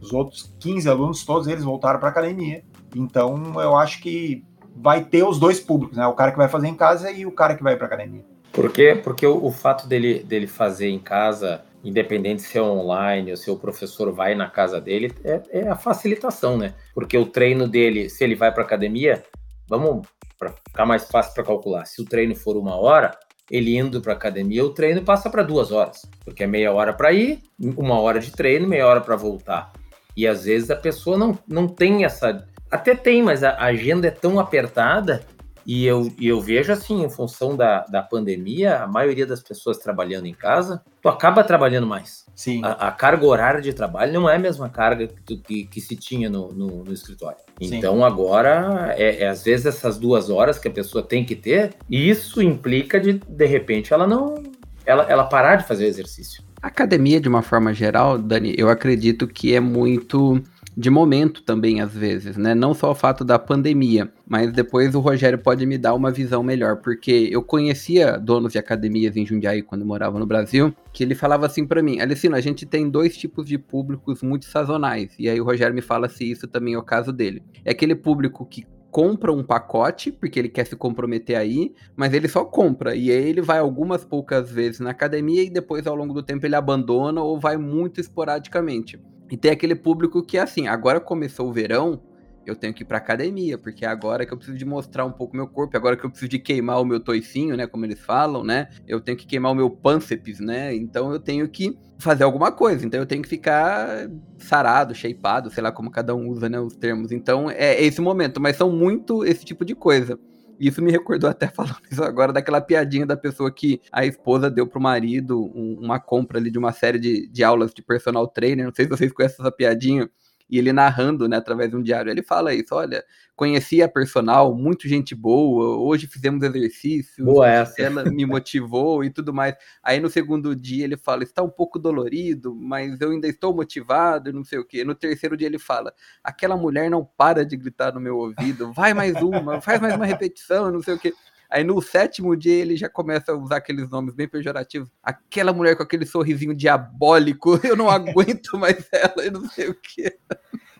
Os 0.00 0.12
outros 0.12 0.54
15 0.60 0.88
alunos, 0.88 1.24
todos 1.24 1.46
eles 1.48 1.64
voltaram 1.64 1.98
para 1.98 2.08
academia. 2.08 2.64
Então 2.96 3.60
eu 3.60 3.76
acho 3.76 4.00
que 4.00 4.44
vai 4.74 5.04
ter 5.04 5.24
os 5.24 5.38
dois 5.38 5.60
públicos, 5.60 5.96
né? 5.96 6.06
O 6.06 6.14
cara 6.14 6.30
que 6.30 6.38
vai 6.38 6.48
fazer 6.48 6.68
em 6.68 6.74
casa 6.74 7.10
e 7.10 7.26
o 7.26 7.32
cara 7.32 7.54
que 7.56 7.62
vai 7.62 7.76
para 7.76 7.86
academia. 7.86 8.24
Por 8.52 8.72
quê? 8.72 8.98
Porque 9.02 9.26
o, 9.26 9.44
o, 9.44 9.52
fato 9.52 9.86
dele, 9.86 10.22
dele 10.22 10.46
fazer 10.46 10.88
em 10.88 10.98
casa, 10.98 11.62
independente 11.84 12.42
se 12.42 12.58
é 12.58 12.62
online 12.62 13.30
ou 13.30 13.36
se 13.36 13.50
o 13.50 13.56
professor 13.56 14.12
vai 14.12 14.34
na 14.34 14.48
casa 14.48 14.80
dele, 14.80 15.12
é, 15.24 15.42
é 15.50 15.68
a 15.68 15.76
facilitação, 15.76 16.56
né? 16.56 16.74
Porque 16.94 17.16
o 17.16 17.26
treino 17.26 17.66
dele, 17.68 18.08
se 18.10 18.22
ele 18.24 18.34
vai 18.34 18.52
para 18.52 18.62
academia, 18.62 19.24
vamos 19.68 20.06
para 20.38 20.50
ficar 20.50 20.86
mais 20.86 21.08
fácil 21.08 21.34
para 21.34 21.44
calcular. 21.44 21.84
Se 21.86 22.00
o 22.02 22.04
treino 22.04 22.34
for 22.34 22.56
uma 22.56 22.76
hora, 22.76 23.16
ele 23.50 23.76
indo 23.76 24.00
para 24.00 24.12
academia, 24.12 24.64
o 24.64 24.70
treino 24.70 25.02
passa 25.02 25.28
para 25.28 25.42
duas 25.42 25.72
horas, 25.72 26.02
porque 26.24 26.44
é 26.44 26.46
meia 26.46 26.72
hora 26.72 26.92
para 26.92 27.12
ir, 27.12 27.42
uma 27.76 28.00
hora 28.00 28.20
de 28.20 28.30
treino, 28.30 28.68
meia 28.68 28.86
hora 28.86 29.00
para 29.00 29.16
voltar. 29.16 29.72
E 30.16 30.26
às 30.26 30.44
vezes 30.44 30.70
a 30.70 30.76
pessoa 30.76 31.16
não, 31.16 31.38
não 31.48 31.66
tem 31.66 32.04
essa 32.04 32.46
até 32.70 32.94
tem, 32.94 33.22
mas 33.22 33.42
a 33.42 33.56
agenda 33.58 34.06
é 34.06 34.12
tão 34.12 34.38
apertada 34.38 35.26
e 35.66 35.86
eu, 35.86 36.12
e 36.18 36.28
eu 36.28 36.40
vejo 36.40 36.72
assim, 36.72 37.04
em 37.04 37.10
função 37.10 37.56
da, 37.56 37.84
da 37.86 38.02
pandemia, 38.02 38.82
a 38.82 38.86
maioria 38.86 39.26
das 39.26 39.42
pessoas 39.42 39.78
trabalhando 39.78 40.26
em 40.26 40.34
casa, 40.34 40.82
tu 41.02 41.08
acaba 41.08 41.44
trabalhando 41.44 41.86
mais. 41.86 42.24
Sim. 42.34 42.62
A, 42.64 42.88
a 42.88 42.92
carga 42.92 43.26
horária 43.26 43.60
de 43.60 43.72
trabalho 43.72 44.12
não 44.12 44.28
é 44.28 44.36
a 44.36 44.38
mesma 44.38 44.68
carga 44.68 45.06
que, 45.06 45.22
tu, 45.22 45.38
que, 45.38 45.64
que 45.64 45.80
se 45.80 45.96
tinha 45.96 46.30
no, 46.30 46.52
no, 46.52 46.84
no 46.84 46.92
escritório. 46.92 47.38
Sim. 47.60 47.76
Então 47.76 48.04
agora, 48.04 48.94
é, 48.96 49.24
é, 49.24 49.28
às 49.28 49.44
vezes 49.44 49.66
essas 49.66 49.98
duas 49.98 50.30
horas 50.30 50.58
que 50.58 50.68
a 50.68 50.70
pessoa 50.72 51.02
tem 51.02 51.24
que 51.24 51.36
ter, 51.36 51.74
isso 51.88 52.40
implica 52.42 52.98
de, 52.98 53.14
de 53.14 53.46
repente, 53.46 53.92
ela 53.92 54.06
não. 54.06 54.42
Ela, 54.86 55.04
ela 55.04 55.24
parar 55.24 55.56
de 55.56 55.68
fazer 55.68 55.86
exercício. 55.86 56.42
A 56.62 56.66
academia, 56.66 57.20
de 57.20 57.28
uma 57.28 57.42
forma 57.42 57.72
geral, 57.72 58.18
Dani, 58.18 58.54
eu 58.56 58.68
acredito 58.68 59.26
que 59.26 59.54
é 59.54 59.60
muito 59.60 60.42
de 60.80 60.88
momento 60.88 61.42
também, 61.42 61.82
às 61.82 61.92
vezes, 61.92 62.38
né? 62.38 62.54
Não 62.54 62.72
só 62.72 62.90
o 62.90 62.94
fato 62.94 63.22
da 63.22 63.38
pandemia, 63.38 64.10
mas 64.26 64.50
depois 64.50 64.94
o 64.94 65.00
Rogério 65.00 65.38
pode 65.38 65.66
me 65.66 65.76
dar 65.76 65.92
uma 65.92 66.10
visão 66.10 66.42
melhor, 66.42 66.76
porque 66.76 67.28
eu 67.30 67.42
conhecia 67.42 68.16
donos 68.16 68.52
de 68.52 68.58
academias 68.58 69.14
em 69.14 69.26
Jundiaí 69.26 69.60
quando 69.60 69.84
morava 69.84 70.18
no 70.18 70.24
Brasil, 70.24 70.74
que 70.90 71.04
ele 71.04 71.14
falava 71.14 71.44
assim 71.44 71.66
para 71.66 71.82
mim, 71.82 72.00
Alicino, 72.00 72.34
a 72.34 72.40
gente 72.40 72.64
tem 72.64 72.88
dois 72.88 73.14
tipos 73.14 73.46
de 73.46 73.58
públicos 73.58 74.22
muito 74.22 74.46
sazonais, 74.46 75.14
e 75.18 75.28
aí 75.28 75.38
o 75.38 75.44
Rogério 75.44 75.74
me 75.74 75.82
fala 75.82 76.08
se 76.08 76.30
isso 76.30 76.48
também 76.48 76.72
é 76.72 76.78
o 76.78 76.82
caso 76.82 77.12
dele. 77.12 77.42
É 77.62 77.72
aquele 77.72 77.94
público 77.94 78.46
que 78.46 78.64
compra 78.90 79.30
um 79.30 79.42
pacote, 79.42 80.10
porque 80.10 80.38
ele 80.38 80.48
quer 80.48 80.66
se 80.66 80.76
comprometer 80.76 81.36
aí, 81.36 81.74
mas 81.94 82.14
ele 82.14 82.26
só 82.26 82.42
compra. 82.42 82.96
E 82.96 83.10
aí 83.10 83.28
ele 83.28 83.42
vai 83.42 83.58
algumas 83.58 84.02
poucas 84.02 84.50
vezes 84.50 84.80
na 84.80 84.90
academia 84.90 85.42
e 85.42 85.50
depois, 85.50 85.86
ao 85.86 85.94
longo 85.94 86.14
do 86.14 86.22
tempo, 86.22 86.44
ele 86.46 86.56
abandona 86.56 87.22
ou 87.22 87.38
vai 87.38 87.56
muito 87.56 88.00
esporadicamente. 88.00 88.98
E 89.30 89.36
tem 89.36 89.50
aquele 89.50 89.74
público 89.74 90.22
que, 90.22 90.36
assim, 90.36 90.66
agora 90.66 91.00
começou 91.00 91.48
o 91.48 91.52
verão, 91.52 92.02
eu 92.46 92.56
tenho 92.56 92.74
que 92.74 92.82
ir 92.82 92.86
pra 92.86 92.98
academia, 92.98 93.56
porque 93.58 93.84
é 93.84 93.88
agora 93.88 94.26
que 94.26 94.32
eu 94.32 94.36
preciso 94.36 94.58
de 94.58 94.64
mostrar 94.64 95.04
um 95.04 95.12
pouco 95.12 95.36
meu 95.36 95.46
corpo, 95.46 95.76
é 95.76 95.78
agora 95.78 95.96
que 95.96 96.04
eu 96.04 96.10
preciso 96.10 96.30
de 96.30 96.38
queimar 96.38 96.80
o 96.80 96.84
meu 96.84 96.98
toicinho, 96.98 97.56
né, 97.56 97.66
como 97.66 97.84
eles 97.84 98.00
falam, 98.00 98.42
né, 98.42 98.68
eu 98.88 99.00
tenho 99.00 99.16
que 99.16 99.26
queimar 99.26 99.52
o 99.52 99.54
meu 99.54 99.70
pânceps, 99.70 100.40
né, 100.40 100.74
então 100.74 101.12
eu 101.12 101.20
tenho 101.20 101.48
que 101.48 101.78
fazer 101.98 102.24
alguma 102.24 102.50
coisa, 102.50 102.84
então 102.84 102.98
eu 102.98 103.06
tenho 103.06 103.22
que 103.22 103.28
ficar 103.28 104.08
sarado, 104.38 104.94
shapeado, 104.94 105.50
sei 105.50 105.62
lá 105.62 105.70
como 105.70 105.90
cada 105.90 106.14
um 106.14 106.28
usa, 106.28 106.48
né, 106.48 106.58
os 106.58 106.74
termos, 106.74 107.12
então 107.12 107.50
é 107.50 107.80
esse 107.82 108.00
momento, 108.00 108.40
mas 108.40 108.56
são 108.56 108.70
muito 108.70 109.24
esse 109.24 109.44
tipo 109.44 109.64
de 109.64 109.74
coisa. 109.74 110.18
Isso 110.60 110.82
me 110.82 110.92
recordou 110.92 111.30
até 111.30 111.48
falando 111.48 111.80
isso 111.90 112.04
agora 112.04 112.34
daquela 112.34 112.60
piadinha 112.60 113.06
da 113.06 113.16
pessoa 113.16 113.50
que 113.50 113.80
a 113.90 114.04
esposa 114.04 114.50
deu 114.50 114.66
pro 114.66 114.78
marido 114.78 115.50
um, 115.54 115.78
uma 115.80 115.98
compra 115.98 116.38
ali 116.38 116.50
de 116.50 116.58
uma 116.58 116.70
série 116.70 116.98
de, 116.98 117.26
de 117.28 117.42
aulas 117.42 117.72
de 117.72 117.80
personal 117.80 118.28
trainer. 118.28 118.66
Não 118.66 118.74
sei 118.74 118.84
se 118.84 118.90
vocês 118.90 119.10
conhecem 119.10 119.38
essa 119.40 119.50
piadinha 119.50 120.10
e 120.50 120.58
ele 120.58 120.72
narrando, 120.72 121.28
né, 121.28 121.36
através 121.36 121.70
de 121.70 121.76
um 121.76 121.82
diário, 121.82 122.10
ele 122.10 122.22
fala 122.22 122.52
isso, 122.52 122.74
olha, 122.74 123.04
conheci 123.36 123.82
a 123.82 123.88
personal, 123.88 124.54
muito 124.54 124.88
gente 124.88 125.14
boa, 125.14 125.78
hoje 125.78 126.06
fizemos 126.06 126.42
exercícios, 126.42 127.24
boa 127.24 127.48
essa. 127.48 127.80
ela 127.80 128.04
me 128.04 128.26
motivou 128.26 129.04
e 129.04 129.10
tudo 129.10 129.32
mais. 129.32 129.54
Aí 129.82 130.00
no 130.00 130.10
segundo 130.10 130.54
dia 130.54 130.84
ele 130.84 130.96
fala, 130.96 131.22
está 131.22 131.42
um 131.42 131.48
pouco 131.48 131.78
dolorido, 131.78 132.54
mas 132.54 133.00
eu 133.00 133.12
ainda 133.12 133.28
estou 133.28 133.54
motivado 133.54 134.32
não 134.32 134.44
sei 134.44 134.58
o 134.58 134.64
quê. 134.64 134.84
No 134.84 134.94
terceiro 134.94 135.36
dia 135.36 135.46
ele 135.46 135.58
fala, 135.58 135.94
aquela 136.22 136.56
mulher 136.56 136.90
não 136.90 137.04
para 137.04 137.44
de 137.44 137.56
gritar 137.56 137.94
no 137.94 138.00
meu 138.00 138.18
ouvido, 138.18 138.72
vai 138.72 138.92
mais 138.92 139.14
uma, 139.22 139.60
faz 139.60 139.80
mais 139.80 139.94
uma 139.94 140.06
repetição, 140.06 140.70
não 140.70 140.82
sei 140.82 140.94
o 140.94 140.98
quê. 140.98 141.14
Aí 141.50 141.64
no 141.64 141.82
sétimo 141.82 142.36
dia 142.36 142.54
ele 142.54 142.76
já 142.76 142.88
começa 142.88 143.32
a 143.32 143.36
usar 143.36 143.56
aqueles 143.56 143.90
nomes 143.90 144.14
bem 144.14 144.28
pejorativos. 144.28 144.88
Aquela 145.02 145.52
mulher 145.52 145.76
com 145.76 145.82
aquele 145.82 146.06
sorrisinho 146.06 146.54
diabólico, 146.54 147.58
eu 147.66 147.76
não 147.76 147.90
aguento 147.90 148.56
mais 148.56 148.86
ela, 148.92 149.24
eu 149.24 149.32
não 149.32 149.48
sei 149.48 149.68
o 149.68 149.74
que. 149.74 150.16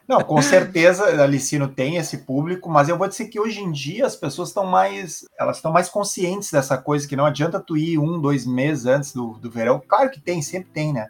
Não, 0.06 0.22
com 0.22 0.42
certeza 0.42 1.22
a 1.22 1.26
Licino 1.26 1.68
tem 1.68 1.96
esse 1.96 2.18
público, 2.18 2.68
mas 2.68 2.88
eu 2.88 2.98
vou 2.98 3.06
dizer 3.06 3.28
que 3.28 3.38
hoje 3.38 3.61
em 3.61 3.70
dia 3.70 4.04
as 4.04 4.16
pessoas 4.16 4.48
estão 4.48 4.66
mais, 4.66 5.24
elas 5.38 5.56
estão 5.56 5.72
mais 5.72 5.88
conscientes 5.88 6.50
dessa 6.50 6.76
coisa, 6.76 7.06
que 7.06 7.14
não 7.14 7.24
adianta 7.24 7.61
tu 7.61 7.76
ir 7.76 7.96
um, 7.96 8.20
dois 8.20 8.44
meses 8.44 8.87
antes 8.87 9.12
do, 9.12 9.35
do 9.35 9.48
verão. 9.48 9.80
Claro 9.87 10.11
que 10.11 10.20
tem, 10.20 10.42
sempre 10.42 10.70
tem, 10.72 10.92
né? 10.92 11.06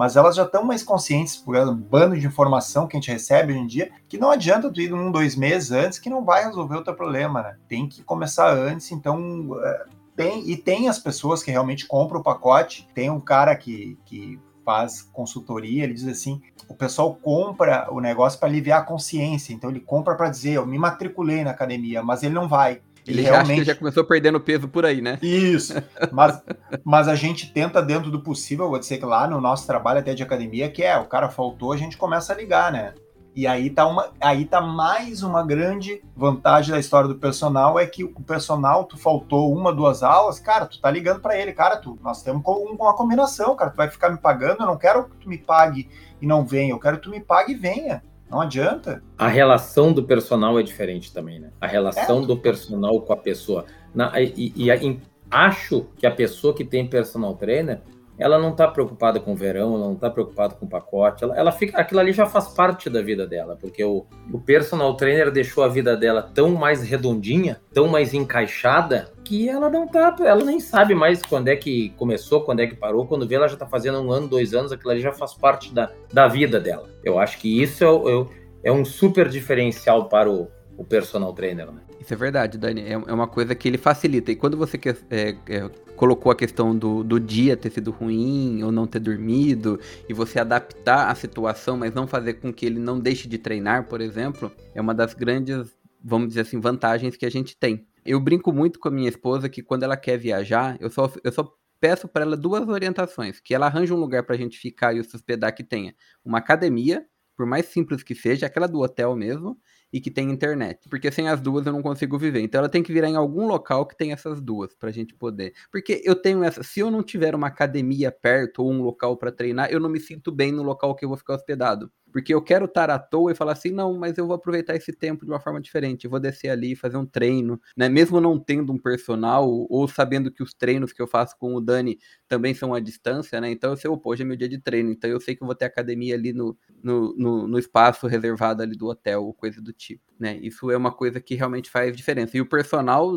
Mas 0.00 0.16
elas 0.16 0.34
já 0.34 0.44
estão 0.44 0.64
mais 0.64 0.82
conscientes 0.82 1.36
por 1.36 1.54
um 1.54 1.76
bando 1.76 2.18
de 2.18 2.26
informação 2.26 2.86
que 2.86 2.96
a 2.96 2.98
gente 2.98 3.12
recebe 3.12 3.52
hoje 3.52 3.60
em 3.60 3.66
dia, 3.66 3.90
que 4.08 4.16
não 4.16 4.30
adianta 4.30 4.72
tu 4.72 4.80
ir 4.80 4.94
um, 4.94 5.12
dois 5.12 5.36
meses 5.36 5.72
antes 5.72 5.98
que 5.98 6.08
não 6.08 6.24
vai 6.24 6.42
resolver 6.42 6.76
o 6.76 6.82
teu 6.82 6.94
problema, 6.94 7.42
né? 7.42 7.58
Tem 7.68 7.86
que 7.86 8.02
começar 8.02 8.50
antes, 8.50 8.90
então 8.92 9.50
é, 9.62 9.84
tem 10.16 10.48
e 10.48 10.56
tem 10.56 10.88
as 10.88 10.98
pessoas 10.98 11.42
que 11.42 11.50
realmente 11.50 11.86
compram 11.86 12.20
o 12.20 12.22
pacote. 12.22 12.88
Tem 12.94 13.10
um 13.10 13.20
cara 13.20 13.54
que, 13.54 13.98
que 14.06 14.40
faz 14.64 15.02
consultoria, 15.02 15.84
ele 15.84 15.92
diz 15.92 16.08
assim: 16.08 16.40
o 16.66 16.74
pessoal 16.74 17.14
compra 17.14 17.86
o 17.92 18.00
negócio 18.00 18.40
para 18.40 18.48
aliviar 18.48 18.80
a 18.80 18.84
consciência, 18.84 19.52
então 19.52 19.68
ele 19.68 19.80
compra 19.80 20.14
para 20.14 20.30
dizer, 20.30 20.52
eu 20.52 20.66
me 20.66 20.78
matriculei 20.78 21.44
na 21.44 21.50
academia, 21.50 22.02
mas 22.02 22.22
ele 22.22 22.32
não 22.32 22.48
vai. 22.48 22.80
Ele, 23.06 23.22
realmente 23.22 23.64
já 23.64 23.74
começou 23.74 24.04
perdendo 24.04 24.40
peso 24.40 24.68
por 24.68 24.84
aí, 24.84 25.00
né? 25.00 25.18
Isso. 25.22 25.74
Mas, 26.12 26.42
mas 26.84 27.08
a 27.08 27.14
gente 27.14 27.52
tenta, 27.52 27.82
dentro 27.82 28.10
do 28.10 28.20
possível, 28.20 28.68
vou 28.68 28.78
dizer 28.78 28.98
que 28.98 29.04
lá 29.04 29.26
no 29.26 29.40
nosso 29.40 29.66
trabalho 29.66 30.00
até 30.00 30.14
de 30.14 30.22
academia, 30.22 30.70
que 30.70 30.82
é 30.82 30.98
o 30.98 31.06
cara 31.06 31.28
faltou, 31.28 31.72
a 31.72 31.76
gente 31.76 31.96
começa 31.96 32.32
a 32.32 32.36
ligar, 32.36 32.72
né? 32.72 32.94
E 33.34 33.46
aí 33.46 33.70
tá, 33.70 33.86
uma, 33.86 34.10
aí 34.20 34.44
tá 34.44 34.60
mais 34.60 35.22
uma 35.22 35.44
grande 35.44 36.02
vantagem 36.16 36.72
da 36.72 36.80
história 36.80 37.08
do 37.08 37.14
personal, 37.14 37.78
é 37.78 37.86
que 37.86 38.02
o 38.02 38.20
personal, 38.22 38.84
tu 38.84 38.98
faltou 38.98 39.54
uma, 39.56 39.72
duas 39.72 40.02
aulas, 40.02 40.40
cara, 40.40 40.66
tu 40.66 40.80
tá 40.80 40.90
ligando 40.90 41.20
para 41.20 41.38
ele, 41.38 41.52
cara, 41.52 41.76
tu, 41.76 41.96
nós 42.02 42.22
temos 42.22 42.42
uma 42.44 42.94
combinação, 42.94 43.54
cara, 43.54 43.70
tu 43.70 43.76
vai 43.76 43.88
ficar 43.88 44.10
me 44.10 44.18
pagando, 44.18 44.62
eu 44.62 44.66
não 44.66 44.76
quero 44.76 45.04
que 45.04 45.16
tu 45.18 45.28
me 45.28 45.38
pague 45.38 45.88
e 46.20 46.26
não 46.26 46.44
venha, 46.44 46.72
eu 46.72 46.78
quero 46.80 46.96
que 46.96 47.04
tu 47.04 47.10
me 47.10 47.20
pague 47.20 47.52
e 47.52 47.56
venha. 47.56 48.02
Não 48.30 48.40
adianta. 48.40 49.02
A 49.18 49.26
relação 49.28 49.92
do 49.92 50.04
personal 50.04 50.58
é 50.58 50.62
diferente 50.62 51.12
também, 51.12 51.40
né? 51.40 51.50
A 51.60 51.66
relação 51.66 52.22
é. 52.22 52.26
do 52.26 52.36
personal 52.36 53.00
com 53.00 53.12
a 53.12 53.16
pessoa. 53.16 53.64
Na, 53.92 54.20
e, 54.20 54.52
e, 54.56 54.70
e, 54.70 55.00
acho 55.30 55.86
que 55.96 56.06
a 56.06 56.10
pessoa 56.10 56.54
que 56.54 56.64
tem 56.64 56.86
personal 56.86 57.34
trainer, 57.34 57.80
ela 58.20 58.38
não 58.38 58.50
está 58.50 58.68
preocupada 58.68 59.18
com 59.18 59.32
o 59.32 59.36
verão, 59.36 59.74
ela 59.74 59.86
não 59.86 59.94
está 59.94 60.10
preocupada 60.10 60.54
com 60.54 60.66
o 60.66 60.68
pacote, 60.68 61.24
ela, 61.24 61.36
ela, 61.36 61.50
fica, 61.50 61.80
aquilo 61.80 62.00
ali 62.00 62.12
já 62.12 62.26
faz 62.26 62.48
parte 62.48 62.90
da 62.90 63.00
vida 63.00 63.26
dela, 63.26 63.56
porque 63.58 63.82
o, 63.82 64.04
o 64.30 64.38
personal 64.38 64.94
trainer 64.94 65.30
deixou 65.30 65.64
a 65.64 65.68
vida 65.68 65.96
dela 65.96 66.22
tão 66.22 66.50
mais 66.50 66.82
redondinha, 66.82 67.60
tão 67.72 67.88
mais 67.88 68.12
encaixada, 68.12 69.10
que 69.24 69.48
ela 69.48 69.70
não 69.70 69.86
tá, 69.86 70.14
ela 70.20 70.44
nem 70.44 70.60
sabe 70.60 70.94
mais 70.94 71.22
quando 71.22 71.48
é 71.48 71.56
que 71.56 71.90
começou, 71.96 72.42
quando 72.42 72.60
é 72.60 72.66
que 72.66 72.76
parou, 72.76 73.06
quando 73.06 73.26
vê 73.26 73.36
ela 73.36 73.48
já 73.48 73.56
tá 73.56 73.66
fazendo 73.66 74.00
um 74.00 74.12
ano, 74.12 74.28
dois 74.28 74.52
anos, 74.52 74.70
aquilo 74.70 74.90
ali 74.90 75.00
já 75.00 75.12
faz 75.12 75.32
parte 75.32 75.72
da, 75.72 75.90
da 76.12 76.28
vida 76.28 76.60
dela. 76.60 76.90
Eu 77.02 77.18
acho 77.18 77.38
que 77.38 77.62
isso 77.62 77.84
é, 77.84 78.68
é, 78.68 78.70
é 78.70 78.72
um 78.72 78.84
super 78.84 79.28
diferencial 79.28 80.08
para 80.08 80.30
o, 80.30 80.48
o 80.76 80.84
personal 80.84 81.32
trainer, 81.32 81.70
né? 81.70 81.80
Isso 82.00 82.14
é 82.14 82.16
verdade, 82.16 82.56
Dani. 82.56 82.80
É, 82.80 82.92
é 82.92 83.12
uma 83.12 83.28
coisa 83.28 83.54
que 83.54 83.68
ele 83.68 83.76
facilita. 83.76 84.32
E 84.32 84.36
quando 84.36 84.56
você 84.56 84.80
é, 85.10 85.36
é, 85.46 85.68
colocou 85.94 86.32
a 86.32 86.34
questão 86.34 86.74
do, 86.74 87.04
do 87.04 87.20
dia 87.20 87.56
ter 87.56 87.70
sido 87.70 87.90
ruim 87.90 88.62
ou 88.62 88.72
não 88.72 88.86
ter 88.86 89.00
dormido, 89.00 89.78
e 90.08 90.14
você 90.14 90.40
adaptar 90.40 91.10
a 91.10 91.14
situação, 91.14 91.76
mas 91.76 91.92
não 91.92 92.06
fazer 92.06 92.34
com 92.34 92.50
que 92.52 92.64
ele 92.64 92.78
não 92.80 92.98
deixe 92.98 93.28
de 93.28 93.36
treinar, 93.36 93.86
por 93.86 94.00
exemplo, 94.00 94.50
é 94.74 94.80
uma 94.80 94.94
das 94.94 95.12
grandes, 95.12 95.76
vamos 96.02 96.28
dizer 96.28 96.40
assim, 96.40 96.58
vantagens 96.58 97.16
que 97.16 97.26
a 97.26 97.30
gente 97.30 97.54
tem. 97.54 97.86
Eu 98.02 98.18
brinco 98.18 98.50
muito 98.50 98.80
com 98.80 98.88
a 98.88 98.90
minha 98.90 99.08
esposa 99.08 99.48
que 99.50 99.62
quando 99.62 99.82
ela 99.82 99.96
quer 99.96 100.16
viajar, 100.16 100.78
eu 100.80 100.88
só, 100.88 101.12
eu 101.22 101.30
só 101.30 101.54
peço 101.78 102.08
para 102.08 102.22
ela 102.22 102.36
duas 102.36 102.66
orientações: 102.66 103.40
que 103.40 103.54
ela 103.54 103.66
arranje 103.66 103.92
um 103.92 103.96
lugar 103.96 104.22
para 104.22 104.34
a 104.34 104.38
gente 104.38 104.58
ficar 104.58 104.96
e 104.96 105.04
se 105.04 105.14
hospedar 105.14 105.54
que 105.54 105.62
tenha 105.62 105.94
uma 106.24 106.38
academia, 106.38 107.04
por 107.36 107.44
mais 107.44 107.66
simples 107.66 108.02
que 108.02 108.14
seja, 108.14 108.46
aquela 108.46 108.66
do 108.66 108.80
hotel 108.80 109.14
mesmo, 109.14 109.58
e 109.92 110.00
que 110.00 110.10
tem 110.10 110.30
internet. 110.30 110.88
Porque 110.88 111.10
sem 111.10 111.28
as 111.28 111.40
duas 111.40 111.66
eu 111.66 111.72
não 111.72 111.82
consigo 111.82 112.18
viver. 112.18 112.40
Então 112.40 112.58
ela 112.60 112.68
tem 112.68 112.82
que 112.82 112.92
virar 112.92 113.08
em 113.08 113.16
algum 113.16 113.46
local 113.46 113.86
que 113.86 113.96
tem 113.96 114.12
essas 114.12 114.40
duas 114.40 114.74
pra 114.74 114.90
gente 114.90 115.14
poder. 115.14 115.52
Porque 115.70 116.00
eu 116.04 116.14
tenho 116.14 116.42
essa, 116.44 116.62
se 116.62 116.80
eu 116.80 116.90
não 116.90 117.02
tiver 117.02 117.34
uma 117.34 117.48
academia 117.48 118.12
perto 118.12 118.62
ou 118.62 118.70
um 118.72 118.82
local 118.82 119.16
para 119.16 119.32
treinar, 119.32 119.70
eu 119.70 119.80
não 119.80 119.88
me 119.90 120.00
sinto 120.00 120.30
bem 120.32 120.52
no 120.52 120.62
local 120.62 120.94
que 120.94 121.04
eu 121.04 121.08
vou 121.08 121.18
ficar 121.18 121.34
hospedado. 121.34 121.90
Porque 122.12 122.34
eu 122.34 122.42
quero 122.42 122.64
estar 122.64 122.90
à 122.90 122.98
toa 122.98 123.32
e 123.32 123.34
falar 123.34 123.52
assim, 123.52 123.70
não, 123.70 123.96
mas 123.98 124.18
eu 124.18 124.26
vou 124.26 124.34
aproveitar 124.36 124.74
esse 124.76 124.92
tempo 124.92 125.24
de 125.24 125.30
uma 125.30 125.40
forma 125.40 125.60
diferente. 125.60 126.04
Eu 126.04 126.10
vou 126.10 126.20
descer 126.20 126.48
ali, 126.48 126.74
fazer 126.74 126.96
um 126.96 127.06
treino, 127.06 127.60
né? 127.76 127.88
Mesmo 127.88 128.20
não 128.20 128.38
tendo 128.38 128.72
um 128.72 128.78
personal, 128.78 129.48
ou 129.68 129.88
sabendo 129.88 130.30
que 130.30 130.42
os 130.42 130.54
treinos 130.54 130.92
que 130.92 131.00
eu 131.00 131.06
faço 131.06 131.36
com 131.38 131.54
o 131.54 131.60
Dani 131.60 131.98
também 132.28 132.54
são 132.54 132.74
à 132.74 132.80
distância, 132.80 133.40
né? 133.40 133.50
Então 133.50 133.70
eu 133.70 133.76
sei, 133.76 133.90
pô, 133.90 134.10
hoje 134.10 134.22
é 134.22 134.24
meu 134.24 134.36
dia 134.36 134.48
de 134.48 134.58
treino, 134.58 134.90
então 134.90 135.08
eu 135.10 135.20
sei 135.20 135.34
que 135.36 135.42
eu 135.42 135.46
vou 135.46 135.54
ter 135.54 135.64
academia 135.64 136.14
ali 136.14 136.32
no, 136.32 136.56
no, 136.82 137.14
no, 137.16 137.46
no 137.48 137.58
espaço 137.58 138.06
reservado 138.06 138.62
ali 138.62 138.76
do 138.76 138.86
hotel, 138.88 139.24
ou 139.24 139.34
coisa 139.34 139.60
do 139.60 139.72
tipo, 139.72 140.02
né? 140.18 140.38
Isso 140.42 140.70
é 140.70 140.76
uma 140.76 140.92
coisa 140.92 141.20
que 141.20 141.34
realmente 141.34 141.70
faz 141.70 141.96
diferença. 141.96 142.36
E 142.36 142.40
o 142.40 142.48
personal, 142.48 143.10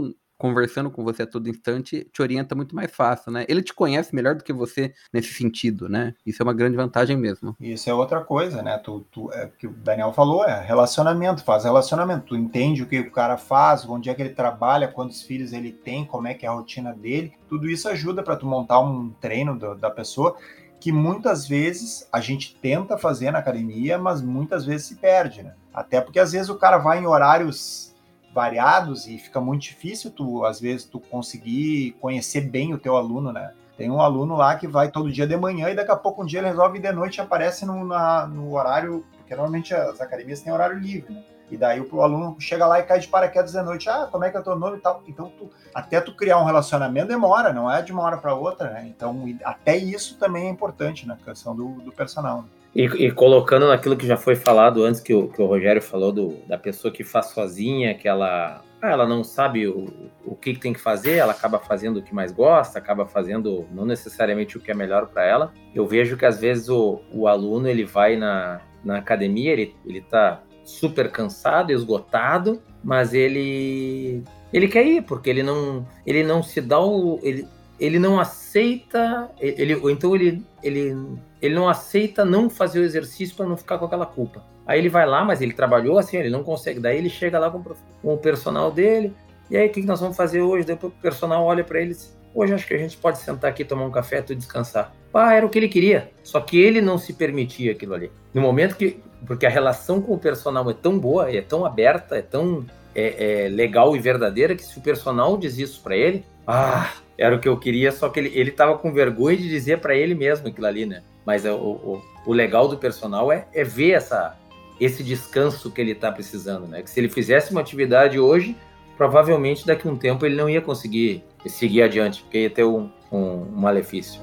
conversando 0.43 0.91
com 0.91 1.05
você 1.05 1.23
a 1.23 1.25
todo 1.25 1.49
instante, 1.49 2.05
te 2.11 2.21
orienta 2.21 2.53
muito 2.53 2.75
mais 2.75 2.91
fácil, 2.91 3.31
né? 3.31 3.45
Ele 3.47 3.63
te 3.63 3.73
conhece 3.73 4.13
melhor 4.13 4.35
do 4.35 4.43
que 4.43 4.51
você 4.51 4.93
nesse 5.13 5.33
sentido, 5.33 5.87
né? 5.87 6.13
Isso 6.25 6.41
é 6.41 6.43
uma 6.43 6.53
grande 6.53 6.75
vantagem 6.75 7.15
mesmo. 7.15 7.55
Isso 7.61 7.89
é 7.89 7.93
outra 7.93 8.19
coisa, 8.19 8.61
né? 8.61 8.77
Tu, 8.77 8.99
tu, 9.09 9.31
é, 9.31 9.49
que 9.57 9.67
o 9.67 9.71
Daniel 9.71 10.11
falou, 10.11 10.43
é 10.43 10.61
relacionamento, 10.61 11.45
faz 11.45 11.63
relacionamento. 11.63 12.25
Tu 12.25 12.35
entende 12.35 12.83
o 12.83 12.85
que 12.85 12.99
o 12.99 13.09
cara 13.09 13.37
faz, 13.37 13.87
onde 13.87 14.09
é 14.09 14.13
que 14.13 14.21
ele 14.21 14.31
trabalha, 14.33 14.89
quantos 14.89 15.21
filhos 15.21 15.53
ele 15.53 15.71
tem, 15.71 16.03
como 16.03 16.27
é 16.27 16.33
que 16.33 16.45
é 16.45 16.49
a 16.49 16.51
rotina 16.51 16.91
dele. 16.91 17.31
Tudo 17.47 17.69
isso 17.69 17.87
ajuda 17.87 18.21
para 18.21 18.35
tu 18.35 18.45
montar 18.45 18.81
um 18.81 19.11
treino 19.21 19.57
do, 19.57 19.75
da 19.75 19.89
pessoa 19.89 20.35
que 20.77 20.91
muitas 20.91 21.47
vezes 21.47 22.05
a 22.11 22.19
gente 22.19 22.57
tenta 22.61 22.97
fazer 22.97 23.31
na 23.31 23.39
academia, 23.39 23.97
mas 23.97 24.21
muitas 24.21 24.65
vezes 24.65 24.87
se 24.87 24.95
perde, 24.95 25.41
né? 25.41 25.53
Até 25.73 26.01
porque 26.01 26.19
às 26.19 26.33
vezes 26.33 26.49
o 26.49 26.57
cara 26.57 26.77
vai 26.79 26.99
em 26.99 27.07
horários 27.07 27.92
variados 28.33 29.07
e 29.07 29.17
fica 29.17 29.39
muito 29.39 29.61
difícil 29.61 30.09
tu, 30.09 30.43
às 30.43 30.59
vezes, 30.59 30.85
tu 30.85 30.99
conseguir 30.99 31.95
conhecer 32.01 32.41
bem 32.41 32.73
o 32.73 32.79
teu 32.79 32.97
aluno, 32.97 33.31
né? 33.31 33.53
Tem 33.77 33.89
um 33.89 34.01
aluno 34.01 34.35
lá 34.35 34.55
que 34.55 34.67
vai 34.67 34.89
todo 34.89 35.11
dia 35.11 35.25
de 35.25 35.35
manhã 35.35 35.69
e 35.69 35.75
daqui 35.75 35.91
a 35.91 35.95
pouco 35.95 36.23
um 36.23 36.25
dia 36.25 36.39
ele 36.39 36.47
resolve 36.47 36.79
de 36.79 36.91
noite 36.91 37.21
aparece 37.21 37.65
no, 37.65 37.85
na, 37.85 38.27
no 38.27 38.53
horário, 38.53 39.05
porque 39.17 39.35
normalmente 39.35 39.73
as 39.73 39.99
academias 39.99 40.41
têm 40.41 40.53
horário 40.53 40.77
livre, 40.77 41.13
né? 41.13 41.23
E 41.51 41.57
daí 41.57 41.79
o 41.79 42.01
aluno 42.01 42.35
chega 42.39 42.65
lá 42.65 42.79
e 42.79 42.83
cai 42.83 42.99
de 42.99 43.07
paraquedas 43.07 43.51
de 43.51 43.61
noite, 43.61 43.87
ah, 43.87 44.07
como 44.11 44.23
é 44.23 44.31
que 44.31 44.37
é 44.37 44.39
o 44.39 44.43
teu 44.43 44.55
nome 44.55 44.77
e 44.77 44.79
tal. 44.79 45.03
Então, 45.07 45.31
tu, 45.37 45.51
até 45.73 46.01
tu 46.01 46.15
criar 46.15 46.39
um 46.39 46.45
relacionamento 46.45 47.07
demora, 47.07 47.53
não 47.53 47.71
é 47.71 47.81
de 47.81 47.91
uma 47.91 48.01
hora 48.01 48.17
para 48.17 48.33
outra, 48.33 48.71
né? 48.71 48.85
Então, 48.87 49.23
até 49.43 49.77
isso 49.77 50.17
também 50.17 50.47
é 50.47 50.49
importante 50.49 51.07
na 51.07 51.15
questão 51.15 51.55
do, 51.55 51.81
do 51.81 51.91
personal. 51.91 52.43
Né? 52.43 52.47
E, 52.75 52.85
e, 52.85 53.11
colocando 53.11 53.67
naquilo 53.67 53.95
que 53.95 54.07
já 54.07 54.17
foi 54.17 54.35
falado 54.35 54.83
antes, 54.83 54.99
que 54.99 55.13
o, 55.13 55.27
que 55.27 55.41
o 55.41 55.45
Rogério 55.45 55.81
falou 55.81 56.11
do, 56.11 56.37
da 56.47 56.57
pessoa 56.57 56.91
que 56.91 57.03
faz 57.03 57.27
sozinha, 57.27 57.93
que 57.93 58.07
ela, 58.07 58.63
ah, 58.81 58.89
ela 58.89 59.07
não 59.07 59.23
sabe 59.23 59.67
o, 59.67 59.85
o 60.25 60.35
que, 60.35 60.55
que, 60.55 60.59
tem 60.59 60.73
que 60.73 60.79
fazer, 60.79 61.17
ela 61.17 61.33
acaba 61.33 61.59
fazendo 61.59 61.97
o 61.97 62.01
que 62.01 62.15
mais 62.15 62.31
gosta, 62.31 62.79
acaba 62.79 63.05
fazendo 63.05 63.67
não 63.71 63.85
necessariamente 63.85 64.57
o 64.57 64.59
que 64.59 64.71
é 64.71 64.73
melhor 64.73 65.07
para 65.07 65.23
ela. 65.23 65.53
Eu 65.73 65.85
vejo 65.85 66.17
que 66.17 66.25
às 66.25 66.39
vezes 66.39 66.67
o, 66.67 66.99
o 67.13 67.27
aluno 67.27 67.67
ele 67.67 67.85
vai 67.85 68.15
na, 68.15 68.59
na 68.83 68.97
academia, 68.97 69.51
ele, 69.51 69.75
ele 69.85 70.01
tá 70.01 70.41
super 70.65 71.11
cansado, 71.11 71.71
esgotado, 71.71 72.59
mas 72.83 73.13
ele 73.13 74.23
ele 74.51 74.67
quer 74.67 74.85
ir 74.85 75.01
porque 75.03 75.29
ele 75.29 75.43
não 75.43 75.85
ele 76.05 76.23
não 76.23 76.41
se 76.43 76.61
dá 76.61 76.79
o 76.79 77.19
ele, 77.23 77.47
ele 77.79 77.99
não 77.99 78.19
aceita 78.19 79.29
ele 79.39 79.73
então 79.91 80.15
ele 80.15 80.43
ele 80.61 80.95
ele 81.43 81.55
não 81.55 81.67
aceita 81.67 82.23
não 82.23 82.49
fazer 82.49 82.79
o 82.79 82.83
exercício 82.83 83.35
para 83.35 83.45
não 83.45 83.57
ficar 83.57 83.77
com 83.77 83.85
aquela 83.85 84.05
culpa. 84.05 84.41
Aí 84.65 84.79
ele 84.79 84.87
vai 84.87 85.05
lá, 85.05 85.25
mas 85.25 85.41
ele 85.41 85.51
trabalhou 85.51 85.99
assim, 85.99 86.15
ele 86.15 86.29
não 86.29 86.41
consegue. 86.41 86.79
Daí 86.79 86.97
ele 86.97 87.09
chega 87.09 87.37
lá 87.37 87.51
com, 87.51 87.61
o 88.01 88.17
personal 88.17 88.71
dele. 88.71 89.13
E 89.51 89.57
aí, 89.57 89.67
o 89.67 89.69
que 89.69 89.81
nós 89.81 89.99
vamos 89.99 90.15
fazer 90.15 90.41
hoje? 90.41 90.65
Depois 90.65 90.93
o 90.93 91.01
personal 91.01 91.43
olha 91.43 91.61
para 91.61 91.81
ele 91.81 91.91
e 91.91 91.93
diz: 91.95 92.17
Hoje 92.33 92.53
acho 92.53 92.65
que 92.65 92.73
a 92.73 92.77
gente 92.77 92.95
pode 92.95 93.17
sentar 93.17 93.51
aqui, 93.51 93.65
tomar 93.65 93.85
um 93.85 93.91
café 93.91 94.23
e 94.27 94.35
descansar. 94.35 94.95
Ah, 95.13 95.33
era 95.33 95.45
o 95.45 95.49
que 95.49 95.59
ele 95.59 95.67
queria. 95.67 96.09
Só 96.23 96.39
que 96.39 96.57
ele 96.57 96.81
não 96.81 96.97
se 96.97 97.11
permitia 97.11 97.73
aquilo 97.73 97.93
ali. 97.93 98.09
No 98.33 98.41
momento 98.41 98.77
que. 98.77 99.01
Porque 99.27 99.45
a 99.45 99.49
relação 99.49 100.01
com 100.01 100.13
o 100.13 100.17
personal 100.17 100.69
é 100.69 100.73
tão 100.73 100.97
boa, 100.97 101.29
é 101.29 101.41
tão 101.41 101.65
aberta, 101.65 102.15
é 102.15 102.21
tão 102.21 102.65
é, 102.95 103.45
é 103.45 103.49
legal 103.49 103.95
e 103.95 103.99
verdadeira 103.99 104.55
que 104.55 104.63
se 104.63 104.77
o 104.77 104.81
personal 104.81 105.37
diz 105.37 105.57
isso 105.57 105.81
para 105.81 105.95
ele, 105.95 106.25
ah, 106.45 106.91
era 107.17 107.35
o 107.35 107.39
que 107.39 107.47
eu 107.47 107.57
queria, 107.57 107.91
só 107.91 108.09
que 108.09 108.19
ele, 108.19 108.31
ele 108.37 108.51
tava 108.51 108.77
com 108.77 108.91
vergonha 108.91 109.37
de 109.37 109.47
dizer 109.47 109.79
para 109.79 109.95
ele 109.95 110.13
mesmo 110.13 110.47
aquilo 110.47 110.67
ali, 110.67 110.85
né? 110.85 111.03
Mas 111.25 111.45
é 111.45 111.51
o, 111.51 111.55
o, 111.55 112.01
o 112.25 112.33
legal 112.33 112.67
do 112.67 112.77
personal 112.77 113.31
é, 113.31 113.47
é 113.53 113.63
ver 113.63 113.91
essa, 113.91 114.37
esse 114.79 115.03
descanso 115.03 115.71
que 115.71 115.79
ele 115.79 115.91
está 115.91 116.11
precisando, 116.11 116.67
né? 116.67 116.81
Que 116.81 116.89
se 116.89 116.99
ele 116.99 117.09
fizesse 117.09 117.51
uma 117.51 117.61
atividade 117.61 118.19
hoje, 118.19 118.55
provavelmente 118.97 119.65
daqui 119.65 119.87
a 119.87 119.91
um 119.91 119.97
tempo 119.97 120.25
ele 120.25 120.35
não 120.35 120.49
ia 120.49 120.61
conseguir 120.61 121.23
seguir 121.47 121.83
adiante, 121.83 122.21
porque 122.21 122.39
ia 122.39 122.49
ter 122.49 122.63
um, 122.63 122.89
um, 123.11 123.17
um 123.17 123.51
malefício. 123.51 124.21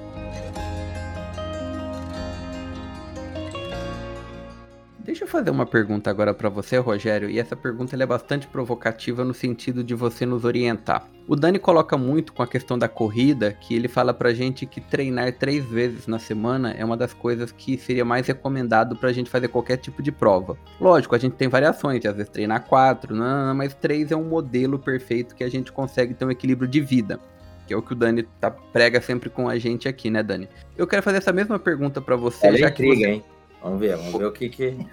Deixa 5.03 5.25
eu 5.25 5.29
fazer 5.29 5.51
uma 5.51 5.65
pergunta 5.65 6.11
agora 6.11 6.35
para 6.35 6.51
você, 6.51 6.77
Rogério, 6.77 7.31
e 7.31 7.39
essa 7.39 7.57
pergunta 7.57 7.97
é 7.97 8.07
bastante 8.07 8.47
provocativa 8.47 9.25
no 9.25 9.33
sentido 9.33 9.83
de 9.83 9.95
você 9.95 10.27
nos 10.27 10.45
orientar. 10.45 11.09
O 11.27 11.35
Dani 11.35 11.59
coloca 11.59 11.97
muito 11.97 12.35
com 12.35 12.43
a 12.43 12.47
questão 12.47 12.79
da 12.79 12.87
corrida, 12.87 13.53
que 13.53 13.75
ele 13.75 13.89
fala 13.89 14.13
pra 14.13 14.35
gente 14.35 14.67
que 14.67 14.81
treinar 14.81 15.33
três 15.33 15.65
vezes 15.65 16.07
na 16.07 16.19
semana 16.19 16.73
é 16.73 16.85
uma 16.85 16.99
das 16.99 17.15
coisas 17.15 17.51
que 17.51 17.79
seria 17.79 18.05
mais 18.05 18.27
recomendado 18.27 18.95
pra 18.95 19.13
gente 19.13 19.31
fazer 19.31 19.49
qualquer 19.49 19.79
tipo 19.79 20.03
de 20.03 20.13
prova. 20.13 20.59
Lógico, 20.79 21.15
a 21.15 21.19
gente 21.19 21.35
tem 21.35 21.49
variações, 21.49 22.05
às 22.05 22.15
vezes 22.15 22.31
treinar 22.31 22.67
quatro, 22.67 23.15
não, 23.15 23.55
mas 23.55 23.75
três 23.75 24.13
é 24.13 24.17
um 24.17 24.25
modelo 24.25 24.79
perfeito 24.79 25.35
que 25.35 25.45
a 25.45 25.49
gente 25.49 25.73
consegue 25.73 26.13
ter 26.13 26.27
um 26.27 26.31
equilíbrio 26.31 26.69
de 26.69 26.81
vida 26.81 27.19
que 27.67 27.75
é 27.75 27.77
o 27.77 27.83
que 27.83 27.93
o 27.93 27.95
Dani 27.95 28.25
tá, 28.41 28.51
prega 28.51 29.01
sempre 29.01 29.31
com 29.31 29.49
a 29.49 29.57
gente 29.57 29.87
aqui, 29.87 30.11
né, 30.11 30.25
Dani? 30.25 30.49
Eu 30.77 30.89
quero 30.89 31.05
fazer 31.05 31.19
essa 31.19 31.33
mesma 31.33 31.57
pergunta 31.57 32.01
para 32.01 32.17
você. 32.17 32.49
Olha 32.49 32.59
já 32.59 32.69
intriga, 32.69 32.95
que 32.95 33.01
você... 33.01 33.11
hein? 33.13 33.25
Vamos 33.63 33.81
ver, 33.81 33.97
vamos 33.97 34.15
ver 34.15 34.27
o 34.27 34.33
que 34.33 34.49
que. 34.49 34.77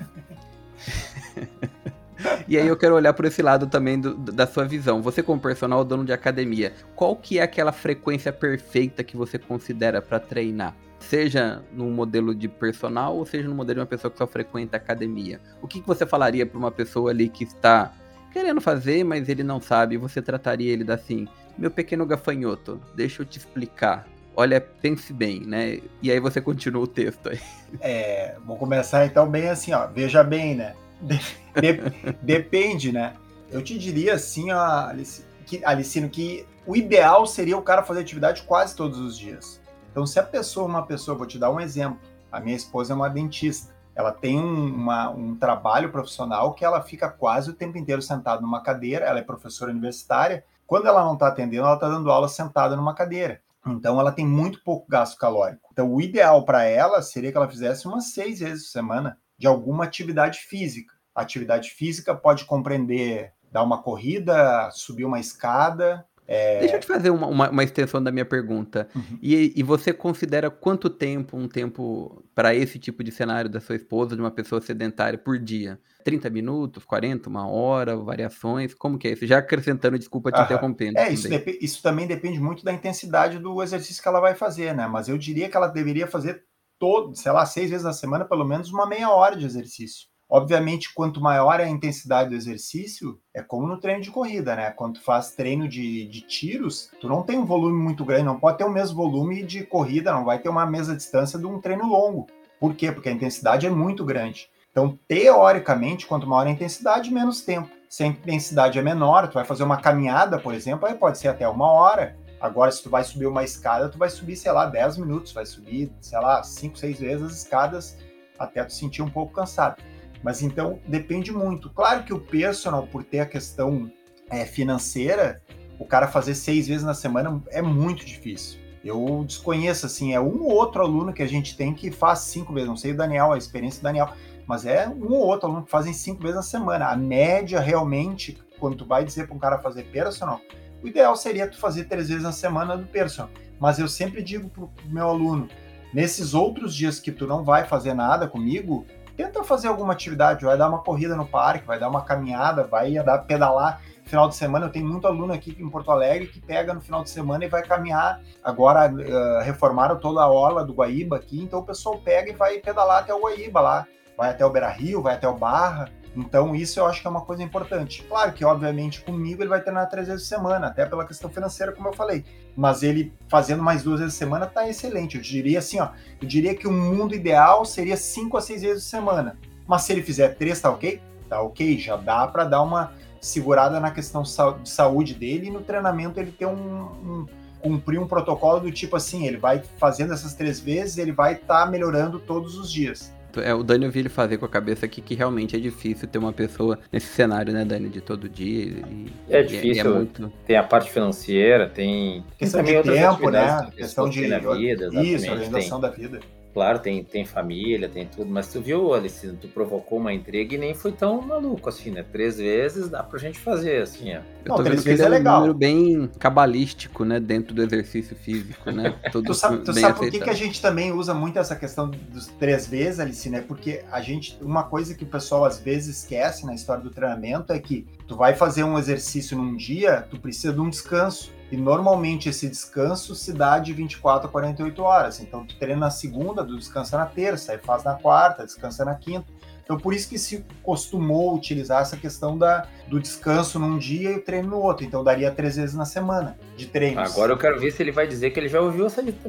e 2.47 2.57
aí 2.57 2.67
eu 2.67 2.75
quero 2.75 2.95
olhar 2.95 3.13
por 3.13 3.25
esse 3.25 3.41
lado 3.41 3.67
também 3.67 3.99
do, 3.99 4.15
da 4.15 4.45
sua 4.45 4.65
visão. 4.65 5.01
Você 5.01 5.23
como 5.23 5.41
personal 5.41 5.85
dono 5.85 6.03
de 6.03 6.11
academia, 6.11 6.73
qual 6.95 7.15
que 7.15 7.39
é 7.39 7.43
aquela 7.43 7.71
frequência 7.71 8.33
perfeita 8.33 9.03
que 9.03 9.15
você 9.15 9.39
considera 9.39 10.01
para 10.01 10.19
treinar? 10.19 10.75
Seja 10.99 11.63
no 11.71 11.89
modelo 11.89 12.35
de 12.35 12.47
personal 12.47 13.15
ou 13.15 13.25
seja 13.25 13.47
no 13.47 13.55
modelo 13.55 13.75
de 13.75 13.81
uma 13.81 13.85
pessoa 13.85 14.11
que 14.11 14.17
só 14.17 14.27
frequenta 14.27 14.75
academia. 14.75 15.39
O 15.61 15.67
que, 15.67 15.79
que 15.79 15.87
você 15.87 16.05
falaria 16.05 16.45
para 16.45 16.57
uma 16.57 16.71
pessoa 16.71 17.11
ali 17.11 17.29
que 17.29 17.43
está 17.43 17.93
querendo 18.33 18.59
fazer, 18.59 19.03
mas 19.03 19.29
ele 19.29 19.43
não 19.43 19.61
sabe? 19.61 19.95
Você 19.97 20.21
trataria 20.21 20.73
ele 20.73 20.91
assim, 20.91 21.27
meu 21.57 21.71
pequeno 21.71 22.05
gafanhoto, 22.05 22.81
deixa 22.95 23.21
eu 23.21 23.25
te 23.25 23.37
explicar 23.37 24.05
olha, 24.37 24.61
pense 24.61 25.11
bem, 25.11 25.41
né? 25.41 25.81
E 25.99 26.11
aí 26.11 26.19
você 26.19 26.39
continua 26.39 26.83
o 26.83 26.87
texto 26.87 27.29
aí. 27.29 27.39
É, 27.81 28.35
vou 28.45 28.55
começar 28.55 29.03
então 29.07 29.27
bem 29.27 29.49
assim, 29.49 29.73
ó. 29.73 29.87
Veja 29.87 30.23
bem, 30.23 30.55
né? 30.55 30.75
De, 30.99 31.19
de, 31.61 32.17
depende, 32.23 32.91
né? 32.91 33.13
Eu 33.51 33.63
te 33.63 33.77
diria 33.77 34.15
assim, 34.15 34.51
ó, 34.51 34.87
Alice, 34.87 35.23
que, 35.45 35.63
Alicino, 35.63 36.09
que 36.09 36.43
o 36.65 36.75
ideal 36.75 37.25
seria 37.27 37.55
o 37.55 37.61
cara 37.61 37.83
fazer 37.83 38.01
atividade 38.01 38.41
quase 38.43 38.75
todos 38.75 38.99
os 38.99 39.17
dias. 39.17 39.61
Então, 39.91 40.07
se 40.07 40.19
a 40.19 40.23
pessoa, 40.23 40.65
uma 40.65 40.85
pessoa, 40.85 41.17
vou 41.17 41.27
te 41.27 41.37
dar 41.37 41.51
um 41.51 41.59
exemplo. 41.59 41.99
A 42.31 42.39
minha 42.39 42.55
esposa 42.55 42.93
é 42.93 42.95
uma 42.95 43.09
dentista. 43.09 43.75
Ela 43.95 44.11
tem 44.11 44.39
um, 44.39 44.73
uma, 44.73 45.09
um 45.09 45.35
trabalho 45.35 45.91
profissional 45.91 46.53
que 46.53 46.65
ela 46.65 46.81
fica 46.81 47.09
quase 47.09 47.49
o 47.51 47.53
tempo 47.53 47.77
inteiro 47.77 48.01
sentada 48.01 48.41
numa 48.41 48.61
cadeira. 48.61 49.05
Ela 49.05 49.19
é 49.19 49.23
professora 49.23 49.71
universitária. 49.71 50.43
Quando 50.65 50.87
ela 50.87 51.03
não 51.03 51.13
está 51.13 51.27
atendendo, 51.27 51.63
ela 51.63 51.75
está 51.75 51.87
dando 51.87 52.11
aula 52.11 52.27
sentada 52.27 52.75
numa 52.75 52.93
cadeira. 52.93 53.39
Então 53.71 53.99
ela 53.99 54.11
tem 54.11 54.25
muito 54.25 54.63
pouco 54.63 54.87
gasto 54.89 55.17
calórico. 55.17 55.69
Então 55.71 55.93
o 55.93 56.01
ideal 56.01 56.45
para 56.45 56.63
ela 56.63 57.01
seria 57.01 57.31
que 57.31 57.37
ela 57.37 57.49
fizesse 57.49 57.87
umas 57.87 58.11
seis 58.11 58.39
vezes 58.39 58.65
por 58.65 58.71
semana 58.71 59.17
de 59.37 59.47
alguma 59.47 59.83
atividade 59.83 60.39
física. 60.39 60.93
A 61.13 61.21
atividade 61.21 61.71
física 61.71 62.15
pode 62.15 62.45
compreender 62.45 63.33
dar 63.51 63.63
uma 63.63 63.81
corrida, 63.81 64.69
subir 64.71 65.05
uma 65.05 65.19
escada, 65.19 66.05
é... 66.27 66.59
Deixa 66.59 66.75
eu 66.75 66.79
te 66.81 66.85
fazer 66.85 67.09
uma, 67.09 67.27
uma, 67.27 67.49
uma 67.49 67.63
extensão 67.63 68.03
da 68.03 68.11
minha 68.11 68.25
pergunta. 68.25 68.89
Uhum. 68.93 69.17
E, 69.21 69.53
e, 69.55 69.63
você 69.63 69.93
considera 69.93 70.51
quanto 70.51 70.89
tempo, 70.89 71.37
um 71.37 71.47
tempo 71.47 72.21
para 72.35 72.53
esse 72.53 72.77
tipo 72.77 73.01
de 73.01 73.11
cenário 73.11 73.49
da 73.49 73.61
sua 73.61 73.77
esposa, 73.77 74.13
de 74.13 74.21
uma 74.21 74.29
pessoa 74.29 74.59
sedentária, 74.59 75.17
por 75.17 75.39
dia? 75.39 75.79
30 76.03 76.29
minutos, 76.29 76.83
40, 76.83 77.29
uma 77.29 77.47
hora, 77.47 77.95
variações? 77.95 78.73
Como 78.73 78.97
que 78.97 79.07
é 79.07 79.13
isso? 79.13 79.25
Já 79.25 79.37
acrescentando, 79.37 79.97
desculpa 79.97 80.31
te 80.31 80.41
interrompendo. 80.41 80.99
É, 80.99 81.11
isso, 81.11 81.27
isso 81.61 81.81
também 81.81 82.05
depende 82.05 82.39
muito 82.39 82.63
da 82.63 82.73
intensidade 82.73 83.39
do 83.39 83.63
exercício 83.63 84.03
que 84.03 84.07
ela 84.09 84.19
vai 84.19 84.35
fazer, 84.35 84.75
né? 84.75 84.85
Mas 84.85 85.07
eu 85.07 85.17
diria 85.17 85.49
que 85.49 85.55
ela 85.55 85.67
deveria 85.67 86.07
fazer 86.07 86.43
todo, 86.77 87.15
sei 87.15 87.31
lá, 87.31 87.45
seis 87.45 87.69
vezes 87.69 87.85
na 87.85 87.93
semana, 87.93 88.25
pelo 88.25 88.45
menos 88.45 88.71
uma 88.71 88.85
meia 88.85 89.09
hora 89.09 89.35
de 89.35 89.45
exercício. 89.45 90.07
Obviamente, 90.29 90.93
quanto 90.93 91.21
maior 91.21 91.61
a 91.61 91.69
intensidade 91.69 92.29
do 92.29 92.35
exercício, 92.35 93.17
é 93.33 93.41
como 93.41 93.65
no 93.65 93.79
treino 93.79 94.01
de 94.01 94.11
corrida, 94.11 94.55
né? 94.57 94.71
Quando 94.71 94.95
tu 94.95 95.01
faz 95.01 95.31
treino 95.31 95.69
de, 95.69 96.05
de 96.05 96.21
tiros, 96.21 96.91
tu 96.99 97.07
não 97.07 97.23
tem 97.23 97.37
um 97.37 97.45
volume 97.45 97.81
muito 97.81 98.03
grande, 98.03 98.23
não 98.23 98.39
pode 98.39 98.57
ter 98.57 98.65
o 98.65 98.69
mesmo 98.69 98.97
volume 98.97 99.41
de 99.43 99.63
corrida, 99.63 100.11
não 100.11 100.25
vai 100.25 100.39
ter 100.39 100.49
uma 100.49 100.65
mesma 100.65 100.95
distância 100.95 101.39
de 101.39 101.45
um 101.45 101.61
treino 101.61 101.87
longo. 101.87 102.27
Por 102.59 102.75
quê? 102.75 102.91
Porque 102.91 103.07
a 103.07 103.11
intensidade 103.11 103.65
é 103.65 103.69
muito 103.69 104.03
grande. 104.03 104.49
Então, 104.69 104.99
teoricamente, 105.07 106.05
quanto 106.05 106.27
maior 106.27 106.45
a 106.45 106.51
intensidade, 106.51 107.11
menos 107.11 107.41
tempo. 107.41 107.69
Se 107.89 108.03
a 108.03 108.07
intensidade 108.07 108.77
é 108.77 108.81
menor, 108.81 109.29
tu 109.29 109.35
vai 109.35 109.45
fazer 109.45 109.63
uma 109.63 109.77
caminhada, 109.77 110.37
por 110.37 110.53
exemplo, 110.53 110.87
aí 110.87 110.93
pode 110.93 111.17
ser 111.17 111.29
até 111.29 111.47
uma 111.47 111.71
hora. 111.71 112.17
Agora, 112.39 112.69
se 112.69 112.83
tu 112.83 112.89
vai 112.89 113.03
subir 113.03 113.27
uma 113.27 113.43
escada, 113.43 113.89
tu 113.89 113.97
vai 113.97 114.09
subir, 114.09 114.35
sei 114.35 114.51
lá, 114.51 114.65
10 114.65 114.97
minutos, 114.97 115.31
vai 115.31 115.45
subir, 115.45 115.91
sei 116.01 116.19
lá, 116.19 116.43
5, 116.43 116.77
6 116.77 116.99
vezes 116.99 117.25
as 117.25 117.37
escadas 117.37 117.97
até 118.37 118.63
tu 118.63 118.73
sentir 118.73 119.01
um 119.01 119.09
pouco 119.09 119.33
cansado. 119.33 119.81
Mas 120.23 120.41
então 120.41 120.79
depende 120.87 121.31
muito. 121.31 121.69
Claro 121.69 122.03
que 122.03 122.13
o 122.13 122.19
personal, 122.19 122.87
por 122.87 123.03
ter 123.03 123.19
a 123.19 123.25
questão 123.25 123.91
é, 124.29 124.45
financeira, 124.45 125.41
o 125.79 125.85
cara 125.85 126.07
fazer 126.07 126.35
seis 126.35 126.67
vezes 126.67 126.83
na 126.83 126.93
semana 126.93 127.41
é 127.49 127.61
muito 127.61 128.05
difícil. 128.05 128.59
Eu 128.83 129.23
desconheço, 129.25 129.85
assim, 129.85 130.13
é 130.13 130.19
um 130.19 130.43
ou 130.43 130.51
outro 130.51 130.81
aluno 130.81 131.13
que 131.13 131.21
a 131.21 131.27
gente 131.27 131.57
tem 131.57 131.73
que 131.73 131.91
faz 131.91 132.19
cinco 132.19 132.53
vezes. 132.53 132.69
Não 132.69 132.77
sei 132.77 132.93
o 132.93 132.97
Daniel, 132.97 133.33
a 133.33 133.37
experiência 133.37 133.81
do 133.81 133.83
Daniel, 133.83 134.09
mas 134.47 134.65
é 134.65 134.87
um 134.87 135.11
ou 135.11 135.25
outro 135.25 135.47
aluno 135.47 135.65
que 135.65 135.71
fazem 135.71 135.93
cinco 135.93 136.21
vezes 136.21 136.37
na 136.37 136.41
semana. 136.41 136.87
A 136.87 136.95
média, 136.95 137.59
realmente, 137.59 138.37
quando 138.59 138.77
tu 138.77 138.85
vai 138.85 139.03
dizer 139.03 139.27
para 139.27 139.35
um 139.35 139.39
cara 139.39 139.59
fazer 139.59 139.83
personal, 139.85 140.39
o 140.81 140.87
ideal 140.87 141.15
seria 141.15 141.47
tu 141.47 141.57
fazer 141.57 141.85
três 141.85 142.07
vezes 142.07 142.23
na 142.23 142.31
semana 142.31 142.77
do 142.77 142.87
personal. 142.87 143.29
Mas 143.59 143.79
eu 143.79 143.87
sempre 143.87 144.21
digo 144.21 144.49
pro 144.49 144.71
meu 144.85 145.07
aluno, 145.09 145.49
nesses 145.93 146.33
outros 146.33 146.73
dias 146.73 146.99
que 146.99 147.11
tu 147.11 147.27
não 147.27 147.43
vai 147.43 147.65
fazer 147.65 147.93
nada 147.93 148.27
comigo, 148.27 148.85
tenta 149.17 149.43
fazer 149.43 149.67
alguma 149.67 149.93
atividade, 149.93 150.45
vai 150.45 150.55
dar 150.55 150.69
uma 150.69 150.77
corrida 150.77 151.15
no 151.15 151.25
parque, 151.25 151.65
vai 151.65 151.79
dar 151.79 151.89
uma 151.89 152.03
caminhada, 152.03 152.63
vai 152.63 152.95
andar, 152.95 153.17
pedalar. 153.25 153.81
Final 154.05 154.29
de 154.29 154.35
semana, 154.35 154.67
eu 154.67 154.69
tenho 154.69 154.87
muito 154.87 155.07
aluno 155.07 155.33
aqui 155.33 155.57
em 155.59 155.69
Porto 155.69 155.91
Alegre 155.91 156.27
que 156.27 156.39
pega 156.39 156.73
no 156.73 156.79
final 156.79 157.03
de 157.03 157.09
semana 157.09 157.43
e 157.43 157.49
vai 157.49 157.63
caminhar. 157.63 158.21
Agora 158.41 158.89
uh, 158.89 159.43
reformaram 159.43 159.97
toda 159.97 160.21
a 160.21 160.29
orla 160.29 160.63
do 160.63 160.73
Guaíba 160.73 161.17
aqui, 161.17 161.41
então 161.41 161.59
o 161.59 161.65
pessoal 161.65 161.97
pega 161.97 162.29
e 162.29 162.33
vai 162.33 162.59
pedalar 162.59 162.99
até 162.99 163.13
o 163.13 163.19
Guaíba 163.19 163.59
lá. 163.59 163.87
Vai 164.15 164.29
até 164.29 164.45
o 164.45 164.49
Beira 164.49 164.69
Rio, 164.69 165.01
vai 165.01 165.15
até 165.15 165.27
o 165.27 165.35
Barra. 165.35 165.89
Então, 166.17 166.55
isso 166.55 166.79
eu 166.79 166.87
acho 166.87 166.99
que 166.99 167.05
é 167.05 167.09
uma 167.11 167.21
coisa 167.21 167.43
importante. 167.43 168.03
Claro 168.09 168.33
que, 168.33 168.43
obviamente, 168.43 169.01
comigo 169.01 169.43
ele 169.43 169.49
vai 169.49 169.61
treinar 169.61 169.87
três 169.87 170.07
vezes 170.07 170.23
por 170.23 170.35
semana, 170.35 170.65
até 170.65 170.83
pela 170.83 171.05
questão 171.05 171.29
financeira, 171.29 171.71
como 171.71 171.89
eu 171.89 171.93
falei. 171.93 172.25
Mas 172.55 172.81
ele 172.81 173.13
fazendo 173.29 173.61
mais 173.61 173.83
duas 173.83 173.99
vezes 173.99 174.15
por 174.15 174.19
semana 174.19 174.47
tá 174.47 174.67
excelente. 174.67 175.15
Eu 175.15 175.21
diria 175.21 175.59
assim, 175.59 175.79
ó, 175.79 175.89
eu 176.19 176.27
diria 176.27 176.55
que 176.55 176.67
o 176.67 176.71
mundo 176.71 177.13
ideal 177.13 177.63
seria 177.65 177.95
cinco 177.95 178.35
a 178.35 178.41
seis 178.41 178.63
vezes 178.63 178.83
por 178.85 178.89
semana. 178.89 179.37
Mas 179.67 179.83
se 179.83 179.93
ele 179.93 180.01
fizer 180.01 180.29
três, 180.29 180.59
tá 180.59 180.71
ok? 180.71 180.99
Tá 181.29 181.39
ok, 181.39 181.77
já 181.77 181.95
dá 181.95 182.25
para 182.25 182.45
dar 182.45 182.63
uma 182.63 182.93
segurada 183.21 183.79
na 183.79 183.91
questão 183.91 184.23
de 184.23 184.69
saúde 184.69 185.13
dele 185.13 185.47
e 185.47 185.51
no 185.51 185.61
treinamento 185.61 186.19
ele 186.19 186.31
ter 186.31 186.47
um, 186.47 186.55
um 186.55 187.25
cumprir 187.59 187.99
um 187.99 188.07
protocolo 188.07 188.61
do 188.61 188.71
tipo 188.71 188.95
assim, 188.95 189.27
ele 189.27 189.37
vai 189.37 189.61
fazendo 189.77 190.13
essas 190.13 190.33
três 190.33 190.59
vezes, 190.59 190.97
ele 190.97 191.11
vai 191.11 191.33
estar 191.33 191.65
tá 191.65 191.71
melhorando 191.71 192.19
todos 192.19 192.55
os 192.57 192.71
dias. 192.71 193.13
É, 193.37 193.53
o 193.53 193.63
Dani 193.63 193.85
eu 193.85 193.91
vi 193.91 193.99
ele 193.99 194.09
fazer 194.09 194.37
com 194.37 194.45
a 194.45 194.49
cabeça 194.49 194.85
aqui 194.85 195.01
que 195.01 195.13
realmente 195.13 195.55
é 195.55 195.59
difícil 195.59 196.07
ter 196.07 196.17
uma 196.17 196.33
pessoa 196.33 196.79
nesse 196.91 197.07
cenário, 197.07 197.53
né, 197.53 197.63
Dani, 197.65 197.89
de 197.89 198.01
todo 198.01 198.27
dia. 198.27 198.65
E, 198.65 199.07
é 199.29 199.43
difícil. 199.43 199.75
E 199.75 199.79
é 199.79 199.83
muito... 199.83 200.33
Tem 200.45 200.55
a 200.55 200.63
parte 200.63 200.89
financeira, 200.89 201.69
tem. 201.69 202.23
Questão 202.37 202.63
tem 202.63 202.81
de 202.81 202.91
tempo, 202.91 203.29
né? 203.29 203.69
Questão 203.75 204.09
de. 204.09 204.21
Vida, 204.21 204.89
Isso, 205.01 205.29
organização 205.31 205.79
tem... 205.79 205.89
da 205.89 205.95
vida 205.95 206.19
claro, 206.57 206.79
tem, 206.79 207.03
tem 207.03 207.23
família, 207.23 207.87
tem 207.87 208.07
tudo, 208.07 208.31
mas 208.31 208.47
tu 208.47 208.59
viu, 208.59 208.91
Alice, 208.91 209.31
tu 209.39 209.47
provocou 209.47 209.99
uma 209.99 210.11
intriga 210.11 210.55
e 210.55 210.57
nem 210.57 210.73
foi 210.73 210.91
tão 210.91 211.21
maluco 211.21 211.69
assim, 211.69 211.91
né? 211.91 212.03
Três 212.11 212.39
vezes 212.39 212.89
dá 212.89 213.03
pra 213.03 213.19
gente 213.19 213.37
fazer, 213.37 213.83
assim, 213.83 214.15
ó. 214.15 214.21
Eu 214.43 214.55
tô 214.55 214.63
Não, 214.63 214.71
vendo 214.71 214.81
que 214.81 214.89
ele 214.89 215.03
é, 215.03 215.05
é 215.05 215.09
legal. 215.09 215.35
um 215.35 215.39
número 215.41 215.53
bem 215.53 216.09
cabalístico, 216.17 217.05
né? 217.05 217.19
Dentro 217.19 217.53
do 217.53 217.61
exercício 217.61 218.15
físico, 218.15 218.71
né? 218.71 218.95
tu 219.13 219.35
sabe, 219.35 219.57
tu 219.59 219.71
sabe 219.71 219.99
por 219.99 220.09
que, 220.09 220.19
que 220.19 220.29
a 220.31 220.33
gente 220.33 220.59
também 220.59 220.91
usa 220.91 221.13
muito 221.13 221.37
essa 221.37 221.55
questão 221.55 221.91
dos 221.91 222.25
três 222.25 222.65
vezes, 222.65 222.99
Alice, 222.99 223.29
né? 223.29 223.41
Porque 223.47 223.83
a 223.91 224.01
gente, 224.01 224.35
uma 224.41 224.63
coisa 224.63 224.95
que 224.95 225.03
o 225.03 225.07
pessoal 225.07 225.45
às 225.45 225.59
vezes 225.59 225.99
esquece 225.99 226.43
na 226.43 226.55
história 226.55 226.81
do 226.81 226.89
treinamento 226.89 227.53
é 227.53 227.59
que 227.59 227.85
tu 228.07 228.15
vai 228.15 228.33
fazer 228.33 228.63
um 228.63 228.79
exercício 228.79 229.37
num 229.37 229.55
dia, 229.55 230.07
tu 230.09 230.19
precisa 230.19 230.51
de 230.51 230.59
um 230.59 230.71
descanso. 230.71 231.36
E 231.51 231.55
normalmente 231.55 232.27
esse 232.27 232.47
descanso 232.49 233.15
se 233.15 233.31
dá 233.31 233.57
de 233.57 233.71
24 233.71 234.27
a 234.27 234.31
48 234.31 234.83
horas. 234.83 235.19
Então 235.21 235.45
tu 235.45 235.55
treina 235.57 235.81
na 235.81 235.89
segunda, 235.89 236.43
tu 236.43 236.57
descansa 236.57 236.97
na 236.97 237.05
terça, 237.05 237.53
aí 237.53 237.57
faz 237.57 237.83
na 237.83 237.93
quarta, 237.93 238.45
descansa 238.45 238.83
na 238.83 238.95
quinta. 238.95 239.25
Então 239.63 239.77
por 239.77 239.93
isso 239.93 240.09
que 240.09 240.17
se 240.17 240.45
costumou 240.63 241.35
utilizar 241.35 241.81
essa 241.81 241.97
questão 241.97 242.37
da, 242.37 242.67
do 242.87 242.99
descanso 242.99 243.59
num 243.59 243.77
dia 243.77 244.11
e 244.11 244.15
o 244.15 244.21
treino 244.21 244.49
no 244.49 244.57
outro. 244.59 244.85
Então 244.85 245.03
daria 245.03 245.31
três 245.31 245.55
vezes 245.55 245.75
na 245.75 245.85
semana 245.85 246.37
de 246.55 246.67
treino. 246.67 246.99
Agora 246.99 247.31
eu 247.31 247.37
quero 247.37 247.59
ver 247.59 247.71
se 247.71 247.81
ele 247.81 247.91
vai 247.91 248.07
dizer 248.07 248.31
que 248.31 248.39
ele 248.39 248.49
já 248.49 248.61
ouviu 248.61 248.87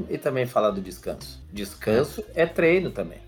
e 0.08 0.18
também 0.18 0.46
falar 0.46 0.70
do 0.70 0.80
descanso. 0.80 1.42
Descanso 1.52 2.24
é 2.34 2.46
treino 2.46 2.90
também. 2.90 3.18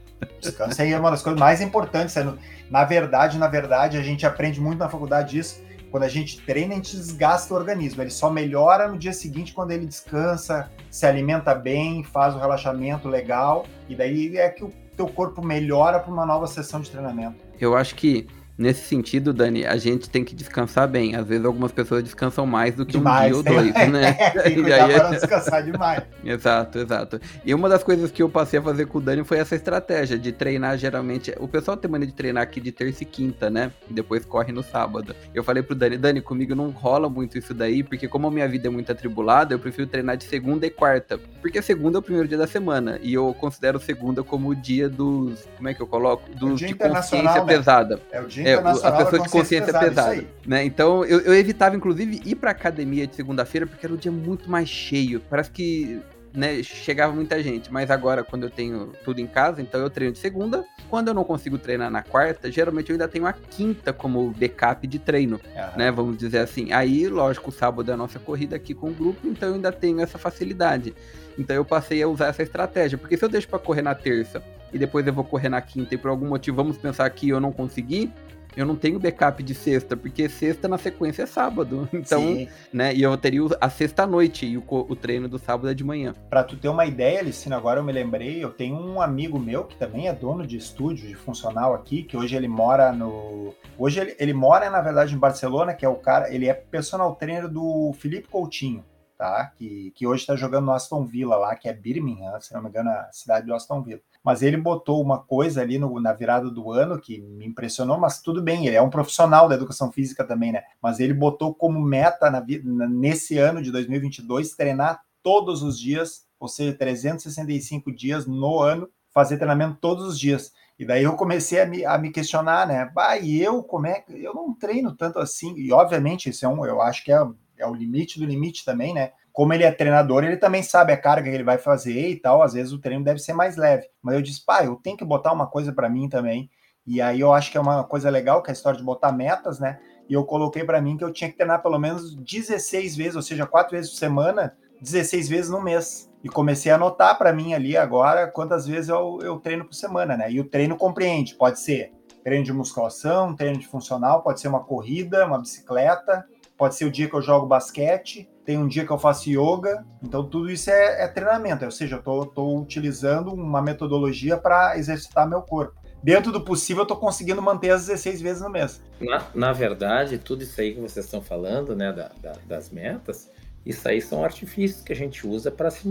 Descanso 0.40 0.80
aí 0.82 0.92
é 0.92 0.98
uma 0.98 1.10
das 1.10 1.22
coisas 1.22 1.38
mais 1.38 1.60
importantes. 1.60 2.16
É 2.16 2.26
na 2.70 2.84
verdade, 2.84 3.38
na 3.38 3.48
verdade, 3.48 3.96
a 3.96 4.02
gente 4.02 4.26
aprende 4.26 4.60
muito 4.60 4.78
na 4.78 4.88
faculdade 4.88 5.38
isso 5.38 5.60
quando 5.90 6.04
a 6.04 6.08
gente 6.08 6.40
treina, 6.40 6.72
a 6.72 6.76
gente 6.76 6.96
desgasta 6.96 7.52
o 7.52 7.56
organismo. 7.56 8.02
Ele 8.02 8.10
só 8.10 8.30
melhora 8.30 8.88
no 8.88 8.96
dia 8.96 9.12
seguinte 9.12 9.52
quando 9.52 9.72
ele 9.72 9.86
descansa, 9.86 10.70
se 10.90 11.04
alimenta 11.04 11.54
bem, 11.54 12.04
faz 12.04 12.34
o 12.34 12.38
relaxamento 12.38 13.08
legal, 13.08 13.66
e 13.88 13.94
daí 13.94 14.36
é 14.36 14.48
que 14.48 14.64
o 14.64 14.72
teu 14.96 15.08
corpo 15.08 15.44
melhora 15.44 15.98
para 15.98 16.12
uma 16.12 16.26
nova 16.26 16.46
sessão 16.46 16.80
de 16.80 16.90
treinamento. 16.90 17.36
Eu 17.58 17.76
acho 17.76 17.94
que 17.94 18.26
Nesse 18.60 18.86
sentido, 18.86 19.32
Dani, 19.32 19.64
a 19.64 19.78
gente 19.78 20.10
tem 20.10 20.22
que 20.22 20.34
descansar 20.34 20.86
bem. 20.86 21.16
Às 21.16 21.26
vezes 21.26 21.46
algumas 21.46 21.72
pessoas 21.72 22.04
descansam 22.04 22.44
mais 22.44 22.74
do 22.74 22.84
que 22.84 22.98
demais, 22.98 23.34
um 23.34 23.42
dia 23.42 23.52
ou 23.52 23.56
dois, 23.56 23.72
né? 23.88 24.12
tem 24.12 24.54
que 24.54 24.60
cuidar 24.60 24.86
para 24.86 25.08
descansar 25.08 25.64
demais. 25.64 26.02
exato, 26.22 26.78
exato. 26.78 27.20
E 27.42 27.54
uma 27.54 27.70
das 27.70 27.82
coisas 27.82 28.10
que 28.10 28.22
eu 28.22 28.28
passei 28.28 28.60
a 28.60 28.62
fazer 28.62 28.84
com 28.84 28.98
o 28.98 29.00
Dani 29.00 29.24
foi 29.24 29.38
essa 29.38 29.56
estratégia 29.56 30.18
de 30.18 30.30
treinar 30.30 30.76
geralmente. 30.76 31.34
O 31.40 31.48
pessoal 31.48 31.74
tem 31.74 31.90
maneira 31.90 32.10
de 32.10 32.16
treinar 32.18 32.42
aqui 32.42 32.60
de 32.60 32.70
terça 32.70 33.02
e 33.02 33.06
quinta, 33.06 33.48
né? 33.48 33.72
E 33.88 33.94
depois 33.94 34.26
corre 34.26 34.52
no 34.52 34.62
sábado. 34.62 35.16
Eu 35.32 35.42
falei 35.42 35.62
pro 35.62 35.74
Dani, 35.74 35.96
Dani, 35.96 36.20
comigo 36.20 36.54
não 36.54 36.68
rola 36.68 37.08
muito 37.08 37.38
isso 37.38 37.54
daí, 37.54 37.82
porque 37.82 38.06
como 38.08 38.26
a 38.26 38.30
minha 38.30 38.46
vida 38.46 38.68
é 38.68 38.70
muito 38.70 38.92
atribulada, 38.92 39.54
eu 39.54 39.58
prefiro 39.58 39.86
treinar 39.86 40.18
de 40.18 40.24
segunda 40.24 40.66
e 40.66 40.70
quarta. 40.70 41.18
Porque 41.40 41.62
segunda 41.62 41.96
é 41.96 42.00
o 42.00 42.02
primeiro 42.02 42.28
dia 42.28 42.36
da 42.36 42.46
semana. 42.46 42.98
E 43.00 43.14
eu 43.14 43.34
considero 43.40 43.80
segunda 43.80 44.22
como 44.22 44.50
o 44.50 44.54
dia 44.54 44.86
dos. 44.86 45.48
Como 45.56 45.66
é 45.66 45.72
que 45.72 45.80
eu 45.80 45.86
coloco? 45.86 46.28
Dos 46.34 46.60
é 46.62 46.66
de 46.66 46.74
consciência 46.74 47.42
né? 47.42 47.46
pesada. 47.46 47.98
É 48.12 48.20
o 48.20 48.26
dia 48.26 48.49
é, 48.50 48.88
a 48.88 48.92
pessoa 48.92 49.22
de 49.22 49.28
consciência 49.28 49.72
pesada. 49.72 49.88
pesada 49.88 50.26
né? 50.46 50.64
Então 50.64 51.04
eu, 51.04 51.20
eu 51.20 51.34
evitava, 51.34 51.76
inclusive, 51.76 52.20
ir 52.24 52.34
pra 52.36 52.50
academia 52.50 53.06
de 53.06 53.14
segunda-feira, 53.16 53.66
porque 53.66 53.84
era 53.84 53.94
um 53.94 53.98
dia 53.98 54.12
muito 54.12 54.50
mais 54.50 54.68
cheio. 54.68 55.20
Parece 55.28 55.50
que 55.50 56.00
né, 56.32 56.62
chegava 56.62 57.12
muita 57.12 57.42
gente, 57.42 57.72
mas 57.72 57.90
agora 57.90 58.22
quando 58.22 58.44
eu 58.44 58.50
tenho 58.50 58.92
tudo 59.04 59.20
em 59.20 59.26
casa, 59.26 59.60
então 59.60 59.80
eu 59.80 59.90
treino 59.90 60.12
de 60.12 60.18
segunda. 60.18 60.64
Quando 60.88 61.08
eu 61.08 61.14
não 61.14 61.24
consigo 61.24 61.58
treinar 61.58 61.90
na 61.90 62.02
quarta, 62.02 62.50
geralmente 62.50 62.90
eu 62.90 62.94
ainda 62.94 63.08
tenho 63.08 63.26
a 63.26 63.32
quinta 63.32 63.92
como 63.92 64.30
backup 64.30 64.86
de 64.86 64.98
treino, 64.98 65.40
uhum. 65.44 65.78
né? 65.78 65.90
Vamos 65.90 66.16
dizer 66.16 66.38
assim. 66.38 66.72
Aí, 66.72 67.08
lógico, 67.08 67.50
o 67.50 67.52
sábado 67.52 67.90
é 67.90 67.94
a 67.94 67.96
nossa 67.96 68.18
corrida 68.18 68.56
aqui 68.56 68.74
com 68.74 68.88
o 68.88 68.92
grupo, 68.92 69.26
então 69.26 69.50
eu 69.50 69.54
ainda 69.56 69.72
tenho 69.72 70.00
essa 70.00 70.18
facilidade. 70.18 70.94
Então 71.38 71.54
eu 71.54 71.64
passei 71.64 72.02
a 72.02 72.08
usar 72.08 72.26
essa 72.26 72.42
estratégia, 72.42 72.98
porque 72.98 73.16
se 73.16 73.24
eu 73.24 73.28
deixo 73.28 73.48
para 73.48 73.58
correr 73.58 73.82
na 73.82 73.94
terça 73.94 74.42
e 74.72 74.78
depois 74.78 75.06
eu 75.06 75.12
vou 75.12 75.24
correr 75.24 75.48
na 75.48 75.60
quinta 75.60 75.94
e 75.94 75.98
por 75.98 76.08
algum 76.08 76.26
motivo 76.26 76.56
vamos 76.56 76.76
pensar 76.76 77.08
que 77.10 77.28
eu 77.28 77.40
não 77.40 77.52
consegui, 77.52 78.12
eu 78.56 78.66
não 78.66 78.76
tenho 78.76 78.98
backup 78.98 79.42
de 79.42 79.54
sexta, 79.54 79.96
porque 79.96 80.28
sexta 80.28 80.68
na 80.68 80.78
sequência 80.78 81.22
é 81.22 81.26
sábado. 81.26 81.88
Então, 82.00 82.20
Sim. 82.20 82.48
né? 82.72 82.94
E 82.94 83.02
eu 83.02 83.16
teria 83.16 83.42
a 83.60 83.68
sexta 83.68 84.06
noite 84.06 84.46
e 84.46 84.56
o, 84.56 84.64
o 84.66 84.96
treino 84.96 85.28
do 85.28 85.38
sábado 85.38 85.68
é 85.68 85.74
de 85.74 85.84
manhã. 85.84 86.14
Para 86.30 86.42
tu 86.42 86.56
ter 86.56 86.68
uma 86.68 86.86
ideia, 86.86 87.20
Licina, 87.20 87.56
agora 87.56 87.78
eu 87.78 87.84
me 87.84 87.92
lembrei, 87.92 88.42
eu 88.42 88.50
tenho 88.50 88.74
um 88.74 89.02
amigo 89.02 89.38
meu 89.38 89.64
que 89.64 89.76
também 89.76 90.08
é 90.08 90.12
dono 90.14 90.46
de 90.46 90.56
estúdio 90.56 91.06
de 91.06 91.14
funcional 91.14 91.74
aqui, 91.74 92.02
que 92.02 92.16
hoje 92.16 92.34
ele 92.34 92.48
mora 92.48 92.90
no. 92.90 93.54
Hoje 93.78 94.00
ele, 94.00 94.16
ele 94.18 94.32
mora, 94.32 94.70
na 94.70 94.80
verdade, 94.80 95.14
em 95.14 95.18
Barcelona, 95.18 95.74
que 95.74 95.84
é 95.84 95.88
o 95.88 95.96
cara. 95.96 96.32
Ele 96.32 96.48
é 96.48 96.54
personal 96.54 97.14
trainer 97.14 97.48
do 97.48 97.92
Felipe 97.98 98.28
Coutinho. 98.28 98.84
Tá? 99.18 99.52
Que, 99.54 99.92
que 99.94 100.06
hoje 100.06 100.22
está 100.22 100.34
jogando 100.34 100.64
no 100.64 100.72
Aston 100.72 101.04
Villa 101.04 101.36
lá, 101.36 101.54
que 101.54 101.68
é 101.68 101.74
Birmingham, 101.74 102.40
se 102.40 102.54
não 102.54 102.62
me 102.62 102.70
engano, 102.70 102.88
a 102.88 103.10
cidade 103.12 103.46
do 103.46 103.52
Aston 103.52 103.82
Villa 103.82 104.00
mas 104.22 104.42
ele 104.42 104.56
botou 104.56 105.02
uma 105.02 105.18
coisa 105.18 105.62
ali 105.62 105.78
no, 105.78 105.98
na 106.00 106.12
virada 106.12 106.50
do 106.50 106.70
ano 106.70 107.00
que 107.00 107.18
me 107.18 107.46
impressionou, 107.46 107.98
mas 107.98 108.20
tudo 108.20 108.42
bem, 108.42 108.66
ele 108.66 108.76
é 108.76 108.82
um 108.82 108.90
profissional 108.90 109.48
da 109.48 109.54
educação 109.54 109.90
física 109.90 110.24
também, 110.24 110.52
né? 110.52 110.62
Mas 110.82 111.00
ele 111.00 111.14
botou 111.14 111.54
como 111.54 111.80
meta 111.80 112.30
na, 112.30 112.44
nesse 112.88 113.38
ano 113.38 113.62
de 113.62 113.70
2022 113.72 114.54
treinar 114.54 115.00
todos 115.22 115.62
os 115.62 115.78
dias, 115.78 116.26
ou 116.38 116.48
seja, 116.48 116.72
365 116.74 117.92
dias 117.92 118.26
no 118.26 118.60
ano, 118.60 118.88
fazer 119.12 119.36
treinamento 119.36 119.78
todos 119.80 120.06
os 120.06 120.18
dias. 120.18 120.52
E 120.78 120.84
daí 120.84 121.02
eu 121.02 121.14
comecei 121.14 121.60
a 121.60 121.66
me, 121.66 121.84
a 121.84 121.98
me 121.98 122.10
questionar, 122.10 122.66
né? 122.66 122.90
Bah, 122.94 123.18
e 123.18 123.40
eu 123.42 123.62
como 123.62 123.86
é 123.86 124.02
eu 124.08 124.32
não 124.34 124.54
treino 124.54 124.94
tanto 124.94 125.18
assim? 125.18 125.54
E 125.58 125.72
obviamente 125.72 126.30
isso 126.30 126.44
é 126.44 126.48
um, 126.48 126.64
eu 126.64 126.80
acho 126.80 127.04
que 127.04 127.12
é, 127.12 127.18
é 127.58 127.66
o 127.66 127.74
limite 127.74 128.18
do 128.18 128.24
limite 128.24 128.64
também, 128.64 128.94
né? 128.94 129.12
Como 129.40 129.54
ele 129.54 129.64
é 129.64 129.72
treinador, 129.72 130.22
ele 130.22 130.36
também 130.36 130.62
sabe 130.62 130.92
a 130.92 130.98
carga 130.98 131.30
que 131.30 131.34
ele 131.34 131.42
vai 131.42 131.56
fazer 131.56 132.10
e 132.10 132.16
tal. 132.20 132.42
Às 132.42 132.52
vezes 132.52 132.74
o 132.74 132.78
treino 132.78 133.02
deve 133.02 133.20
ser 133.20 133.32
mais 133.32 133.56
leve. 133.56 133.86
Mas 134.02 134.14
eu 134.14 134.20
disse, 134.20 134.44
pai, 134.44 134.66
eu 134.66 134.76
tenho 134.76 134.98
que 134.98 135.04
botar 135.04 135.32
uma 135.32 135.46
coisa 135.46 135.72
para 135.72 135.88
mim 135.88 136.10
também. 136.10 136.50
E 136.86 137.00
aí 137.00 137.20
eu 137.20 137.32
acho 137.32 137.50
que 137.50 137.56
é 137.56 137.60
uma 137.60 137.82
coisa 137.82 138.10
legal, 138.10 138.42
que 138.42 138.50
é 138.50 138.52
a 138.52 138.54
história 138.54 138.78
de 138.78 138.84
botar 138.84 139.12
metas, 139.12 139.58
né? 139.58 139.80
E 140.06 140.12
eu 140.12 140.26
coloquei 140.26 140.62
para 140.62 140.78
mim 140.82 140.98
que 140.98 141.02
eu 141.02 141.10
tinha 141.10 141.30
que 141.30 141.38
treinar 141.38 141.62
pelo 141.62 141.78
menos 141.78 142.14
16 142.16 142.94
vezes, 142.94 143.16
ou 143.16 143.22
seja, 143.22 143.46
quatro 143.46 143.74
vezes 143.74 143.90
por 143.92 143.96
semana, 143.96 144.54
16 144.82 145.30
vezes 145.30 145.50
no 145.50 145.62
mês. 145.62 146.12
E 146.22 146.28
comecei 146.28 146.70
a 146.70 146.74
anotar 146.74 147.16
para 147.16 147.32
mim 147.32 147.54
ali 147.54 147.78
agora 147.78 148.26
quantas 148.30 148.66
vezes 148.66 148.90
eu, 148.90 149.20
eu 149.22 149.38
treino 149.40 149.64
por 149.64 149.72
semana, 149.72 150.18
né? 150.18 150.30
E 150.30 150.38
o 150.38 150.44
treino 150.44 150.76
compreende, 150.76 151.34
pode 151.34 151.60
ser 151.60 151.94
treino 152.22 152.44
de 152.44 152.52
musculação, 152.52 153.34
treino 153.34 153.58
de 153.58 153.66
funcional, 153.66 154.22
pode 154.22 154.38
ser 154.38 154.48
uma 154.48 154.62
corrida, 154.62 155.24
uma 155.24 155.38
bicicleta, 155.38 156.26
pode 156.60 156.74
ser 156.74 156.84
o 156.84 156.90
dia 156.90 157.08
que 157.08 157.14
eu 157.14 157.22
jogo 157.22 157.46
basquete, 157.46 158.28
tem 158.44 158.58
um 158.58 158.68
dia 158.68 158.84
que 158.84 158.92
eu 158.92 158.98
faço 158.98 159.30
yoga, 159.30 159.82
então 160.02 160.22
tudo 160.22 160.50
isso 160.50 160.68
é, 160.68 161.04
é 161.04 161.08
treinamento, 161.08 161.64
ou 161.64 161.70
seja, 161.70 162.02
eu 162.04 162.22
estou 162.22 162.60
utilizando 162.60 163.32
uma 163.32 163.62
metodologia 163.62 164.36
para 164.36 164.76
exercitar 164.76 165.26
meu 165.26 165.40
corpo. 165.40 165.80
Dentro 166.02 166.30
do 166.30 166.42
possível, 166.42 166.80
eu 166.80 166.82
estou 166.82 166.98
conseguindo 166.98 167.40
manter 167.40 167.70
as 167.70 167.86
16 167.86 168.20
vezes 168.20 168.42
no 168.42 168.50
mês. 168.50 168.82
Na, 169.00 169.24
na 169.34 169.52
verdade, 169.54 170.18
tudo 170.18 170.42
isso 170.42 170.60
aí 170.60 170.74
que 170.74 170.80
vocês 170.80 171.06
estão 171.06 171.22
falando, 171.22 171.74
né, 171.74 171.94
da, 171.94 172.10
da, 172.20 172.32
das 172.46 172.68
metas, 172.68 173.30
isso 173.64 173.88
aí 173.88 174.02
são 174.02 174.22
artifícios 174.22 174.82
que 174.82 174.92
a 174.92 174.96
gente 174.96 175.26
usa 175.26 175.50
para 175.50 175.70
se, 175.70 175.88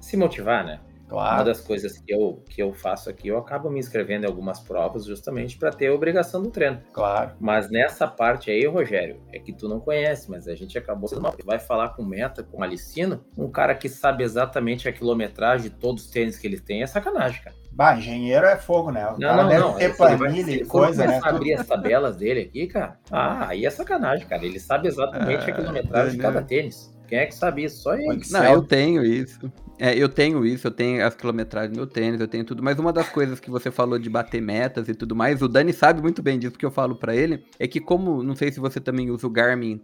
se 0.00 0.16
motivar, 0.16 0.64
né? 0.64 0.80
Claro. 1.08 1.36
Uma 1.36 1.44
das 1.44 1.60
coisas 1.60 1.98
que 1.98 2.12
eu, 2.12 2.42
que 2.48 2.62
eu 2.62 2.72
faço 2.72 3.08
aqui, 3.08 3.28
eu 3.28 3.38
acabo 3.38 3.70
me 3.70 3.78
inscrevendo 3.78 4.24
em 4.24 4.28
algumas 4.28 4.60
provas 4.60 5.04
justamente 5.04 5.56
para 5.56 5.70
ter 5.70 5.88
a 5.88 5.94
obrigação 5.94 6.42
do 6.42 6.50
treino. 6.50 6.80
Claro. 6.92 7.32
Mas 7.40 7.70
nessa 7.70 8.06
parte 8.06 8.50
aí, 8.50 8.66
Rogério, 8.66 9.20
é 9.32 9.38
que 9.38 9.52
tu 9.52 9.68
não 9.68 9.80
conhece, 9.80 10.30
mas 10.30 10.48
a 10.48 10.54
gente 10.54 10.76
acabou 10.76 11.08
sendo 11.08 11.26
vai 11.44 11.58
falar 11.58 11.90
com 11.90 12.04
meta, 12.04 12.42
com 12.42 12.62
Alicino, 12.62 13.24
um 13.36 13.50
cara 13.50 13.74
que 13.74 13.88
sabe 13.88 14.24
exatamente 14.24 14.88
a 14.88 14.92
quilometragem 14.92 15.70
de 15.70 15.76
todos 15.76 16.04
os 16.04 16.10
tênis 16.10 16.38
que 16.38 16.46
ele 16.46 16.60
tem, 16.60 16.82
é 16.82 16.86
sacanagem, 16.86 17.42
cara. 17.42 17.56
Bah, 17.76 17.94
engenheiro 17.94 18.46
é 18.46 18.56
fogo, 18.56 18.90
né? 18.90 19.06
O 19.06 19.18
não, 19.18 19.36
não, 19.36 19.48
deve 19.48 19.60
não. 19.60 19.74
ter 19.74 19.94
planilha 19.94 20.50
e 20.50 20.64
coisa, 20.64 21.06
né? 21.06 21.20
abrir 21.22 21.52
as 21.52 21.66
tabelas 21.66 22.16
dele 22.16 22.40
aqui, 22.40 22.66
cara, 22.66 22.96
ah, 23.10 23.48
aí 23.48 23.66
é 23.66 23.70
sacanagem, 23.70 24.26
cara. 24.26 24.46
Ele 24.46 24.58
sabe 24.58 24.88
exatamente 24.88 25.50
a 25.50 25.54
ah, 25.54 25.56
quilometragem 25.56 26.12
de 26.12 26.18
cada 26.18 26.40
tênis. 26.40 26.95
Quem 27.06 27.18
é 27.18 27.26
que 27.26 27.34
sabe 27.34 27.64
isso? 27.64 27.82
Só 27.82 27.94
ele. 27.94 28.22
Não, 28.30 28.44
eu 28.44 28.62
tenho 28.62 29.04
isso. 29.04 29.50
É, 29.78 29.94
eu 29.96 30.08
tenho 30.08 30.44
isso, 30.44 30.66
eu 30.66 30.70
tenho 30.70 31.06
as 31.06 31.14
quilometragens 31.14 31.72
do 31.72 31.76
meu 31.76 31.86
tênis, 31.86 32.20
eu 32.20 32.28
tenho 32.28 32.44
tudo. 32.44 32.62
Mas 32.62 32.78
uma 32.78 32.92
das 32.92 33.08
coisas 33.08 33.38
que 33.38 33.50
você 33.50 33.70
falou 33.70 33.98
de 33.98 34.08
bater 34.08 34.40
metas 34.40 34.88
e 34.88 34.94
tudo 34.94 35.14
mais, 35.14 35.42
o 35.42 35.48
Dani 35.48 35.72
sabe 35.72 36.00
muito 36.00 36.22
bem 36.22 36.38
disso, 36.38 36.58
que 36.58 36.64
eu 36.64 36.70
falo 36.70 36.96
para 36.96 37.14
ele, 37.14 37.44
é 37.58 37.68
que 37.68 37.78
como, 37.78 38.22
não 38.22 38.34
sei 38.34 38.50
se 38.50 38.58
você 38.58 38.80
também 38.80 39.10
usa 39.10 39.26
o 39.26 39.30
Garmin 39.30 39.78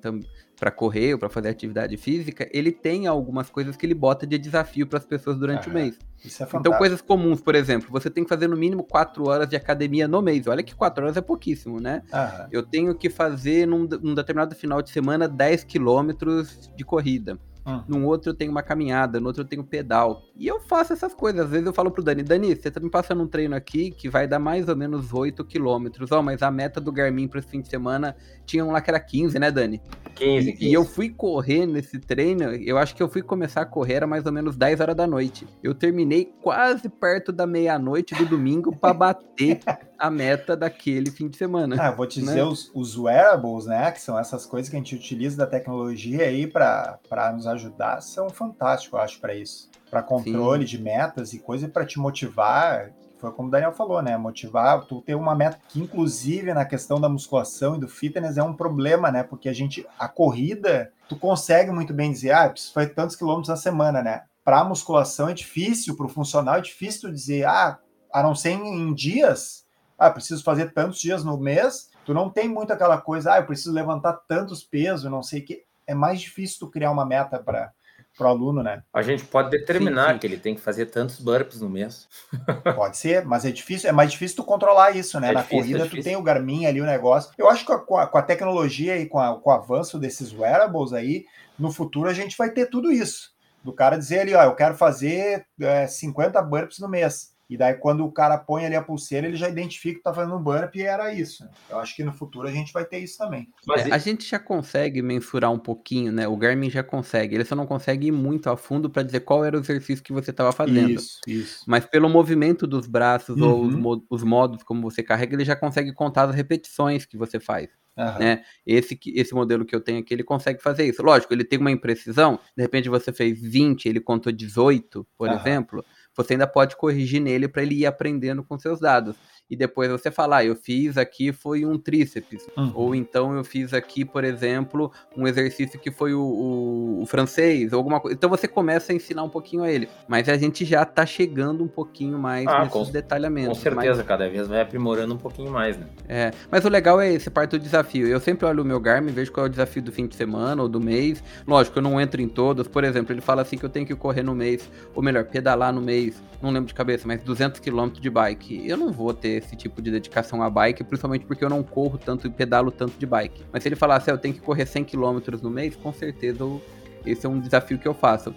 para 0.62 0.70
correr 0.70 1.14
ou 1.14 1.18
para 1.18 1.28
fazer 1.28 1.48
atividade 1.48 1.96
física, 1.96 2.48
ele 2.52 2.70
tem 2.70 3.08
algumas 3.08 3.50
coisas 3.50 3.76
que 3.76 3.84
ele 3.84 3.94
bota 3.94 4.24
de 4.24 4.38
desafio 4.38 4.86
para 4.86 4.96
as 4.96 5.04
pessoas 5.04 5.36
durante 5.36 5.68
o 5.68 5.72
mês. 5.72 5.98
Isso 6.24 6.40
é 6.40 6.46
fantástico. 6.46 6.60
Então, 6.60 6.78
coisas 6.78 7.00
comuns, 7.00 7.40
por 7.40 7.56
exemplo, 7.56 7.88
você 7.90 8.08
tem 8.08 8.22
que 8.22 8.28
fazer 8.28 8.46
no 8.46 8.56
mínimo 8.56 8.84
4 8.84 9.28
horas 9.28 9.48
de 9.48 9.56
academia 9.56 10.06
no 10.06 10.22
mês. 10.22 10.46
Olha 10.46 10.62
que 10.62 10.72
4 10.72 11.02
horas 11.02 11.16
é 11.16 11.20
pouquíssimo, 11.20 11.80
né? 11.80 12.04
Eu 12.52 12.62
tenho 12.62 12.94
que 12.94 13.10
fazer 13.10 13.66
num, 13.66 13.88
num 14.00 14.14
determinado 14.14 14.54
final 14.54 14.80
de 14.80 14.90
semana 14.90 15.26
10 15.26 15.64
quilômetros 15.64 16.70
de 16.76 16.84
corrida. 16.84 17.36
Hum. 17.64 17.82
Num 17.86 18.06
outro 18.06 18.30
eu 18.30 18.34
tenho 18.34 18.50
uma 18.50 18.62
caminhada, 18.62 19.20
no 19.20 19.28
outro 19.28 19.42
eu 19.42 19.46
tenho 19.46 19.62
pedal. 19.62 20.22
E 20.36 20.46
eu 20.46 20.60
faço 20.60 20.92
essas 20.92 21.14
coisas. 21.14 21.42
Às 21.44 21.50
vezes 21.50 21.66
eu 21.66 21.72
falo 21.72 21.90
pro 21.90 22.02
Dani, 22.02 22.22
Dani, 22.22 22.54
você 22.54 22.70
tá 22.70 22.80
me 22.80 22.90
passando 22.90 23.22
um 23.22 23.28
treino 23.28 23.54
aqui 23.54 23.90
que 23.90 24.08
vai 24.08 24.26
dar 24.26 24.38
mais 24.38 24.68
ou 24.68 24.76
menos 24.76 25.12
8 25.12 25.44
quilômetros. 25.44 26.10
Ó, 26.10 26.20
mas 26.22 26.42
a 26.42 26.50
meta 26.50 26.80
do 26.80 26.90
Garmin 26.90 27.28
para 27.28 27.38
esse 27.38 27.48
fim 27.48 27.60
de 27.60 27.68
semana 27.68 28.16
tinha 28.44 28.64
um 28.64 28.72
lá 28.72 28.80
que 28.80 28.90
era 28.90 28.98
15, 28.98 29.38
né, 29.38 29.50
Dani? 29.50 29.80
15, 30.14 30.52
15. 30.52 30.64
E 30.64 30.72
eu 30.72 30.84
fui 30.84 31.08
correr 31.08 31.66
nesse 31.66 31.98
treino, 31.98 32.44
eu 32.44 32.76
acho 32.76 32.94
que 32.94 33.02
eu 33.02 33.08
fui 33.08 33.22
começar 33.22 33.62
a 33.62 33.66
correr 33.66 33.92
era 33.92 34.06
mais 34.06 34.26
ou 34.26 34.32
menos 34.32 34.56
10 34.56 34.80
horas 34.80 34.96
da 34.96 35.06
noite. 35.06 35.46
Eu 35.62 35.74
terminei 35.74 36.32
quase 36.42 36.88
perto 36.88 37.32
da 37.32 37.46
meia-noite 37.46 38.14
do 38.14 38.26
domingo 38.26 38.74
para 38.74 38.92
bater 38.94 39.60
a 39.98 40.10
meta 40.10 40.56
daquele 40.56 41.10
fim 41.10 41.28
de 41.28 41.36
semana. 41.36 41.76
Ah, 41.78 41.88
eu 41.88 41.96
vou 41.96 42.06
te 42.06 42.20
né? 42.20 42.26
dizer, 42.26 42.42
os, 42.42 42.70
os 42.74 42.98
wearables, 42.98 43.66
né, 43.66 43.90
que 43.92 44.00
são 44.00 44.18
essas 44.18 44.44
coisas 44.44 44.68
que 44.68 44.76
a 44.76 44.78
gente 44.78 44.94
utiliza 44.94 45.36
da 45.36 45.46
tecnologia 45.46 46.24
aí 46.24 46.46
para 46.46 46.98
nos 47.34 47.46
ajudar, 47.52 48.00
são 48.00 48.28
fantásticos, 48.28 48.98
eu 48.98 49.04
acho, 49.04 49.20
para 49.20 49.34
isso. 49.34 49.70
Para 49.90 50.02
controle 50.02 50.66
Sim. 50.66 50.76
de 50.76 50.82
metas 50.82 51.32
e 51.32 51.38
coisa 51.38 51.68
para 51.68 51.84
te 51.84 51.98
motivar, 51.98 52.92
foi 53.22 53.30
como 53.30 53.46
o 53.46 53.50
Daniel 53.52 53.72
falou, 53.72 54.02
né? 54.02 54.16
Motivar, 54.16 54.84
tu 54.84 55.00
ter 55.00 55.14
uma 55.14 55.32
meta 55.32 55.56
que, 55.68 55.80
inclusive, 55.80 56.52
na 56.52 56.64
questão 56.64 57.00
da 57.00 57.08
musculação 57.08 57.76
e 57.76 57.78
do 57.78 57.86
fitness 57.86 58.36
é 58.36 58.42
um 58.42 58.52
problema, 58.52 59.12
né? 59.12 59.22
Porque 59.22 59.48
a 59.48 59.52
gente, 59.52 59.86
a 59.96 60.08
corrida, 60.08 60.92
tu 61.08 61.16
consegue 61.16 61.70
muito 61.70 61.94
bem 61.94 62.10
dizer, 62.10 62.32
ah, 62.32 62.48
preciso 62.48 62.72
fazer 62.72 62.94
tantos 62.94 63.14
quilômetros 63.14 63.48
na 63.48 63.56
semana, 63.56 64.02
né? 64.02 64.24
Para 64.44 64.64
musculação 64.64 65.28
é 65.28 65.34
difícil, 65.34 65.96
para 65.96 66.06
o 66.06 66.08
funcional 66.08 66.56
é 66.56 66.60
difícil 66.60 67.02
tu 67.02 67.12
dizer, 67.12 67.46
ah, 67.46 67.78
a 68.12 68.22
não 68.24 68.34
ser 68.34 68.50
em, 68.50 68.88
em 68.88 68.92
dias, 68.92 69.64
ah, 69.96 70.10
preciso 70.10 70.42
fazer 70.42 70.72
tantos 70.72 71.00
dias 71.00 71.22
no 71.22 71.38
mês, 71.38 71.90
tu 72.04 72.12
não 72.12 72.28
tem 72.28 72.48
muito 72.48 72.72
aquela 72.72 73.00
coisa, 73.00 73.34
ah, 73.34 73.38
eu 73.38 73.46
preciso 73.46 73.72
levantar 73.72 74.14
tantos 74.26 74.64
pesos, 74.64 75.08
não 75.08 75.22
sei 75.22 75.42
o 75.42 75.44
que. 75.44 75.62
É 75.92 75.94
mais 75.94 76.20
difícil 76.20 76.58
tu 76.58 76.70
criar 76.70 76.90
uma 76.90 77.04
meta 77.04 77.38
para 77.38 77.72
o 78.20 78.24
aluno, 78.24 78.62
né? 78.62 78.82
A 78.92 79.02
gente 79.02 79.24
pode 79.24 79.50
determinar 79.50 80.08
sim, 80.08 80.12
sim. 80.12 80.18
que 80.18 80.26
ele 80.26 80.36
tem 80.38 80.54
que 80.54 80.60
fazer 80.60 80.86
tantos 80.86 81.20
burpees 81.20 81.60
no 81.60 81.68
mês. 81.68 82.08
Pode 82.74 82.96
ser, 82.96 83.24
mas 83.24 83.44
é 83.44 83.50
difícil, 83.50 83.88
é 83.88 83.92
mais 83.92 84.10
difícil 84.10 84.36
tu 84.36 84.44
controlar 84.44 84.96
isso, 84.96 85.18
né? 85.20 85.30
É 85.30 85.32
Na 85.32 85.42
difícil, 85.42 85.58
corrida 85.58 85.84
é 85.84 85.88
tu 85.88 86.02
tem 86.02 86.16
o 86.16 86.22
Garmin 86.22 86.66
ali, 86.66 86.80
o 86.80 86.86
negócio. 86.86 87.32
Eu 87.36 87.48
acho 87.48 87.64
que 87.66 87.76
com 87.78 87.96
a, 87.96 88.06
com 88.06 88.18
a 88.18 88.22
tecnologia 88.22 88.96
e 88.96 89.06
com, 89.06 89.18
a, 89.18 89.38
com 89.38 89.50
o 89.50 89.52
avanço 89.52 89.98
desses 89.98 90.32
wearables 90.32 90.92
aí, 90.92 91.24
no 91.58 91.70
futuro 91.70 92.08
a 92.08 92.14
gente 92.14 92.36
vai 92.36 92.50
ter 92.50 92.66
tudo 92.66 92.90
isso. 92.90 93.32
Do 93.62 93.72
cara 93.72 93.96
dizer 93.96 94.20
ali, 94.20 94.34
ó, 94.34 94.42
eu 94.42 94.54
quero 94.54 94.74
fazer 94.74 95.46
é, 95.60 95.86
50 95.86 96.40
burpees 96.42 96.78
no 96.78 96.88
mês. 96.88 97.31
E 97.52 97.56
daí, 97.58 97.74
quando 97.74 98.02
o 98.02 98.10
cara 98.10 98.38
põe 98.38 98.64
ali 98.64 98.74
a 98.74 98.80
pulseira, 98.80 99.26
ele 99.26 99.36
já 99.36 99.46
identifica 99.46 99.98
que 99.98 100.02
tá 100.02 100.14
fazendo 100.14 100.36
um 100.36 100.42
burp 100.42 100.74
e 100.74 100.82
era 100.82 101.12
isso. 101.12 101.46
Eu 101.68 101.78
acho 101.78 101.94
que 101.94 102.02
no 102.02 102.10
futuro 102.10 102.48
a 102.48 102.50
gente 102.50 102.72
vai 102.72 102.82
ter 102.82 102.98
isso 102.98 103.18
também. 103.18 103.46
Mas 103.66 103.86
é, 103.86 103.92
a 103.92 103.98
gente 103.98 104.26
já 104.26 104.38
consegue 104.38 105.02
mensurar 105.02 105.52
um 105.52 105.58
pouquinho, 105.58 106.10
né? 106.10 106.26
O 106.26 106.34
Garmin 106.34 106.70
já 106.70 106.82
consegue. 106.82 107.34
Ele 107.34 107.44
só 107.44 107.54
não 107.54 107.66
consegue 107.66 108.06
ir 108.06 108.10
muito 108.10 108.48
a 108.48 108.56
fundo 108.56 108.88
para 108.88 109.02
dizer 109.02 109.20
qual 109.20 109.44
era 109.44 109.54
o 109.54 109.60
exercício 109.60 110.02
que 110.02 110.14
você 110.14 110.30
estava 110.30 110.50
fazendo. 110.50 110.92
Isso, 110.92 111.20
isso. 111.26 111.64
Mas 111.66 111.84
pelo 111.84 112.08
movimento 112.08 112.66
dos 112.66 112.86
braços 112.86 113.36
uhum. 113.36 113.50
ou 113.50 113.66
os, 113.66 113.74
mo 113.74 114.06
os 114.08 114.22
modos 114.22 114.62
como 114.62 114.80
você 114.80 115.02
carrega, 115.02 115.34
ele 115.34 115.44
já 115.44 115.54
consegue 115.54 115.92
contar 115.92 116.30
as 116.30 116.34
repetições 116.34 117.04
que 117.04 117.18
você 117.18 117.38
faz. 117.38 117.68
Uhum. 117.98 118.18
Né? 118.18 118.42
Esse, 118.66 118.98
esse 119.08 119.34
modelo 119.34 119.66
que 119.66 119.76
eu 119.76 119.80
tenho 119.80 120.00
aqui, 120.00 120.14
ele 120.14 120.24
consegue 120.24 120.62
fazer 120.62 120.86
isso. 120.86 121.02
Lógico, 121.02 121.34
ele 121.34 121.44
tem 121.44 121.58
uma 121.58 121.70
imprecisão. 121.70 122.38
De 122.56 122.62
repente 122.62 122.88
você 122.88 123.12
fez 123.12 123.38
20, 123.38 123.86
ele 123.86 124.00
contou 124.00 124.32
18, 124.32 125.06
por 125.18 125.28
uhum. 125.28 125.34
exemplo 125.36 125.84
você 126.16 126.34
ainda 126.34 126.46
pode 126.46 126.76
corrigir 126.76 127.20
nele 127.20 127.48
para 127.48 127.62
ele 127.62 127.74
ir 127.74 127.86
aprendendo 127.86 128.44
com 128.44 128.58
seus 128.58 128.80
dados 128.80 129.16
e 129.52 129.56
depois 129.56 129.90
você 129.90 130.10
falar, 130.10 130.38
ah, 130.38 130.44
eu 130.46 130.56
fiz 130.56 130.96
aqui 130.96 131.30
foi 131.30 131.66
um 131.66 131.76
tríceps, 131.76 132.48
uhum. 132.56 132.72
ou 132.74 132.94
então 132.94 133.36
eu 133.36 133.44
fiz 133.44 133.74
aqui, 133.74 134.02
por 134.02 134.24
exemplo, 134.24 134.90
um 135.14 135.26
exercício 135.26 135.78
que 135.78 135.90
foi 135.90 136.14
o, 136.14 136.22
o, 136.22 137.02
o, 137.02 137.06
francês, 137.06 137.70
ou 137.70 137.76
alguma 137.76 138.00
coisa. 138.00 138.16
Então 138.16 138.30
você 138.30 138.48
começa 138.48 138.92
a 138.92 138.96
ensinar 138.96 139.22
um 139.22 139.28
pouquinho 139.28 139.62
a 139.62 139.70
ele, 139.70 139.90
mas 140.08 140.26
a 140.30 140.38
gente 140.38 140.64
já 140.64 140.86
tá 140.86 141.04
chegando 141.04 141.62
um 141.62 141.68
pouquinho 141.68 142.18
mais 142.18 142.46
ah, 142.46 142.60
nesses 142.60 142.72
com, 142.72 142.90
detalhamentos. 142.90 143.58
Com 143.58 143.62
certeza, 143.62 143.98
mas... 143.98 144.06
cada 144.06 144.26
vez 144.26 144.48
vai 144.48 144.62
aprimorando 144.62 145.12
um 145.12 145.18
pouquinho 145.18 145.50
mais, 145.50 145.76
né? 145.76 145.86
É, 146.08 146.30
mas 146.50 146.64
o 146.64 146.70
legal 146.70 146.98
é 146.98 147.12
esse, 147.12 147.28
parte 147.28 147.50
do 147.50 147.58
desafio. 147.58 148.06
Eu 148.06 148.20
sempre 148.20 148.46
olho 148.46 148.62
o 148.62 148.64
meu 148.64 148.80
Garmin, 148.80 149.12
vejo 149.12 149.30
qual 149.30 149.44
é 149.44 149.48
o 149.50 149.50
desafio 149.50 149.82
do 149.82 149.92
fim 149.92 150.06
de 150.06 150.16
semana 150.16 150.62
ou 150.62 150.68
do 150.68 150.80
mês. 150.80 151.22
Lógico, 151.46 151.78
eu 151.78 151.82
não 151.82 152.00
entro 152.00 152.22
em 152.22 152.28
todos. 152.28 152.66
Por 152.66 152.84
exemplo, 152.84 153.12
ele 153.12 153.20
fala 153.20 153.42
assim 153.42 153.58
que 153.58 153.64
eu 153.66 153.70
tenho 153.70 153.84
que 153.84 153.94
correr 153.94 154.22
no 154.22 154.34
mês, 154.34 154.70
ou 154.94 155.02
melhor, 155.02 155.26
pedalar 155.26 155.74
no 155.74 155.82
mês, 155.82 156.22
não 156.40 156.50
lembro 156.50 156.68
de 156.68 156.74
cabeça, 156.74 157.06
mas 157.06 157.22
200 157.22 157.60
km 157.60 157.88
de 158.00 158.08
bike. 158.08 158.66
Eu 158.66 158.78
não 158.78 158.90
vou 158.90 159.12
ter 159.12 159.41
esse 159.42 159.56
tipo 159.56 159.82
de 159.82 159.90
dedicação 159.90 160.42
à 160.42 160.48
bike, 160.48 160.84
principalmente 160.84 161.26
porque 161.26 161.44
eu 161.44 161.50
não 161.50 161.62
corro 161.62 161.98
tanto 161.98 162.26
e 162.26 162.30
pedalo 162.30 162.70
tanto 162.70 162.98
de 162.98 163.06
bike. 163.06 163.44
Mas 163.52 163.62
se 163.62 163.68
ele 163.68 163.76
falasse, 163.76 164.10
ah, 164.10 164.14
eu 164.14 164.18
tenho 164.18 164.34
que 164.34 164.40
correr 164.40 164.66
100 164.66 164.84
km 164.84 165.20
no 165.42 165.50
mês, 165.50 165.76
com 165.76 165.92
certeza 165.92 166.40
eu, 166.40 166.62
esse 167.04 167.26
é 167.26 167.28
um 167.28 167.40
desafio 167.40 167.78
que 167.78 167.86
eu 167.86 167.94
faço. 167.94 168.34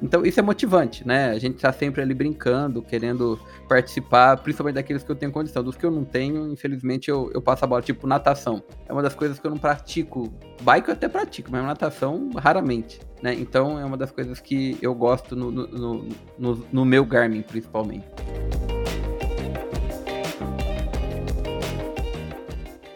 Então 0.00 0.24
isso 0.24 0.38
é 0.38 0.42
motivante, 0.42 1.06
né? 1.06 1.30
A 1.30 1.38
gente 1.38 1.58
tá 1.58 1.72
sempre 1.72 2.00
ali 2.00 2.14
brincando, 2.14 2.80
querendo 2.80 3.38
participar, 3.68 4.36
principalmente 4.36 4.76
daqueles 4.76 5.02
que 5.02 5.10
eu 5.10 5.16
tenho 5.16 5.32
condição. 5.32 5.62
Dos 5.62 5.76
que 5.76 5.84
eu 5.84 5.90
não 5.90 6.04
tenho, 6.04 6.52
infelizmente, 6.52 7.10
eu, 7.10 7.30
eu 7.34 7.42
passo 7.42 7.64
a 7.64 7.68
bola, 7.68 7.82
tipo 7.82 8.06
natação. 8.06 8.62
É 8.86 8.92
uma 8.92 9.02
das 9.02 9.14
coisas 9.14 9.38
que 9.38 9.46
eu 9.46 9.50
não 9.50 9.58
pratico. 9.58 10.32
Bike 10.62 10.88
eu 10.88 10.94
até 10.94 11.08
pratico, 11.08 11.50
mas 11.50 11.64
natação 11.64 12.30
raramente, 12.36 13.00
né? 13.20 13.34
Então 13.34 13.78
é 13.78 13.84
uma 13.84 13.96
das 13.96 14.12
coisas 14.12 14.40
que 14.40 14.78
eu 14.80 14.94
gosto 14.94 15.34
no, 15.34 15.50
no, 15.50 16.08
no, 16.38 16.66
no 16.72 16.84
meu 16.84 17.04
Garmin, 17.04 17.42
principalmente. 17.42 18.06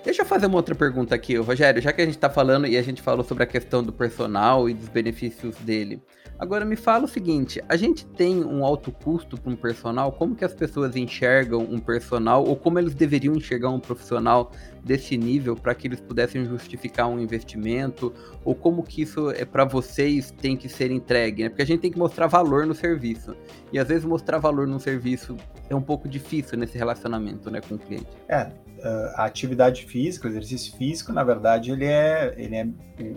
Deixa 0.05 0.23
eu 0.23 0.27
fazer 0.27 0.47
uma 0.47 0.57
outra 0.57 0.75
pergunta 0.75 1.15
aqui, 1.15 1.37
Rogério. 1.37 1.81
Já 1.81 1.93
que 1.93 2.03
a 2.03 2.05
gente 2.05 2.17
está 2.17 2.29
falando 2.29 2.67
e 2.67 2.77
a 2.77 2.83
gente 2.83 3.01
falou 3.01 3.25
sobre 3.25 3.45
a 3.45 3.47
questão 3.47 3.85
do 3.85 3.93
personal 3.93 4.69
e 4.69 4.75
dos 4.75 4.89
benefícios 4.89 5.55
dele. 5.57 6.03
Agora 6.43 6.65
me 6.65 6.75
fala 6.75 7.05
o 7.05 7.09
seguinte: 7.09 7.63
a 7.69 7.77
gente 7.77 8.05
tem 8.05 8.45
um 8.45 8.65
alto 8.65 8.91
custo 8.91 9.41
para 9.41 9.53
um 9.53 9.55
personal? 9.55 10.11
Como 10.11 10.35
que 10.35 10.45
as 10.45 10.53
pessoas 10.53 10.97
enxergam 10.97 11.61
um 11.61 11.79
personal 11.79 12.45
ou 12.45 12.57
como 12.57 12.81
eles 12.81 12.95
deveriam 12.95 13.37
enxergar 13.37 13.71
um 13.71 13.79
profissional 13.79 14.51
desse 14.83 15.17
nível 15.17 15.55
para 15.55 15.73
que 15.73 15.87
eles 15.87 16.01
pudessem 16.01 16.45
justificar 16.47 17.07
um 17.07 17.21
investimento? 17.21 18.13
Ou 18.45 18.57
como 18.57 18.83
que 18.83 19.03
isso 19.03 19.31
é 19.31 19.45
para 19.45 19.65
vocês 19.65 20.33
tem 20.33 20.57
que 20.57 20.69
ser 20.69 20.91
entregue? 20.91 21.45
Né? 21.45 21.49
Porque 21.49 21.63
a 21.63 21.67
gente 21.67 21.81
tem 21.81 21.93
que 21.93 21.99
mostrar 21.99 22.27
valor 22.27 22.67
no 22.67 22.75
serviço 22.75 23.37
e 23.73 23.79
às 23.79 23.87
vezes 23.87 24.05
mostrar 24.05 24.39
valor 24.39 24.67
no 24.67 24.81
serviço 24.81 25.37
é 25.71 25.77
um 25.77 25.81
pouco 25.83 26.09
difícil 26.09 26.59
nesse 26.59 26.77
relacionamento, 26.77 27.51
né, 27.53 27.61
com 27.61 27.77
o 27.77 27.79
cliente. 27.79 28.09
É, 28.29 28.51
a 29.15 29.25
atividade 29.25 29.85
física, 29.85 30.27
o 30.27 30.31
exercício 30.31 30.77
físico, 30.77 31.13
na 31.13 31.23
verdade, 31.23 31.71
ele 31.71 31.85
é, 31.85 32.35
ele 32.37 32.57
é 32.57 32.67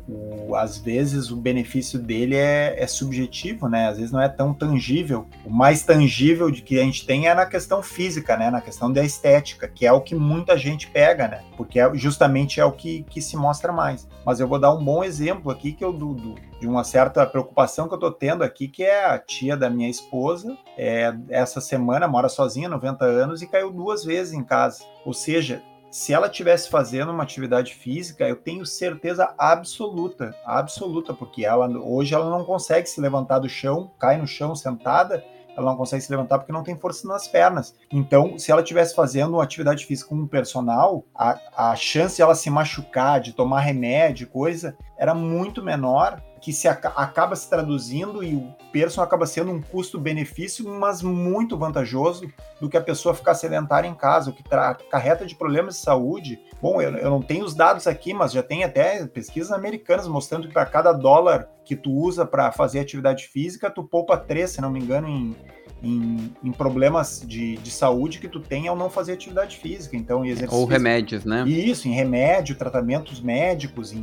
o, 0.07 0.49
o, 0.49 0.55
às 0.55 0.78
vezes 0.78 1.32
o 1.32 1.36
benefício 1.36 1.99
dele 1.99 2.36
é, 2.36 2.76
é, 2.78 2.88
subjetivo, 2.88 3.68
né? 3.68 3.88
Às 3.88 3.97
vezes 3.97 4.11
não 4.11 4.22
é 4.22 4.30
tão 4.30 4.53
tangível. 4.53 5.28
O 5.43 5.49
mais 5.49 5.84
tangível 5.84 6.49
de 6.49 6.61
que 6.61 6.80
a 6.80 6.84
gente 6.84 7.05
tem 7.05 7.28
é 7.28 7.34
na 7.34 7.45
questão 7.45 7.82
física, 7.82 8.38
né? 8.38 8.49
Na 8.49 8.61
questão 8.61 8.91
da 8.91 9.03
estética, 9.03 9.68
que 9.68 9.86
é 9.86 9.91
o 9.91 10.01
que 10.01 10.16
muita 10.16 10.57
gente 10.57 10.88
pega, 10.88 11.28
né? 11.28 11.43
Porque 11.57 11.80
é, 11.80 11.93
justamente 11.95 12.59
é 12.59 12.66
o 12.66 12.72
que, 12.72 13.03
que 13.03 13.22
se 13.22 13.36
mostra 13.36 13.72
mais. 13.72 14.07
Mas 14.26 14.39
eu 14.39 14.47
vou 14.47 14.59
dar 14.59 14.74
um 14.74 14.84
bom 14.84 15.03
exemplo 15.03 15.51
aqui 15.51 15.72
que 15.72 15.84
eu 15.84 15.91
do, 15.91 16.13
do 16.13 16.36
de 16.66 16.70
uma 16.70 16.84
certa 16.84 17.24
preocupação 17.28 17.88
que 17.88 17.93
eu 17.93 17.99
tô 17.99 18.11
tendo 18.11 18.43
aqui, 18.43 18.68
que 18.68 18.84
é 18.84 19.05
a 19.05 19.20
tia 19.20 19.55
da 19.55 19.70
minha 19.70 19.88
esposa, 19.88 20.57
é, 20.76 21.13
essa 21.30 21.61
semana 21.61 22.07
mora 22.07 22.28
sozinha, 22.28 22.68
90 22.68 23.05
anos, 23.05 23.43
e 23.43 23.47
caiu 23.47 23.72
duas 23.72 24.03
vezes 24.03 24.34
em 24.34 24.43
casa. 24.43 24.84
Ou 25.05 25.13
seja, 25.13 25.61
se 25.91 26.11
ela 26.11 26.28
tivesse 26.28 26.68
fazendo 26.68 27.11
uma 27.11 27.22
atividade 27.22 27.76
física, 27.76 28.28
eu 28.28 28.36
tenho 28.36 28.66
certeza 28.66 29.32
absoluta, 29.38 30.36
absoluta, 30.43 31.13
porque 31.13 31.45
ela 31.45 31.68
hoje 31.68 32.16
ela 32.16 32.32
não 32.32 32.43
consegue 32.43 32.89
se 32.89 32.99
levantar 32.99 33.38
do 33.38 33.47
chão, 33.47 33.91
cai 33.99 34.18
no 34.18 34.26
chão 34.26 34.55
sentada, 34.55 35.24
ela 35.55 35.72
não 35.72 35.78
consegue 35.78 36.03
se 36.03 36.11
levantar 36.11 36.39
porque 36.39 36.51
não 36.51 36.63
tem 36.63 36.76
força 36.76 37.07
nas 37.07 37.28
pernas. 37.28 37.76
Então, 37.91 38.38
se 38.38 38.51
ela 38.51 38.61
estivesse 38.61 38.93
fazendo 38.93 39.36
uma 39.36 39.43
atividade 39.43 39.86
física 39.86 40.09
com 40.09 40.16
um 40.16 40.28
personal, 40.28 41.05
a, 41.13 41.39
a 41.55 41.76
chance 41.76 42.18
de 42.18 42.22
ela 42.22 42.36
se 42.36 42.49
machucar, 42.49 43.22
de 43.22 43.34
tomar 43.34 43.61
remédio, 43.61 44.28
coisa, 44.28 44.76
era 44.98 45.14
muito 45.14 45.62
menor 45.64 46.22
que 46.46 46.54
se 46.54 46.68
acaba 46.68 47.36
se 47.36 47.50
traduzindo 47.50 48.24
e 48.24 48.36
o 48.36 48.54
person 48.72 49.02
acaba 49.02 49.26
sendo 49.26 49.52
um 49.52 49.60
custo-benefício, 49.60 50.68
mas 50.70 51.02
muito 51.02 51.58
vantajoso 51.58 52.32
do 52.62 52.70
que 52.70 52.78
a 52.78 52.82
pessoa 52.82 53.16
ficar 53.16 53.34
sedentária 53.34 53.88
em 53.88 53.96
casa, 53.96 54.30
o 54.30 54.34
que 54.34 54.43
carreta 54.89 55.26
de 55.26 55.36
problemas 55.36 55.74
de 55.74 55.82
saúde. 55.82 56.39
Bom, 56.62 56.80
eu, 56.80 56.96
eu 56.98 57.10
não 57.10 57.20
tenho 57.20 57.43
os 57.43 57.56
dados 57.56 57.88
aqui, 57.88 58.14
mas 58.14 58.32
já 58.32 58.43
tem 58.43 58.64
até 58.64 59.08
pesquisas 59.08 59.52
americanas 59.52 60.08
mostrando 60.08 60.48
que 60.48 60.54
para 60.54 60.68
cada 60.68 60.91
dólar 60.91 61.50
que 61.64 61.76
tu 61.76 61.91
usa 61.91 62.28
para 62.28 62.52
fazer 62.52 62.80
atividade 62.80 63.28
física, 63.28 63.72
tu 63.72 63.84
poupa 63.84 64.16
três, 64.16 64.52
se 64.52 64.62
não 64.62 64.70
me 64.70 64.80
engano, 64.80 65.08
em 65.08 65.36
em, 65.84 66.34
em 66.43 66.51
problemas 66.51 67.23
de, 67.26 67.57
de, 67.57 67.71
saúde 67.71 68.19
que 68.19 68.28
tu 68.28 68.39
tem 68.39 68.67
ao 68.67 68.76
não 68.76 68.89
fazer 68.89 69.13
atividade 69.13 69.57
física. 69.57 69.95
Então, 69.95 70.26
exercício. 70.26 70.57
Ou 70.57 70.65
remédios, 70.65 71.26
né? 71.26 71.43
Isso, 71.47 71.88
em 71.88 71.91
remédio, 71.91 72.55
tratamentos 72.55 73.21
médicos, 73.21 73.91
em, 73.91 73.99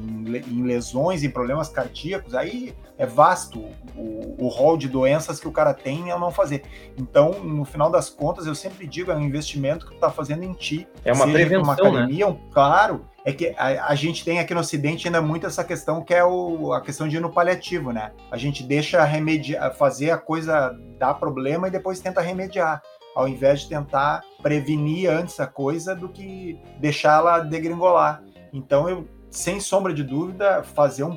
em 0.49 0.63
lesões, 0.63 1.23
em 1.23 1.31
problemas 1.31 1.69
cardíacos. 1.69 2.35
Aí 2.35 2.75
é 2.97 3.07
vasto 3.07 3.59
o, 3.97 4.37
o 4.39 4.49
rol 4.49 4.77
de 4.77 4.89
doenças 4.89 5.41
que 5.41 5.49
o 5.49 5.53
cara 5.53 5.75
tem 5.75 6.11
ao 6.11 6.21
não 6.21 6.31
fazer. 6.31 6.63
Então, 6.97 7.43
no 7.43 7.65
final 7.65 7.91
das 7.91 8.09
contas, 8.09 8.47
eu 8.47 8.55
sempre 8.55 8.87
digo, 8.87 9.11
é 9.11 9.17
um 9.17 9.23
investimento 9.23 9.87
que 9.87 9.95
tu 9.95 9.99
tá 9.99 10.11
fazendo 10.11 10.45
em 10.45 10.53
ti. 10.53 10.87
É 11.05 11.13
uma 11.13 11.27
prevenção, 11.27 11.63
uma 11.63 11.75
né? 11.75 11.83
academia, 11.83 12.29
né? 12.29 12.37
claro, 12.53 13.05
é 13.25 13.33
que 13.33 13.55
a, 13.57 13.87
a, 13.87 13.95
gente 13.95 14.25
tem 14.25 14.39
aqui 14.39 14.53
no 14.53 14.61
Ocidente 14.61 15.07
ainda 15.07 15.23
muito 15.23 15.47
essa 15.47 15.63
questão 15.63 16.03
que 16.03 16.13
é 16.13 16.25
o, 16.25 16.73
a 16.73 16.81
questão 16.81 17.07
de 17.07 17.17
ir 17.17 17.21
no 17.21 17.33
paliativo, 17.33 17.93
né? 17.93 18.13
A 18.31 18.37
gente 18.37 18.63
deixa 18.63 19.03
remediar, 19.05 19.75
fazer 19.75 20.11
a 20.11 20.19
coisa 20.19 20.77
dar 20.99 21.15
problema 21.15 21.69
e 21.69 21.71
depois 21.71 22.01
tenta 22.01 22.21
remediar, 22.21 22.83
ao 23.15 23.29
invés 23.29 23.61
de 23.61 23.69
tentar 23.69 24.23
prevenir 24.43 25.09
antes 25.09 25.39
a 25.39 25.47
coisa 25.47 25.95
do 25.95 26.09
que 26.09 26.59
deixá-la 26.81 27.41
degringolar. 27.41 28.23
Então, 28.53 28.89
eu, 28.89 29.09
sem 29.31 29.61
sombra 29.61 29.95
de 29.95 30.03
dúvida, 30.03 30.63
fazer 30.63 31.05
um. 31.05 31.17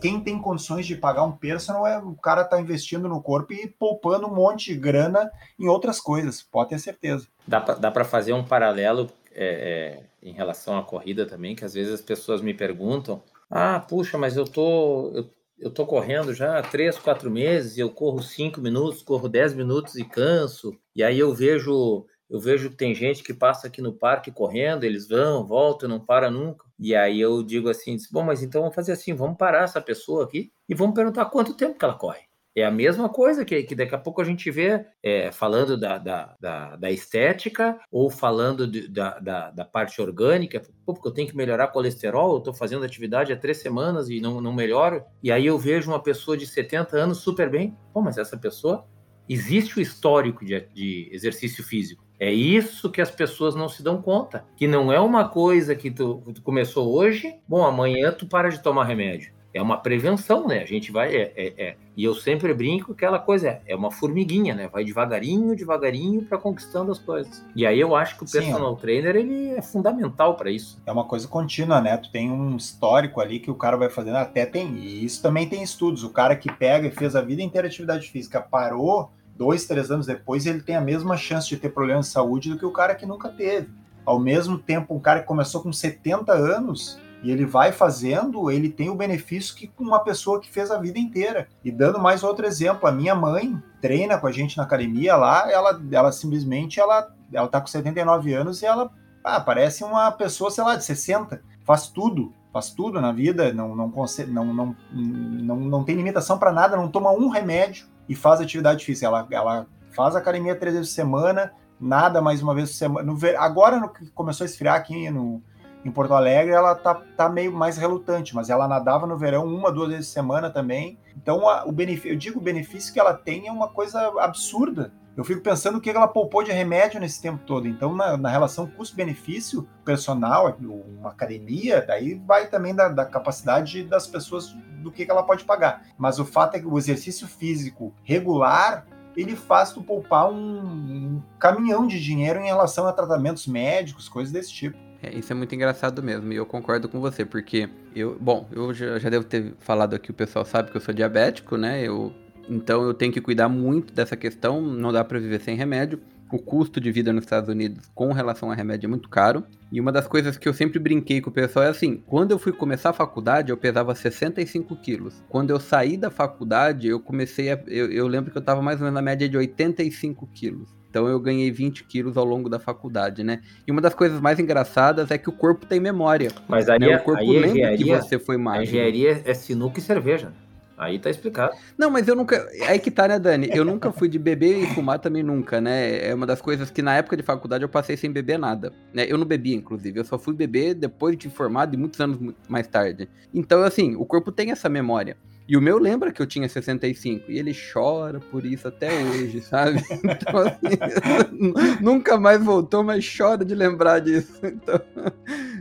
Quem 0.00 0.20
tem 0.20 0.38
condições 0.38 0.86
de 0.86 0.94
pagar 0.94 1.24
um 1.24 1.32
personal 1.32 1.84
é 1.86 1.98
o 1.98 2.14
cara 2.14 2.44
tá 2.44 2.60
investindo 2.60 3.08
no 3.08 3.20
corpo 3.20 3.52
e 3.52 3.66
poupando 3.66 4.28
um 4.28 4.34
monte 4.34 4.72
de 4.72 4.78
grana 4.78 5.28
em 5.58 5.66
outras 5.66 5.98
coisas, 5.98 6.40
pode 6.40 6.68
ter 6.68 6.78
certeza. 6.78 7.26
Dá 7.48 7.90
para 7.90 8.04
fazer 8.04 8.32
um 8.32 8.44
paralelo 8.44 9.10
é, 9.34 9.98
é 9.98 10.11
em 10.22 10.32
relação 10.32 10.78
à 10.78 10.82
corrida 10.82 11.26
também, 11.26 11.56
que 11.56 11.64
às 11.64 11.74
vezes 11.74 11.92
as 11.92 12.00
pessoas 12.00 12.40
me 12.40 12.54
perguntam: 12.54 13.22
ah, 13.50 13.80
puxa, 13.80 14.16
mas 14.16 14.36
eu 14.36 14.44
tô, 14.44 15.10
eu, 15.14 15.30
eu 15.58 15.70
tô 15.70 15.84
correndo 15.86 16.32
já 16.32 16.58
há 16.58 16.62
três, 16.62 16.98
quatro 16.98 17.30
meses, 17.30 17.76
eu 17.76 17.90
corro 17.90 18.22
cinco 18.22 18.60
minutos, 18.60 19.02
corro 19.02 19.28
dez 19.28 19.52
minutos 19.52 19.96
e 19.96 20.04
canso, 20.04 20.78
e 20.94 21.02
aí 21.02 21.18
eu 21.18 21.34
vejo. 21.34 22.06
Eu 22.30 22.40
vejo 22.40 22.70
que 22.70 22.76
tem 22.76 22.94
gente 22.94 23.22
que 23.22 23.34
passa 23.34 23.66
aqui 23.66 23.82
no 23.82 23.92
parque 23.92 24.30
correndo, 24.32 24.84
eles 24.84 25.06
vão, 25.06 25.46
voltam, 25.46 25.86
não 25.86 26.00
para 26.00 26.30
nunca. 26.30 26.64
E 26.78 26.94
aí 26.94 27.20
eu 27.20 27.42
digo 27.42 27.68
assim, 27.68 27.94
bom, 28.10 28.22
mas 28.22 28.42
então 28.42 28.62
vamos 28.62 28.74
fazer 28.74 28.92
assim, 28.92 29.12
vamos 29.12 29.36
parar 29.36 29.64
essa 29.64 29.82
pessoa 29.82 30.24
aqui 30.24 30.50
e 30.66 30.74
vamos 30.74 30.94
perguntar 30.94 31.26
quanto 31.26 31.52
tempo 31.52 31.78
que 31.78 31.84
ela 31.84 31.92
corre. 31.92 32.20
É 32.54 32.64
a 32.64 32.70
mesma 32.70 33.08
coisa 33.08 33.44
que, 33.46 33.62
que 33.62 33.74
daqui 33.74 33.94
a 33.94 33.98
pouco 33.98 34.20
a 34.20 34.24
gente 34.24 34.50
vê 34.50 34.84
é, 35.02 35.32
falando 35.32 35.74
da, 35.74 35.96
da, 35.96 36.36
da, 36.38 36.76
da, 36.76 36.90
estética 36.90 37.78
ou 37.90 38.10
falando 38.10 38.66
de, 38.66 38.88
da, 38.88 39.18
da, 39.18 39.50
da, 39.50 39.64
parte 39.64 40.02
orgânica, 40.02 40.60
Pô, 40.84 40.92
porque 40.92 41.08
eu 41.08 41.12
tenho 41.12 41.28
que 41.28 41.36
melhorar 41.36 41.68
colesterol, 41.68 42.32
eu 42.32 42.38
estou 42.38 42.52
fazendo 42.52 42.84
atividade 42.84 43.32
há 43.32 43.36
três 43.36 43.58
semanas 43.58 44.10
e 44.10 44.20
não, 44.20 44.38
não 44.40 44.52
melhoro, 44.52 45.02
e 45.22 45.32
aí 45.32 45.46
eu 45.46 45.58
vejo 45.58 45.90
uma 45.90 46.02
pessoa 46.02 46.36
de 46.36 46.46
70 46.46 46.94
anos 46.94 47.18
super 47.18 47.48
bem, 47.48 47.74
pô, 47.92 48.02
mas 48.02 48.18
essa 48.18 48.36
pessoa, 48.36 48.86
existe 49.26 49.78
o 49.78 49.80
histórico 49.80 50.44
de, 50.44 50.60
de 50.74 51.08
exercício 51.10 51.64
físico, 51.64 52.04
é 52.20 52.30
isso 52.30 52.90
que 52.90 53.00
as 53.00 53.10
pessoas 53.10 53.54
não 53.54 53.68
se 53.68 53.82
dão 53.82 54.02
conta, 54.02 54.44
que 54.56 54.68
não 54.68 54.92
é 54.92 55.00
uma 55.00 55.26
coisa 55.26 55.74
que 55.74 55.90
tu, 55.90 56.22
tu 56.34 56.42
começou 56.42 56.94
hoje, 56.94 57.34
bom, 57.48 57.64
amanhã 57.64 58.12
tu 58.12 58.26
para 58.26 58.50
de 58.50 58.62
tomar 58.62 58.84
remédio 58.84 59.32
é 59.54 59.60
uma 59.60 59.76
prevenção, 59.76 60.46
né? 60.46 60.62
A 60.62 60.66
gente 60.66 60.90
vai. 60.90 61.14
É, 61.14 61.32
é, 61.36 61.54
é. 61.58 61.76
E 61.96 62.04
eu 62.04 62.14
sempre 62.14 62.54
brinco 62.54 62.92
aquela 62.92 63.18
coisa 63.18 63.48
é, 63.48 63.62
é 63.66 63.76
uma 63.76 63.90
formiguinha, 63.90 64.54
né? 64.54 64.68
Vai 64.68 64.84
devagarinho, 64.84 65.54
devagarinho 65.54 66.22
para 66.22 66.38
conquistando 66.38 66.90
as 66.90 66.98
coisas. 66.98 67.44
E 67.54 67.66
aí 67.66 67.78
eu 67.78 67.94
acho 67.94 68.16
que 68.16 68.24
o 68.24 68.30
personal 68.30 68.74
Sim, 68.74 68.80
trainer 68.80 69.16
ele 69.16 69.50
é 69.50 69.60
fundamental 69.60 70.34
para 70.34 70.50
isso. 70.50 70.80
É 70.86 70.92
uma 70.92 71.04
coisa 71.04 71.28
contínua, 71.28 71.80
né? 71.80 71.96
Tu 71.98 72.10
tem 72.10 72.30
um 72.30 72.56
histórico 72.56 73.20
ali 73.20 73.38
que 73.38 73.50
o 73.50 73.54
cara 73.54 73.76
vai 73.76 73.90
fazendo, 73.90 74.16
até 74.16 74.46
tem. 74.46 74.74
E 74.76 75.04
isso 75.04 75.20
também 75.22 75.46
tem 75.46 75.62
estudos. 75.62 76.02
O 76.02 76.10
cara 76.10 76.34
que 76.34 76.50
pega 76.50 76.88
e 76.88 76.90
fez 76.90 77.14
a 77.14 77.20
vida 77.20 77.42
inteira 77.42 77.68
atividade 77.68 78.08
física, 78.08 78.40
parou 78.40 79.10
dois, 79.36 79.66
três 79.66 79.90
anos 79.90 80.06
depois, 80.06 80.46
ele 80.46 80.62
tem 80.62 80.76
a 80.76 80.80
mesma 80.80 81.16
chance 81.16 81.48
de 81.48 81.56
ter 81.56 81.70
problemas 81.70 82.06
de 82.06 82.12
saúde 82.12 82.50
do 82.50 82.58
que 82.58 82.66
o 82.66 82.70
cara 82.70 82.94
que 82.94 83.04
nunca 83.04 83.28
teve. 83.28 83.68
Ao 84.04 84.18
mesmo 84.18 84.58
tempo, 84.58 84.94
um 84.94 85.00
cara 85.00 85.20
que 85.20 85.26
começou 85.26 85.62
com 85.62 85.72
70 85.72 86.32
anos 86.32 86.98
e 87.22 87.30
ele 87.30 87.46
vai 87.46 87.70
fazendo, 87.70 88.50
ele 88.50 88.68
tem 88.68 88.90
o 88.90 88.96
benefício 88.96 89.54
que 89.54 89.70
uma 89.78 90.00
pessoa 90.00 90.40
que 90.40 90.50
fez 90.50 90.70
a 90.70 90.78
vida 90.78 90.98
inteira. 90.98 91.48
E 91.64 91.70
dando 91.70 92.00
mais 92.00 92.24
outro 92.24 92.44
exemplo, 92.44 92.88
a 92.88 92.92
minha 92.92 93.14
mãe 93.14 93.62
treina 93.80 94.18
com 94.18 94.26
a 94.26 94.32
gente 94.32 94.56
na 94.56 94.64
academia 94.64 95.16
lá, 95.16 95.50
ela, 95.50 95.80
ela 95.90 96.10
simplesmente 96.10 96.80
ela, 96.80 97.08
ela 97.32 97.48
tá 97.48 97.60
com 97.60 97.68
79 97.68 98.34
anos 98.34 98.60
e 98.60 98.66
ela 98.66 98.90
ah, 99.22 99.40
parece 99.40 99.84
uma 99.84 100.10
pessoa, 100.10 100.50
sei 100.50 100.64
lá, 100.64 100.74
de 100.74 100.84
60, 100.84 101.40
faz 101.64 101.86
tudo, 101.86 102.32
faz 102.52 102.70
tudo 102.70 103.00
na 103.00 103.12
vida, 103.12 103.52
não 103.52 103.76
não 103.76 103.92
não 104.28 104.44
não, 104.44 104.76
não, 104.92 105.56
não 105.56 105.84
tem 105.84 105.94
limitação 105.94 106.38
para 106.38 106.50
nada, 106.50 106.76
não 106.76 106.88
toma 106.88 107.12
um 107.12 107.28
remédio 107.28 107.86
e 108.08 108.16
faz 108.16 108.40
atividade 108.40 108.84
física. 108.84 109.06
Ela, 109.06 109.26
ela 109.30 109.66
faz 109.92 110.16
academia 110.16 110.56
três 110.56 110.74
vezes 110.74 110.90
por 110.90 110.94
semana, 110.96 111.52
nada 111.80 112.20
mais 112.20 112.42
uma 112.42 112.52
vez 112.52 112.70
por 112.70 112.76
semana. 112.76 113.12
No, 113.12 113.18
agora 113.38 113.78
no 113.78 113.92
começou 114.12 114.44
a 114.44 114.48
esfriar 114.48 114.74
aqui 114.74 115.08
no, 115.08 115.40
em 115.84 115.90
Porto 115.90 116.14
Alegre 116.14 116.52
ela 116.52 116.74
tá, 116.74 116.94
tá 117.16 117.28
meio 117.28 117.52
mais 117.52 117.76
relutante, 117.76 118.34
mas 118.34 118.50
ela 118.50 118.68
nadava 118.68 119.06
no 119.06 119.18
verão 119.18 119.46
uma, 119.46 119.72
duas 119.72 119.90
vezes 119.90 120.06
por 120.06 120.12
semana 120.12 120.50
também. 120.50 120.98
Então 121.16 121.48
a, 121.48 121.64
o 121.64 121.72
benefício, 121.72 122.12
eu 122.12 122.16
digo 122.16 122.38
o 122.38 122.42
benefício 122.42 122.92
que 122.92 123.00
ela 123.00 123.14
tem 123.14 123.48
é 123.48 123.52
uma 123.52 123.68
coisa 123.68 124.12
absurda. 124.20 124.92
Eu 125.14 125.24
fico 125.24 125.42
pensando 125.42 125.76
o 125.76 125.80
que 125.80 125.90
ela 125.90 126.08
poupou 126.08 126.42
de 126.42 126.50
remédio 126.50 126.98
nesse 126.98 127.20
tempo 127.20 127.44
todo. 127.44 127.68
Então, 127.68 127.94
na, 127.94 128.16
na 128.16 128.30
relação 128.30 128.66
custo-benefício, 128.66 129.68
personal, 129.84 130.56
uma 130.58 131.10
academia, 131.10 131.84
daí 131.86 132.14
vai 132.14 132.46
também 132.46 132.74
da, 132.74 132.88
da 132.88 133.04
capacidade 133.04 133.84
das 133.84 134.06
pessoas 134.06 134.56
do 134.78 134.90
que, 134.90 135.04
que 135.04 135.10
ela 135.10 135.22
pode 135.22 135.44
pagar. 135.44 135.82
Mas 135.98 136.18
o 136.18 136.24
fato 136.24 136.56
é 136.56 136.60
que 136.60 136.66
o 136.66 136.78
exercício 136.78 137.28
físico 137.28 137.92
regular 138.02 138.86
ele 139.14 139.36
faz 139.36 139.72
tu 139.72 139.82
poupar 139.82 140.30
um, 140.30 140.38
um 140.38 141.22
caminhão 141.38 141.86
de 141.86 142.00
dinheiro 142.00 142.40
em 142.40 142.46
relação 142.46 142.86
a 142.86 142.92
tratamentos 142.92 143.46
médicos, 143.46 144.08
coisas 144.08 144.32
desse 144.32 144.50
tipo. 144.50 144.78
É, 145.02 145.18
isso 145.18 145.32
é 145.32 145.34
muito 145.34 145.52
engraçado 145.52 146.00
mesmo, 146.00 146.32
e 146.32 146.36
eu 146.36 146.46
concordo 146.46 146.88
com 146.88 147.00
você, 147.00 147.24
porque 147.24 147.68
eu, 147.94 148.16
bom, 148.20 148.48
eu 148.52 148.72
já, 148.72 148.98
já 149.00 149.10
devo 149.10 149.24
ter 149.24 149.52
falado 149.58 149.94
aqui, 149.94 150.12
o 150.12 150.14
pessoal 150.14 150.44
sabe 150.44 150.70
que 150.70 150.76
eu 150.76 150.80
sou 150.80 150.94
diabético, 150.94 151.56
né? 151.56 151.82
Eu, 151.82 152.12
então 152.48 152.82
eu 152.82 152.94
tenho 152.94 153.12
que 153.12 153.20
cuidar 153.20 153.48
muito 153.48 153.92
dessa 153.92 154.16
questão, 154.16 154.62
não 154.62 154.92
dá 154.92 155.02
para 155.02 155.18
viver 155.18 155.40
sem 155.40 155.56
remédio. 155.56 156.00
O 156.30 156.38
custo 156.38 156.80
de 156.80 156.90
vida 156.90 157.12
nos 157.12 157.24
Estados 157.24 157.50
Unidos 157.50 157.90
com 157.94 158.10
relação 158.10 158.50
a 158.50 158.54
remédio 158.54 158.86
é 158.86 158.88
muito 158.88 159.06
caro. 159.06 159.44
E 159.70 159.78
uma 159.78 159.92
das 159.92 160.06
coisas 160.06 160.38
que 160.38 160.48
eu 160.48 160.54
sempre 160.54 160.78
brinquei 160.78 161.20
com 161.20 161.28
o 161.28 161.32
pessoal 161.32 161.66
é 161.66 161.68
assim: 161.68 162.02
quando 162.06 162.30
eu 162.30 162.38
fui 162.38 162.52
começar 162.52 162.88
a 162.88 162.94
faculdade, 162.94 163.50
eu 163.50 163.56
pesava 163.56 163.94
65 163.94 164.74
quilos. 164.76 165.22
Quando 165.28 165.50
eu 165.50 165.60
saí 165.60 165.94
da 165.94 166.10
faculdade, 166.10 166.88
eu 166.88 166.98
comecei 166.98 167.52
a. 167.52 167.60
Eu, 167.66 167.92
eu 167.92 168.06
lembro 168.06 168.30
que 168.30 168.38
eu 168.38 168.40
estava 168.40 168.62
mais 168.62 168.78
ou 168.78 168.84
menos 168.84 168.94
na 168.94 169.02
média 169.02 169.28
de 169.28 169.36
85 169.36 170.26
quilos. 170.28 170.81
Então 170.92 171.08
eu 171.08 171.18
ganhei 171.18 171.50
20 171.50 171.84
quilos 171.84 172.18
ao 172.18 172.24
longo 172.26 172.50
da 172.50 172.58
faculdade, 172.58 173.24
né? 173.24 173.40
E 173.66 173.72
uma 173.72 173.80
das 173.80 173.94
coisas 173.94 174.20
mais 174.20 174.38
engraçadas 174.38 175.10
é 175.10 175.16
que 175.16 175.30
o 175.30 175.32
corpo 175.32 175.64
tem 175.64 175.80
memória. 175.80 176.30
Mas 176.46 176.68
aí, 176.68 176.78
né? 176.78 176.96
o 176.98 177.02
corpo 177.02 177.22
aí 177.22 177.38
lembra 177.38 177.74
que 177.78 177.84
você 177.84 178.18
foi 178.18 178.36
magro. 178.36 178.60
A 178.60 178.64
engenharia 178.64 179.22
é 179.24 179.32
sinuca 179.32 179.78
e 179.78 179.82
cerveja. 179.82 180.34
Aí 180.76 180.98
tá 180.98 181.08
explicado. 181.08 181.54
Não, 181.78 181.88
mas 181.88 182.06
eu 182.06 182.14
nunca. 182.14 182.46
Aí 182.68 182.78
que 182.78 182.90
tá, 182.90 183.08
né, 183.08 183.18
Dani? 183.18 183.48
Eu 183.54 183.64
nunca 183.64 183.90
fui 183.90 184.06
de 184.06 184.18
beber 184.18 184.64
e 184.64 184.66
fumar 184.74 184.98
também 184.98 185.22
nunca, 185.22 185.62
né? 185.62 186.06
É 186.06 186.14
uma 186.14 186.26
das 186.26 186.42
coisas 186.42 186.70
que 186.70 186.82
na 186.82 186.94
época 186.94 187.16
de 187.16 187.22
faculdade 187.22 187.64
eu 187.64 187.70
passei 187.70 187.96
sem 187.96 188.12
beber 188.12 188.38
nada. 188.38 188.70
Né? 188.92 189.06
Eu 189.08 189.16
não 189.16 189.24
bebia, 189.24 189.56
inclusive. 189.56 189.98
Eu 189.98 190.04
só 190.04 190.18
fui 190.18 190.34
beber 190.34 190.74
depois 190.74 191.16
de 191.16 191.30
formado 191.30 191.72
e 191.72 191.78
muitos 191.78 191.98
anos 192.00 192.34
mais 192.48 192.66
tarde. 192.66 193.08
Então, 193.32 193.62
assim, 193.62 193.96
o 193.96 194.04
corpo 194.04 194.30
tem 194.30 194.50
essa 194.50 194.68
memória. 194.68 195.16
E 195.52 195.56
o 195.58 195.60
meu 195.60 195.76
lembra 195.76 196.10
que 196.10 196.22
eu 196.22 196.26
tinha 196.26 196.48
65 196.48 197.30
e 197.30 197.38
ele 197.38 197.52
chora 197.52 198.18
por 198.18 198.42
isso 198.46 198.68
até 198.68 198.88
hoje, 199.04 199.42
sabe? 199.42 199.82
Então, 200.02 200.38
assim, 200.38 200.78
nunca 201.84 202.18
mais 202.18 202.42
voltou, 202.42 202.82
mas 202.82 203.04
chora 203.14 203.44
de 203.44 203.54
lembrar 203.54 203.98
disso. 203.98 204.32
Então, 204.42 204.80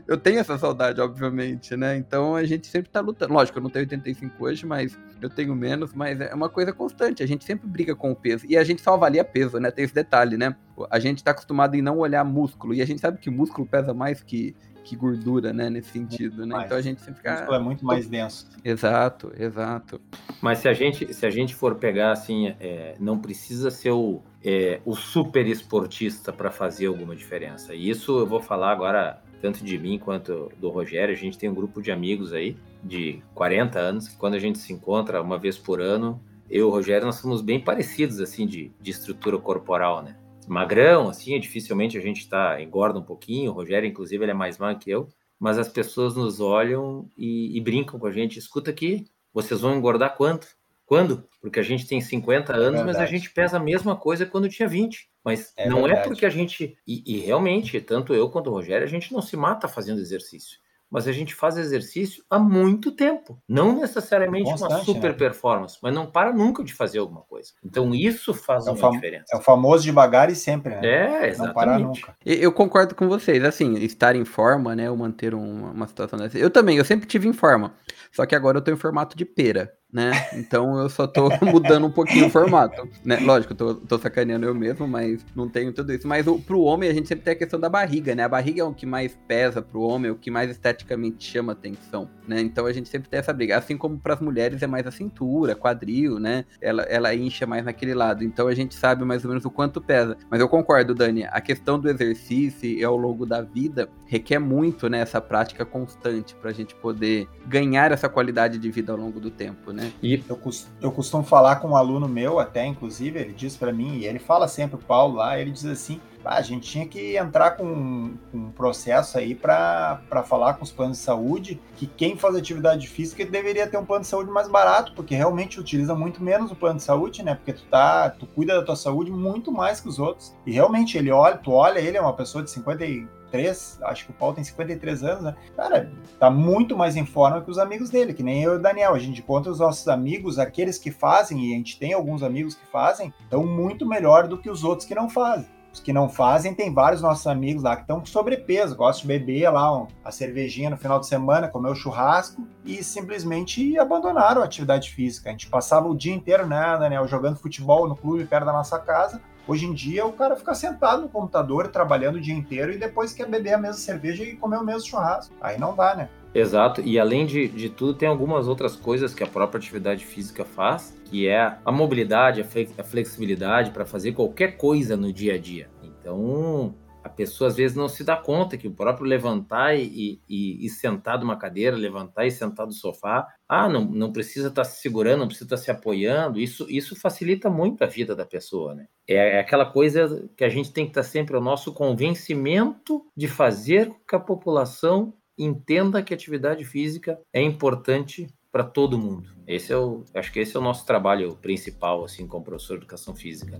eu 0.08 0.18
tenho 0.18 0.40
essa 0.40 0.58
saudade, 0.58 1.00
obviamente, 1.00 1.76
né? 1.76 1.96
Então 1.98 2.36
a 2.36 2.44
gente 2.44 2.68
sempre 2.68 2.90
tá 2.90 3.00
lutando. 3.00 3.34
Lógico, 3.34 3.58
eu 3.58 3.64
não 3.64 3.70
tenho 3.70 3.84
85 3.84 4.44
hoje, 4.44 4.66
mas 4.66 4.98
eu 5.22 5.30
tenho 5.30 5.56
menos, 5.56 5.94
mas 5.94 6.20
é 6.20 6.34
uma 6.34 6.50
coisa 6.50 6.74
constante. 6.74 7.24
A 7.24 7.28
gente 7.28 7.44
sempre 7.44 7.68
briga 7.68 7.96
com 7.96 8.12
o 8.12 8.16
peso. 8.16 8.46
E 8.48 8.58
a 8.58 8.64
gente 8.64 8.82
só 8.82 8.94
avalia 8.94 9.24
peso, 9.24 9.60
né? 9.60 9.72
Tem 9.72 9.86
esse 9.86 9.94
detalhe, 9.94 10.38
né? 10.38 10.56
A 10.90 11.00
gente 11.00 11.24
tá 11.24 11.32
acostumado 11.32 11.76
em 11.76 11.82
não 11.82 12.00
olhar 12.00 12.24
músculo. 12.24 12.74
E 12.74 12.82
a 12.82 12.86
gente 12.86 13.02
sabe 13.02 13.18
que 13.18 13.30
músculo 13.30 13.68
pesa 13.68 13.94
mais 13.94 14.22
que 14.22 14.56
que 14.84 14.96
gordura, 14.96 15.54
né, 15.54 15.70
nesse 15.70 15.92
sentido, 15.92 16.46
né? 16.46 16.64
Então 16.66 16.78
a 16.78 16.82
gente 16.82 17.02
sempre 17.02 17.18
fica... 17.18 17.48
é 17.50 17.60
muito 17.60 17.86
mais 17.86 18.08
denso. 18.08 18.48
Exato, 18.64 19.32
exato. 19.38 20.02
Mas 20.42 20.60
se 20.60 20.68
a 20.68 20.74
gente, 20.74 21.14
se 21.14 21.26
a 21.26 21.30
gente 21.30 21.54
for 21.54 21.76
pegar, 21.76 22.12
assim, 22.12 22.56
é, 22.60 22.96
não 23.00 23.20
precisa 23.20 23.70
ser 23.70 23.92
o, 23.92 24.22
é, 24.44 24.82
o 24.84 24.96
super 24.96 25.48
esportista 25.48 26.34
para 26.34 26.50
fazer 26.50 26.88
alguma 26.88 27.16
diferença. 27.16 27.74
E 27.76 27.90
isso 27.90 28.20
eu 28.20 28.26
vou 28.26 28.42
falar 28.42 28.72
agora 28.72 29.22
tanto 29.42 29.64
de 29.64 29.78
mim 29.78 29.98
quanto 29.98 30.52
do 30.58 30.70
Rogério. 30.70 31.14
A 31.14 31.18
gente 31.18 31.38
tem 31.38 31.50
um 31.50 31.56
grupo 31.56 31.82
de 31.82 31.92
amigos 31.92 32.34
aí 32.34 32.56
de 32.84 33.22
40 33.34 33.80
anos 33.80 34.08
que 34.08 34.16
quando 34.18 34.36
a 34.36 34.40
gente 34.40 34.60
se 34.60 34.72
encontra 34.72 35.22
uma 35.22 35.38
vez 35.38 35.58
por 35.58 35.82
ano, 35.82 36.22
eu 36.50 36.60
e 36.60 36.64
o 36.64 36.70
Rogério, 36.70 37.06
nós 37.06 37.16
somos 37.16 37.42
bem 37.42 37.60
parecidos, 37.60 38.20
assim, 38.20 38.46
de, 38.46 38.72
de 38.80 38.92
estrutura 38.92 39.38
corporal, 39.38 40.04
né? 40.04 40.16
magrão, 40.48 41.08
assim, 41.08 41.40
dificilmente 41.40 41.98
a 41.98 42.02
gente 42.02 42.28
tá, 42.28 42.62
engorda 42.62 43.00
um 43.00 43.04
pouquinho. 43.04 43.52
O 43.52 43.54
Rogério, 43.54 43.88
inclusive, 43.88 44.24
ele 44.24 44.32
é 44.32 44.36
mais 44.36 44.58
magro 44.58 44.80
que 44.80 44.90
eu. 44.90 45.08
Mas 45.40 45.58
as 45.58 45.70
pessoas 45.70 46.16
nos 46.16 46.40
olham 46.40 47.10
e, 47.18 47.58
e 47.58 47.62
brincam 47.62 48.00
com 48.00 48.06
a 48.06 48.12
gente. 48.12 48.38
Escuta 48.38 48.70
aqui, 48.70 49.08
vocês 49.34 49.62
vão 49.62 49.76
engordar 49.76 50.16
quanto? 50.16 50.48
Quando? 50.86 51.24
Porque 51.42 51.60
a 51.60 51.64
gente 51.64 51.88
tem 51.88 52.02
50 52.02 52.54
anos, 52.54 52.82
é 52.82 52.84
mas 52.84 52.98
a 52.98 53.06
gente 53.06 53.32
pesa 53.32 53.58
a 53.58 53.60
mesma 53.60 53.96
coisa 53.96 54.26
quando 54.26 54.50
tinha 54.50 54.68
20. 54.68 55.10
Mas 55.24 55.54
é 55.56 55.70
não 55.70 55.80
é 55.80 55.82
verdade. 55.82 56.02
é 56.02 56.10
porque 56.10 56.26
a 56.26 56.30
gente. 56.30 56.78
E, 56.88 57.04
e, 57.06 57.20
realmente, 57.20 57.80
tanto 57.82 58.14
eu 58.14 58.30
quanto 58.30 58.50
o 58.50 58.54
Rogério, 58.54 58.86
a 58.86 58.90
gente 58.90 59.14
não 59.14 59.22
se 59.22 59.38
mata 59.38 59.68
fazendo 59.68 60.02
exercício 60.02 60.60
mas 60.92 61.08
a 61.08 61.14
gente 61.14 61.34
faz 61.34 61.58
exercício 61.58 62.22
há 62.30 62.38
muito 62.38 62.92
tempo. 62.92 63.42
Não 63.48 63.80
necessariamente 63.80 64.52
é 64.52 64.56
uma 64.56 64.84
super 64.84 65.12
né? 65.12 65.18
performance, 65.18 65.78
mas 65.82 65.96
não 65.96 66.06
para 66.06 66.34
nunca 66.34 66.62
de 66.62 66.74
fazer 66.74 67.00
alguma 67.00 67.22
coisa. 67.22 67.54
Então 67.64 67.96
isso 67.96 68.34
faz 68.34 68.68
é 68.68 68.72
uma 68.72 68.92
diferença. 68.92 69.26
É 69.32 69.38
o 69.38 69.42
famoso 69.42 69.86
devagar 69.86 70.30
e 70.30 70.36
sempre, 70.36 70.76
né? 70.76 70.82
É, 70.84 71.30
exatamente. 71.30 71.48
Não 71.48 71.54
parar 71.54 71.80
nunca. 71.80 72.16
Eu 72.26 72.52
concordo 72.52 72.94
com 72.94 73.08
vocês, 73.08 73.42
assim, 73.46 73.76
estar 73.76 74.18
em 74.18 74.26
forma, 74.26 74.76
né, 74.76 74.92
ou 74.92 74.98
manter 74.98 75.34
uma, 75.34 75.72
uma 75.72 75.88
situação 75.88 76.20
dessa. 76.20 76.38
Eu 76.38 76.50
também, 76.50 76.78
eu 76.78 76.84
sempre 76.84 77.08
tive 77.08 77.26
em 77.26 77.34
forma, 77.34 77.74
só 78.12 78.26
que 78.26 78.36
agora 78.36 78.58
eu 78.58 78.62
tô 78.62 78.70
em 78.70 78.76
formato 78.76 79.16
de 79.16 79.24
pera 79.24 79.72
né? 79.92 80.12
Então 80.34 80.80
eu 80.80 80.90
só 80.90 81.06
tô 81.06 81.30
mudando 81.46 81.86
um 81.86 81.92
pouquinho 81.92 82.28
o 82.28 82.30
formato, 82.30 82.88
né? 83.04 83.18
Lógico, 83.20 83.54
tô, 83.54 83.76
tô 83.76 83.98
sacaneando 83.98 84.46
eu 84.46 84.56
mesmo, 84.56 84.88
mas 84.88 85.26
não 85.36 85.50
tenho 85.50 85.74
tudo 85.74 85.94
isso. 85.94 86.08
Mas 86.08 86.28
o, 86.28 86.40
pro 86.40 86.62
homem 86.62 86.90
a 86.90 86.94
gente 86.94 87.08
sempre 87.08 87.26
tem 87.26 87.34
a 87.34 87.38
questão 87.38 87.60
da 87.60 87.70
barriga, 87.70 88.16
né? 88.16 88.24
A 88.24 88.30
barriga 88.30 88.62
é 88.62 88.64
o 88.64 88.74
que 88.74 88.86
mais 88.86 89.18
pesa 89.28 89.62
pro 89.62 89.82
homem, 89.82 90.10
é 90.10 90.12
o 90.12 90.18
que 90.18 90.32
mais 90.32 90.50
esteticamente 90.50 91.24
chama 91.24 91.52
atenção, 91.54 92.10
né? 92.28 92.40
Então 92.40 92.66
a 92.66 92.74
gente 92.74 92.88
sempre 92.90 93.10
tem 93.10 93.20
essa 93.20 93.34
briga. 93.34 93.58
Assim 93.58 93.78
como 93.78 94.00
pras 94.00 94.20
mulheres 94.20 94.62
é 94.62 94.68
mais 94.68 94.88
a 94.88 94.92
cintura, 94.92 95.56
quadril, 95.56 96.20
né? 96.20 96.46
Ela, 96.62 96.84
ela 96.84 97.14
incha 97.14 97.46
mais 97.46 97.66
naquele 97.66 97.94
lado. 97.94 98.24
Então 98.24 98.48
a 98.48 98.56
gente 98.56 98.76
sabe 98.76 99.04
mais 99.04 99.24
ou 99.24 99.30
menos 99.30 99.44
o 99.46 99.52
quanto 99.52 99.82
pesa. 99.82 100.18
Mas 100.30 100.40
eu 100.40 100.48
concordo, 100.48 100.96
Dani, 100.96 101.26
a 101.26 101.42
questão 101.42 101.80
do 101.80 101.90
exercício 101.90 102.70
e 102.70 102.84
ao 102.84 102.96
longo 102.96 103.26
da 103.26 103.42
vida 103.42 103.90
requer 104.06 104.40
muito, 104.40 104.90
né? 104.90 105.00
Essa 105.00 105.20
prática 105.20 105.66
constante 105.66 106.36
pra 106.36 106.52
gente 106.52 106.76
poder 106.76 107.28
ganhar 107.48 107.92
essa 107.92 108.08
qualidade 108.08 108.58
de 108.58 108.70
vida 108.70 108.92
ao 108.92 108.98
longo 108.98 109.20
do 109.20 109.32
tempo, 109.32 109.72
né? 109.72 109.81
Né? 109.82 109.92
E 110.02 110.24
eu, 110.30 110.40
eu 110.82 110.92
costumo 110.92 111.24
falar 111.24 111.58
com 111.58 111.70
um 111.70 111.76
aluno 111.76 112.08
meu, 112.08 112.40
até 112.40 112.66
inclusive, 112.66 113.20
ele 113.20 113.34
diz 113.34 113.58
para 113.58 113.74
mim, 113.74 113.98
e 113.98 114.06
ele 114.06 114.20
fala 114.20 114.48
sempre, 114.48 114.76
o 114.76 114.80
Paulo 114.80 115.16
lá, 115.16 115.40
ele 115.40 115.52
diz 115.52 115.66
assim: 115.66 116.00
ah, 116.24 116.36
a 116.36 116.42
gente 116.42 116.70
tinha 116.70 116.88
que 116.88 117.18
entrar 117.18 117.52
com 117.52 117.66
um, 117.66 118.18
um 118.34 118.52
processo 118.52 119.18
aí 119.18 119.34
para 119.34 120.00
falar 120.26 120.54
com 120.54 120.64
os 120.64 120.72
planos 120.72 120.98
de 120.98 121.04
saúde 121.04 121.60
que 121.76 121.88
quem 121.88 122.16
faz 122.16 122.36
atividade 122.36 122.88
física 122.88 123.26
deveria 123.26 123.68
ter 123.68 123.78
um 123.78 123.86
plano 123.86 124.04
de 124.04 124.08
saúde 124.08 124.30
mais 124.30 124.48
barato, 124.48 124.94
porque 124.94 125.16
realmente 125.16 125.60
utiliza 125.60 125.96
muito 125.96 126.24
menos 126.24 126.52
o 126.52 126.56
plano 126.56 126.78
de 126.78 126.84
saúde, 126.84 127.24
né? 127.24 127.36
Porque 127.36 127.54
tu 127.54 127.64
tá, 127.70 128.10
tu 128.10 128.28
cuida 128.28 128.54
da 128.54 128.64
tua 128.64 128.76
saúde 128.76 129.12
muito 129.12 129.52
mais 129.52 129.80
que 129.80 129.90
os 129.90 129.98
outros. 129.98 130.34
E 130.46 130.52
realmente 130.52 130.98
ele 130.98 131.12
olha, 131.12 131.38
tu 131.38 131.52
olha, 131.52 131.80
ele 131.80 131.98
é 131.98 132.02
uma 132.02 132.14
pessoa 132.14 132.44
de 132.44 132.52
50 132.52 132.86
e 132.86 133.08
53, 133.32 133.80
acho 133.84 134.06
que 134.06 134.12
o 134.12 134.14
Paulo 134.14 134.36
tem 134.36 134.44
53 134.44 135.04
anos, 135.04 135.24
né? 135.24 135.36
Cara, 135.56 135.90
tá 136.20 136.30
muito 136.30 136.78
mais 136.78 136.96
em 136.96 137.06
forma 137.06 137.42
que 137.42 137.50
os 137.50 137.58
amigos 137.58 137.90
dele, 137.90 138.14
que 138.14 138.22
nem 138.22 138.44
eu 138.44 138.54
e 138.54 138.56
o 138.58 138.62
Daniel. 138.62 138.94
A 138.94 139.00
gente 139.00 139.22
encontra 139.22 139.52
os 139.52 139.60
nossos 139.60 139.88
amigos, 139.88 140.38
aqueles 140.38 140.78
que 140.78 140.92
fazem, 140.92 141.46
e 141.46 141.54
a 141.54 141.58
gente 141.58 141.80
tem 141.80 141.94
alguns 141.94 142.22
amigos 142.22 142.54
que 142.54 142.66
fazem, 142.68 143.14
estão 143.24 143.46
muito 143.46 143.86
melhor 143.86 144.28
do 144.28 144.38
que 144.38 144.50
os 144.50 144.64
outros 144.64 144.88
que 144.88 144.94
não 144.94 145.10
fazem. 145.10 145.48
Os 145.74 145.80
que 145.80 145.94
não 145.94 146.10
fazem, 146.10 146.54
tem 146.54 146.74
vários 146.74 147.02
nossos 147.02 147.26
amigos 147.26 147.64
lá 147.64 147.78
que 147.78 147.84
estão 147.84 148.02
com 148.02 148.06
sobrepeso, 148.06 148.76
gostam 148.76 149.04
de 149.04 149.08
beber 149.08 149.50
lá 149.50 149.88
a 150.04 150.12
cervejinha 150.12 150.70
no 150.70 150.76
final 150.76 151.00
de 151.00 151.08
semana, 151.08 151.48
comer 151.48 151.70
o 151.70 151.76
churrasco 151.76 152.46
e 152.66 152.84
simplesmente 152.84 153.80
abandonaram 153.80 154.42
a 154.42 154.46
atividade 154.46 154.90
física. 154.90 155.30
A 155.30 155.32
gente 155.32 155.48
passava 155.48 155.88
o 155.88 155.96
dia 155.96 156.14
inteiro, 156.14 156.46
né, 156.46 156.78
Daniel, 156.78 157.08
jogando 157.08 157.38
futebol 157.38 157.88
no 157.88 157.96
clube 157.96 158.26
perto 158.26 158.46
da 158.46 158.52
nossa 158.52 158.78
casa 158.80 159.22
Hoje 159.52 159.66
em 159.66 159.74
dia, 159.74 160.06
o 160.06 160.14
cara 160.14 160.38
fica 160.38 160.56
sentado 160.56 161.02
no 161.02 161.10
computador, 161.10 161.68
trabalhando 161.68 162.16
o 162.16 162.22
dia 162.22 162.34
inteiro 162.34 162.72
e 162.72 162.78
depois 162.78 163.12
quer 163.12 163.28
beber 163.28 163.52
a 163.52 163.58
mesma 163.58 163.76
cerveja 163.76 164.24
e 164.24 164.38
comer 164.38 164.56
o 164.56 164.64
mesmo 164.64 164.88
churrasco. 164.88 165.36
Aí 165.42 165.60
não 165.60 165.76
dá, 165.76 165.94
né? 165.94 166.08
Exato, 166.34 166.80
e 166.80 166.98
além 166.98 167.26
de, 167.26 167.50
de 167.50 167.68
tudo, 167.68 167.94
tem 167.94 168.08
algumas 168.08 168.48
outras 168.48 168.78
coisas 168.78 169.14
que 169.14 169.22
a 169.22 169.28
própria 169.28 169.58
atividade 169.58 170.06
física 170.06 170.46
faz, 170.46 170.98
que 171.04 171.28
é 171.28 171.58
a 171.66 171.70
mobilidade, 171.70 172.40
a 172.78 172.84
flexibilidade 172.86 173.72
para 173.72 173.86
fazer 173.86 174.14
qualquer 174.14 174.56
coisa 174.56 174.96
no 174.96 175.12
dia 175.12 175.34
a 175.34 175.38
dia. 175.38 175.70
Então, 175.84 176.74
a 177.04 177.10
pessoa 177.10 177.48
às 177.48 177.56
vezes 177.56 177.76
não 177.76 177.90
se 177.90 178.04
dá 178.04 178.16
conta 178.16 178.58
que 178.58 178.68
o 178.68 178.74
próprio 178.74 179.06
levantar 179.06 179.76
e, 179.76 180.22
e, 180.30 180.66
e 180.66 180.70
sentar 180.70 181.18
de 181.18 181.24
uma 181.24 181.38
cadeira, 181.38 181.76
levantar 181.76 182.26
e 182.26 182.32
sentar 182.32 182.66
do 182.66 182.74
sofá, 182.74 183.28
ah, 183.48 183.68
não, 183.68 183.86
não 183.86 184.12
precisa 184.12 184.50
estar 184.50 184.64
tá 184.64 184.70
se 184.70 184.82
segurando, 184.82 185.20
não 185.20 185.28
precisa 185.28 185.46
estar 185.46 185.58
tá 185.58 185.62
se 185.62 185.72
apoiando, 185.72 186.40
isso, 186.40 186.66
isso 186.70 186.96
facilita 186.96 187.50
muito 187.50 187.84
a 187.84 187.88
vida 187.88 188.16
da 188.16 188.26
pessoa, 188.26 188.76
né? 188.76 188.88
É, 189.08 189.38
é 189.38 189.40
aquela 189.40 189.66
coisa 189.66 190.30
que 190.38 190.44
a 190.44 190.50
gente 190.50 190.72
tem 190.72 190.86
que 190.86 190.92
estar 190.92 191.02
tá 191.02 191.08
sempre, 191.08 191.36
o 191.36 191.42
nosso 191.42 191.74
convencimento 191.74 193.06
de 193.16 193.28
fazer 193.28 193.88
com 193.88 194.00
que 194.08 194.16
a 194.16 194.20
população 194.20 195.14
entenda 195.38 196.04
que 196.04 196.14
atividade 196.14 196.64
física 196.64 197.20
é 197.34 197.42
importante 197.42 198.28
para 198.52 198.64
todo 198.64 198.98
mundo. 198.98 199.30
Esse 199.48 199.72
é 199.72 199.78
o, 199.78 200.04
acho 200.14 200.32
que 200.32 200.40
esse 200.40 200.56
é 200.56 200.60
o 200.60 200.64
nosso 200.64 200.86
trabalho 200.86 201.36
principal, 201.38 202.04
assim, 202.04 202.28
como 202.28 202.44
professor 202.44 202.78
de 202.78 202.84
educação 202.84 203.16
física. 203.16 203.58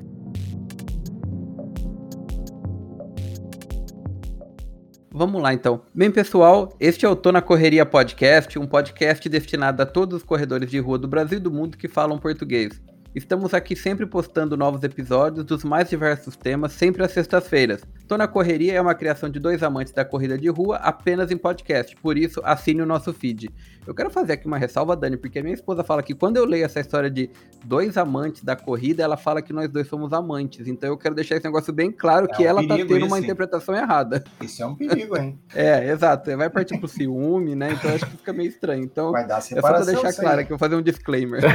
Vamos 5.14 5.42
lá 5.42 5.54
então. 5.54 5.82
Bem, 5.94 6.10
pessoal, 6.10 6.74
este 6.80 7.06
é 7.06 7.10
o 7.10 7.18
Tô 7.18 7.34
na 7.34 7.42
Correria 7.42 7.86
Podcast, 7.86 8.58
um 8.58 8.66
podcast 8.66 9.28
destinado 9.28 9.82
a 9.82 9.86
todos 9.86 10.20
os 10.20 10.24
corredores 10.24 10.72
de 10.72 10.80
rua 10.80 10.98
do 10.98 11.06
Brasil 11.06 11.38
e 11.38 11.42
do 11.42 11.52
mundo 11.52 11.78
que 11.78 11.90
falam 11.90 12.18
português. 12.18 12.82
Estamos 13.14 13.54
aqui 13.54 13.76
sempre 13.76 14.06
postando 14.06 14.56
novos 14.56 14.84
episódios 14.84 15.44
dos 15.44 15.66
mais 15.66 15.90
diversos 15.90 16.38
temas, 16.38 16.72
sempre 16.72 17.04
às 17.04 17.12
sextas-feiras. 17.12 17.82
Tô 18.12 18.18
na 18.18 18.28
Correria 18.28 18.74
é 18.74 18.82
uma 18.82 18.94
criação 18.94 19.30
de 19.30 19.40
dois 19.40 19.64
amantes 19.64 19.94
da 19.94 20.04
corrida 20.04 20.38
de 20.38 20.50
rua 20.50 20.76
apenas 20.76 21.32
em 21.32 21.38
podcast, 21.38 21.96
por 21.96 22.18
isso 22.18 22.42
assine 22.44 22.82
o 22.82 22.86
nosso 22.86 23.14
feed. 23.14 23.50
Eu 23.88 23.96
quero 23.96 24.10
fazer 24.10 24.34
aqui 24.34 24.46
uma 24.46 24.58
ressalva, 24.58 24.98
Dani, 24.98 25.16
porque 25.16 25.40
a 25.40 25.42
minha 25.42 25.54
esposa 25.54 25.82
fala 25.82 26.04
que 26.04 26.14
quando 26.14 26.36
eu 26.36 26.44
leio 26.44 26.66
essa 26.66 26.82
história 26.82 27.10
de 27.10 27.30
dois 27.64 27.96
amantes 27.96 28.44
da 28.44 28.54
corrida, 28.54 29.02
ela 29.02 29.16
fala 29.16 29.42
que 29.42 29.54
nós 29.54 29.70
dois 29.70 29.88
somos 29.88 30.12
amantes. 30.12 30.68
Então 30.68 30.90
eu 30.90 30.98
quero 30.98 31.16
deixar 31.16 31.38
esse 31.38 31.46
negócio 31.46 31.72
bem 31.72 31.90
claro 31.90 32.28
é 32.30 32.36
que 32.36 32.44
um 32.44 32.48
ela 32.48 32.68
tá 32.68 32.76
tendo 32.76 33.06
uma 33.06 33.18
interpretação 33.18 33.74
errada. 33.74 34.22
Isso 34.42 34.62
é 34.62 34.66
um 34.66 34.76
perigo, 34.76 35.16
hein? 35.16 35.40
é, 35.56 35.90
exato. 35.90 36.36
Vai 36.36 36.50
partir 36.50 36.78
pro 36.80 36.90
ciúme, 36.90 37.56
né? 37.56 37.72
Então 37.72 37.96
acho 37.96 38.06
que 38.08 38.18
fica 38.18 38.34
meio 38.34 38.50
estranho. 38.50 38.84
Então, 38.84 39.14
Vai 39.14 39.26
dar 39.26 39.38
é 39.38 39.42
só 39.42 39.62
pra 39.62 39.86
deixar 39.86 40.12
claro 40.12 40.46
que 40.46 40.52
eu 40.52 40.58
vou 40.58 40.60
fazer 40.60 40.76
um 40.76 40.82
disclaimer. 40.82 41.42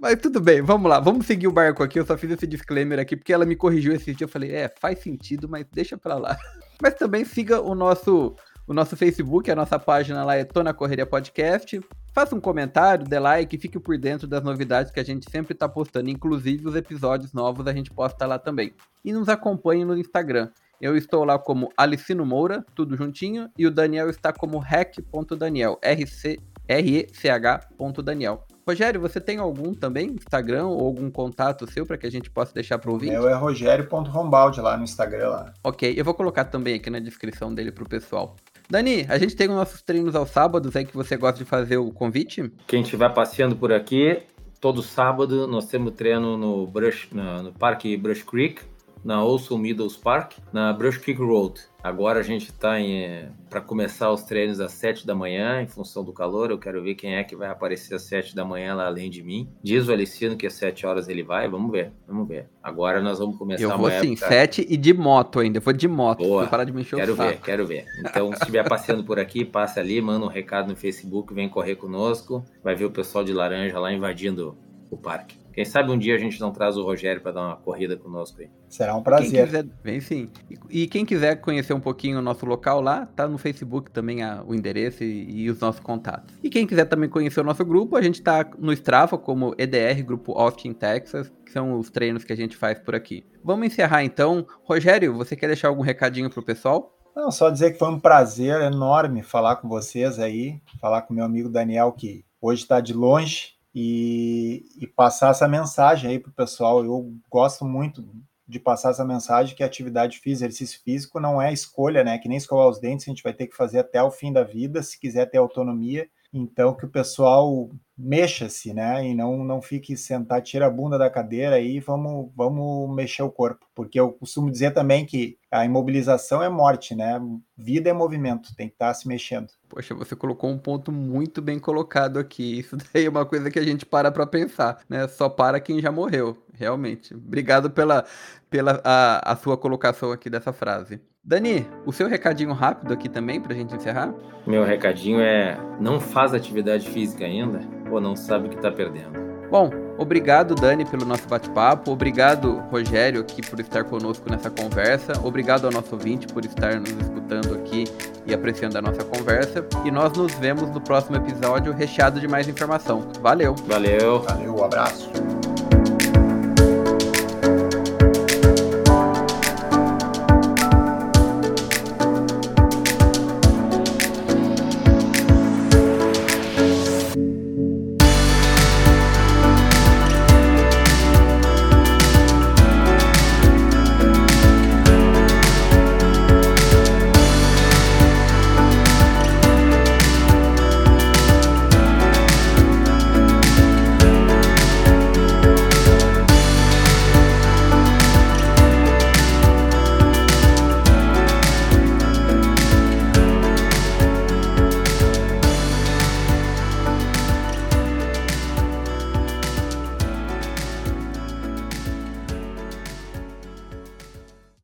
Mas 0.00 0.20
tudo 0.20 0.40
bem, 0.40 0.62
vamos 0.62 0.88
lá, 0.88 1.00
vamos 1.00 1.26
seguir 1.26 1.48
o 1.48 1.52
barco 1.52 1.82
aqui. 1.82 1.98
Eu 1.98 2.06
só 2.06 2.16
fiz 2.16 2.30
esse 2.30 2.46
disclaimer 2.46 3.00
aqui 3.00 3.16
porque 3.16 3.32
ela 3.32 3.44
me 3.44 3.56
corrigiu 3.56 3.92
esse 3.92 4.14
dia. 4.14 4.24
Eu 4.24 4.28
falei, 4.28 4.54
é, 4.54 4.72
faz 4.80 5.00
sentido, 5.00 5.48
mas 5.48 5.66
deixa 5.72 5.98
pra 5.98 6.16
lá. 6.16 6.36
Mas 6.80 6.94
também 6.94 7.24
siga 7.24 7.60
o 7.60 7.74
nosso 7.74 8.36
o 8.64 8.72
nosso 8.72 8.96
Facebook, 8.96 9.50
a 9.50 9.56
nossa 9.56 9.78
página 9.80 10.22
lá 10.22 10.36
é 10.36 10.44
Tona 10.44 10.72
Correria 10.72 11.04
Podcast. 11.04 11.80
Faça 12.12 12.36
um 12.36 12.40
comentário, 12.40 13.04
dê 13.04 13.18
like, 13.18 13.58
fique 13.58 13.80
por 13.80 13.98
dentro 13.98 14.28
das 14.28 14.44
novidades 14.44 14.92
que 14.92 15.00
a 15.00 15.04
gente 15.04 15.28
sempre 15.28 15.54
está 15.54 15.68
postando, 15.68 16.08
inclusive 16.10 16.68
os 16.68 16.76
episódios 16.76 17.32
novos 17.32 17.66
a 17.66 17.72
gente 17.72 17.90
posta 17.90 18.26
lá 18.26 18.38
também. 18.38 18.72
E 19.04 19.12
nos 19.12 19.28
acompanhe 19.28 19.84
no 19.84 19.98
Instagram. 19.98 20.50
Eu 20.80 20.96
estou 20.96 21.24
lá 21.24 21.38
como 21.38 21.72
Alicino 21.76 22.24
Moura, 22.24 22.64
tudo 22.74 22.96
juntinho, 22.96 23.50
e 23.58 23.66
o 23.66 23.70
Daniel 23.70 24.08
está 24.08 24.32
como 24.32 24.58
rec.daniel, 24.58 25.78
R-C 25.82 26.38
R-E-C-H.daniel. 26.68 28.46
Rogério, 28.68 29.00
você 29.00 29.18
tem 29.18 29.38
algum 29.38 29.72
também 29.72 30.10
Instagram 30.10 30.66
ou 30.66 30.84
algum 30.84 31.10
contato 31.10 31.66
seu 31.72 31.86
para 31.86 31.96
que 31.96 32.06
a 32.06 32.10
gente 32.10 32.28
possa 32.28 32.52
deixar 32.52 32.78
para 32.78 32.90
ouvir? 32.90 33.08
Meu 33.08 33.26
é 33.26 33.32
rogério.rombaldi 33.32 34.60
lá 34.60 34.76
no 34.76 34.84
Instagram. 34.84 35.30
Lá. 35.30 35.54
Ok, 35.64 35.94
eu 35.96 36.04
vou 36.04 36.12
colocar 36.12 36.44
também 36.44 36.74
aqui 36.74 36.90
na 36.90 36.98
descrição 36.98 37.54
dele 37.54 37.72
para 37.72 37.82
o 37.82 37.88
pessoal. 37.88 38.36
Dani, 38.68 39.06
a 39.08 39.16
gente 39.16 39.34
tem 39.34 39.48
os 39.48 39.54
nossos 39.54 39.80
treinos 39.80 40.14
aos 40.14 40.28
sábados 40.28 40.76
aí 40.76 40.84
que 40.84 40.94
você 40.94 41.16
gosta 41.16 41.38
de 41.38 41.46
fazer 41.46 41.78
o 41.78 41.90
convite? 41.90 42.52
Quem 42.66 42.82
estiver 42.82 43.08
passeando 43.14 43.56
por 43.56 43.72
aqui, 43.72 44.20
todo 44.60 44.82
sábado 44.82 45.46
nós 45.46 45.66
temos 45.66 45.94
treino 45.94 46.36
no, 46.36 46.66
Brush, 46.66 47.08
no, 47.10 47.44
no 47.44 47.52
Parque 47.54 47.96
Brush 47.96 48.22
Creek, 48.22 48.60
na 49.04 49.22
Olson 49.22 49.58
Meadows 49.58 49.96
Park, 49.96 50.34
na 50.52 50.72
Brush 50.72 50.98
Creek 50.98 51.20
Road. 51.20 51.60
Agora 51.82 52.20
a 52.20 52.22
gente 52.22 52.50
está 52.50 52.80
eh, 52.80 53.30
para 53.48 53.60
começar 53.60 54.10
os 54.10 54.22
treinos 54.22 54.58
às 54.60 54.72
7 54.72 55.06
da 55.06 55.14
manhã, 55.14 55.62
em 55.62 55.66
função 55.66 56.02
do 56.02 56.12
calor. 56.12 56.50
Eu 56.50 56.58
quero 56.58 56.82
ver 56.82 56.96
quem 56.96 57.14
é 57.14 57.22
que 57.22 57.36
vai 57.36 57.48
aparecer 57.48 57.94
às 57.94 58.02
7 58.02 58.34
da 58.34 58.44
manhã 58.44 58.74
lá 58.74 58.86
além 58.86 59.08
de 59.08 59.22
mim. 59.22 59.48
Diz 59.62 59.88
o 59.88 59.92
Alicino 59.92 60.36
que 60.36 60.46
às 60.46 60.54
7 60.54 60.86
horas 60.86 61.08
ele 61.08 61.22
vai. 61.22 61.48
Vamos 61.48 61.70
ver, 61.70 61.92
vamos 62.06 62.26
ver. 62.26 62.48
Agora 62.62 63.00
nós 63.00 63.20
vamos 63.20 63.36
começar 63.36 63.62
Eu 63.62 63.78
vou 63.78 63.90
sim, 63.90 64.12
época... 64.12 64.28
7 64.28 64.66
e 64.68 64.76
de 64.76 64.92
moto 64.92 65.38
ainda. 65.38 65.58
Eu 65.58 65.62
vou 65.62 65.72
de 65.72 65.86
moto. 65.86 66.18
Boa. 66.18 66.42
Vou 66.42 66.50
parar 66.50 66.64
de 66.64 66.72
me 66.72 66.80
encher 66.80 66.96
Quero 66.96 67.14
ver, 67.14 67.40
quero 67.40 67.66
ver. 67.66 67.86
Então, 68.00 68.32
se 68.32 68.38
estiver 68.38 68.68
passeando 68.68 69.04
por 69.04 69.18
aqui, 69.18 69.44
passa 69.44 69.78
ali, 69.78 70.00
manda 70.00 70.26
um 70.26 70.28
recado 70.28 70.68
no 70.68 70.76
Facebook, 70.76 71.32
vem 71.32 71.48
correr 71.48 71.76
conosco. 71.76 72.44
Vai 72.62 72.74
ver 72.74 72.86
o 72.86 72.90
pessoal 72.90 73.24
de 73.24 73.32
laranja 73.32 73.78
lá 73.78 73.92
invadindo 73.92 74.58
o 74.90 74.96
parque. 74.96 75.36
Quem 75.58 75.64
sabe 75.64 75.90
um 75.90 75.98
dia 75.98 76.14
a 76.14 76.18
gente 76.18 76.40
não 76.40 76.52
traz 76.52 76.76
o 76.76 76.84
Rogério 76.84 77.20
para 77.20 77.32
dar 77.32 77.40
uma 77.44 77.56
corrida 77.56 77.96
conosco 77.96 78.40
aí. 78.40 78.48
Será 78.68 78.94
um 78.94 79.02
prazer. 79.02 79.44
Quiser, 79.44 79.66
vem 79.82 80.00
sim. 80.00 80.30
E, 80.48 80.82
e, 80.82 80.86
quem 80.86 81.04
quiser 81.04 81.40
conhecer 81.40 81.74
um 81.74 81.80
pouquinho 81.80 82.20
o 82.20 82.22
nosso 82.22 82.46
local 82.46 82.80
lá, 82.80 83.06
tá 83.06 83.26
no 83.26 83.36
Facebook 83.36 83.90
também 83.90 84.22
a, 84.22 84.40
o 84.46 84.54
endereço 84.54 85.02
e, 85.02 85.42
e, 85.42 85.50
os 85.50 85.58
nossos 85.58 85.80
contatos. 85.80 86.32
E 86.44 86.48
quem 86.48 86.64
quiser 86.64 86.84
também 86.84 87.10
conhecer 87.10 87.40
o 87.40 87.42
nosso 87.42 87.64
grupo, 87.64 87.96
a 87.96 88.00
gente 88.00 88.22
tá 88.22 88.48
no 88.56 88.72
Strava 88.72 89.18
como 89.18 89.52
EDR, 89.58 90.00
Grupo 90.06 90.30
Austin, 90.34 90.72
Texas, 90.72 91.28
que 91.44 91.50
são 91.50 91.76
os 91.76 91.90
treinos 91.90 92.22
que 92.22 92.32
a 92.32 92.36
gente 92.36 92.56
faz 92.56 92.78
por 92.78 92.94
aqui. 92.94 93.26
Vamos 93.42 93.66
encerrar 93.66 94.04
então. 94.04 94.46
Rogério, 94.62 95.12
você 95.12 95.34
quer 95.34 95.48
deixar 95.48 95.66
algum 95.66 95.82
recadinho 95.82 96.30
pro 96.30 96.40
pessoal? 96.40 96.96
Não, 97.16 97.32
só 97.32 97.50
dizer 97.50 97.72
que 97.72 97.80
foi 97.80 97.88
um 97.88 97.98
prazer 97.98 98.60
enorme 98.60 99.24
falar 99.24 99.56
com 99.56 99.68
vocês 99.68 100.20
aí, 100.20 100.60
falar 100.80 101.02
com 101.02 101.12
meu 101.12 101.24
amigo 101.24 101.48
Daniel, 101.48 101.90
que 101.90 102.24
hoje 102.40 102.62
está 102.62 102.80
de 102.80 102.92
longe, 102.92 103.57
e, 103.80 104.66
e 104.76 104.88
passar 104.88 105.30
essa 105.30 105.46
mensagem 105.46 106.10
aí 106.10 106.18
para 106.18 106.30
o 106.30 106.34
pessoal. 106.34 106.84
Eu 106.84 107.14
gosto 107.30 107.64
muito 107.64 108.04
de 108.46 108.58
passar 108.58 108.90
essa 108.90 109.04
mensagem 109.04 109.54
que 109.54 109.62
atividade 109.62 110.18
física, 110.18 110.46
exercício 110.46 110.80
físico 110.82 111.20
não 111.20 111.40
é 111.40 111.52
escolha, 111.52 112.02
né? 112.02 112.18
Que 112.18 112.28
nem 112.28 112.38
escovar 112.38 112.66
os 112.66 112.80
dentes, 112.80 113.06
a 113.06 113.10
gente 113.10 113.22
vai 113.22 113.32
ter 113.32 113.46
que 113.46 113.54
fazer 113.54 113.78
até 113.78 114.02
o 114.02 114.10
fim 114.10 114.32
da 114.32 114.42
vida, 114.42 114.82
se 114.82 114.98
quiser 114.98 115.26
ter 115.26 115.38
autonomia. 115.38 116.08
Então, 116.32 116.74
que 116.74 116.86
o 116.86 116.90
pessoal 116.90 117.70
mexa-se, 117.98 118.72
né? 118.72 119.04
E 119.08 119.14
não, 119.14 119.42
não 119.42 119.60
fique 119.60 119.96
sentado, 119.96 120.42
tira 120.42 120.66
a 120.66 120.70
bunda 120.70 120.96
da 120.96 121.10
cadeira 121.10 121.58
e 121.58 121.80
vamos, 121.80 122.30
vamos 122.36 122.94
mexer 122.94 123.22
o 123.22 123.30
corpo. 123.30 123.66
Porque 123.74 123.98
eu 123.98 124.12
costumo 124.12 124.50
dizer 124.50 124.72
também 124.72 125.04
que 125.04 125.36
a 125.50 125.64
imobilização 125.64 126.42
é 126.42 126.48
morte, 126.48 126.94
né? 126.94 127.20
Vida 127.56 127.90
é 127.90 127.92
movimento, 127.92 128.54
tem 128.54 128.68
que 128.68 128.74
estar 128.74 128.94
se 128.94 129.08
mexendo. 129.08 129.48
Poxa, 129.68 129.94
você 129.94 130.14
colocou 130.14 130.48
um 130.48 130.58
ponto 130.58 130.92
muito 130.92 131.42
bem 131.42 131.58
colocado 131.58 132.18
aqui. 132.18 132.60
Isso 132.60 132.76
daí 132.76 133.06
é 133.06 133.08
uma 133.08 133.26
coisa 133.26 133.50
que 133.50 133.58
a 133.58 133.64
gente 133.64 133.84
para 133.84 134.12
para 134.12 134.26
pensar, 134.26 134.78
né? 134.88 135.08
Só 135.08 135.28
para 135.28 135.58
quem 135.58 135.80
já 135.80 135.90
morreu, 135.90 136.36
realmente. 136.54 137.14
Obrigado 137.14 137.70
pela, 137.70 138.04
pela 138.48 138.80
a, 138.84 139.32
a 139.32 139.36
sua 139.36 139.56
colocação 139.56 140.12
aqui 140.12 140.30
dessa 140.30 140.52
frase. 140.52 141.00
Dani, 141.28 141.66
o 141.84 141.92
seu 141.92 142.08
recadinho 142.08 142.54
rápido 142.54 142.94
aqui 142.94 143.06
também 143.06 143.38
para 143.38 143.52
a 143.52 143.54
gente 143.54 143.76
encerrar? 143.76 144.14
Meu 144.46 144.64
recadinho 144.64 145.20
é: 145.20 145.58
não 145.78 146.00
faz 146.00 146.32
atividade 146.32 146.88
física 146.88 147.26
ainda 147.26 147.60
ou 147.90 148.00
não 148.00 148.16
sabe 148.16 148.46
o 148.46 148.48
que 148.48 148.56
está 148.56 148.72
perdendo. 148.72 149.28
Bom, 149.50 149.70
obrigado 149.98 150.54
Dani 150.54 150.86
pelo 150.86 151.04
nosso 151.04 151.28
bate-papo, 151.28 151.90
obrigado 151.90 152.60
Rogério 152.70 153.20
aqui 153.20 153.42
por 153.42 153.60
estar 153.60 153.84
conosco 153.84 154.30
nessa 154.30 154.48
conversa, 154.48 155.12
obrigado 155.22 155.66
ao 155.66 155.70
nosso 155.70 155.94
ouvinte 155.94 156.26
por 156.26 156.46
estar 156.46 156.80
nos 156.80 156.92
escutando 156.92 157.54
aqui 157.56 157.84
e 158.26 158.32
apreciando 158.32 158.78
a 158.78 158.82
nossa 158.82 159.04
conversa. 159.04 159.66
E 159.84 159.90
nós 159.90 160.16
nos 160.16 160.32
vemos 160.34 160.70
no 160.70 160.80
próximo 160.80 161.16
episódio 161.16 161.74
recheado 161.74 162.20
de 162.20 162.26
mais 162.26 162.48
informação. 162.48 163.06
Valeu! 163.20 163.54
Valeu! 163.66 164.20
Valeu, 164.20 164.56
um 164.56 164.64
abraço! 164.64 165.10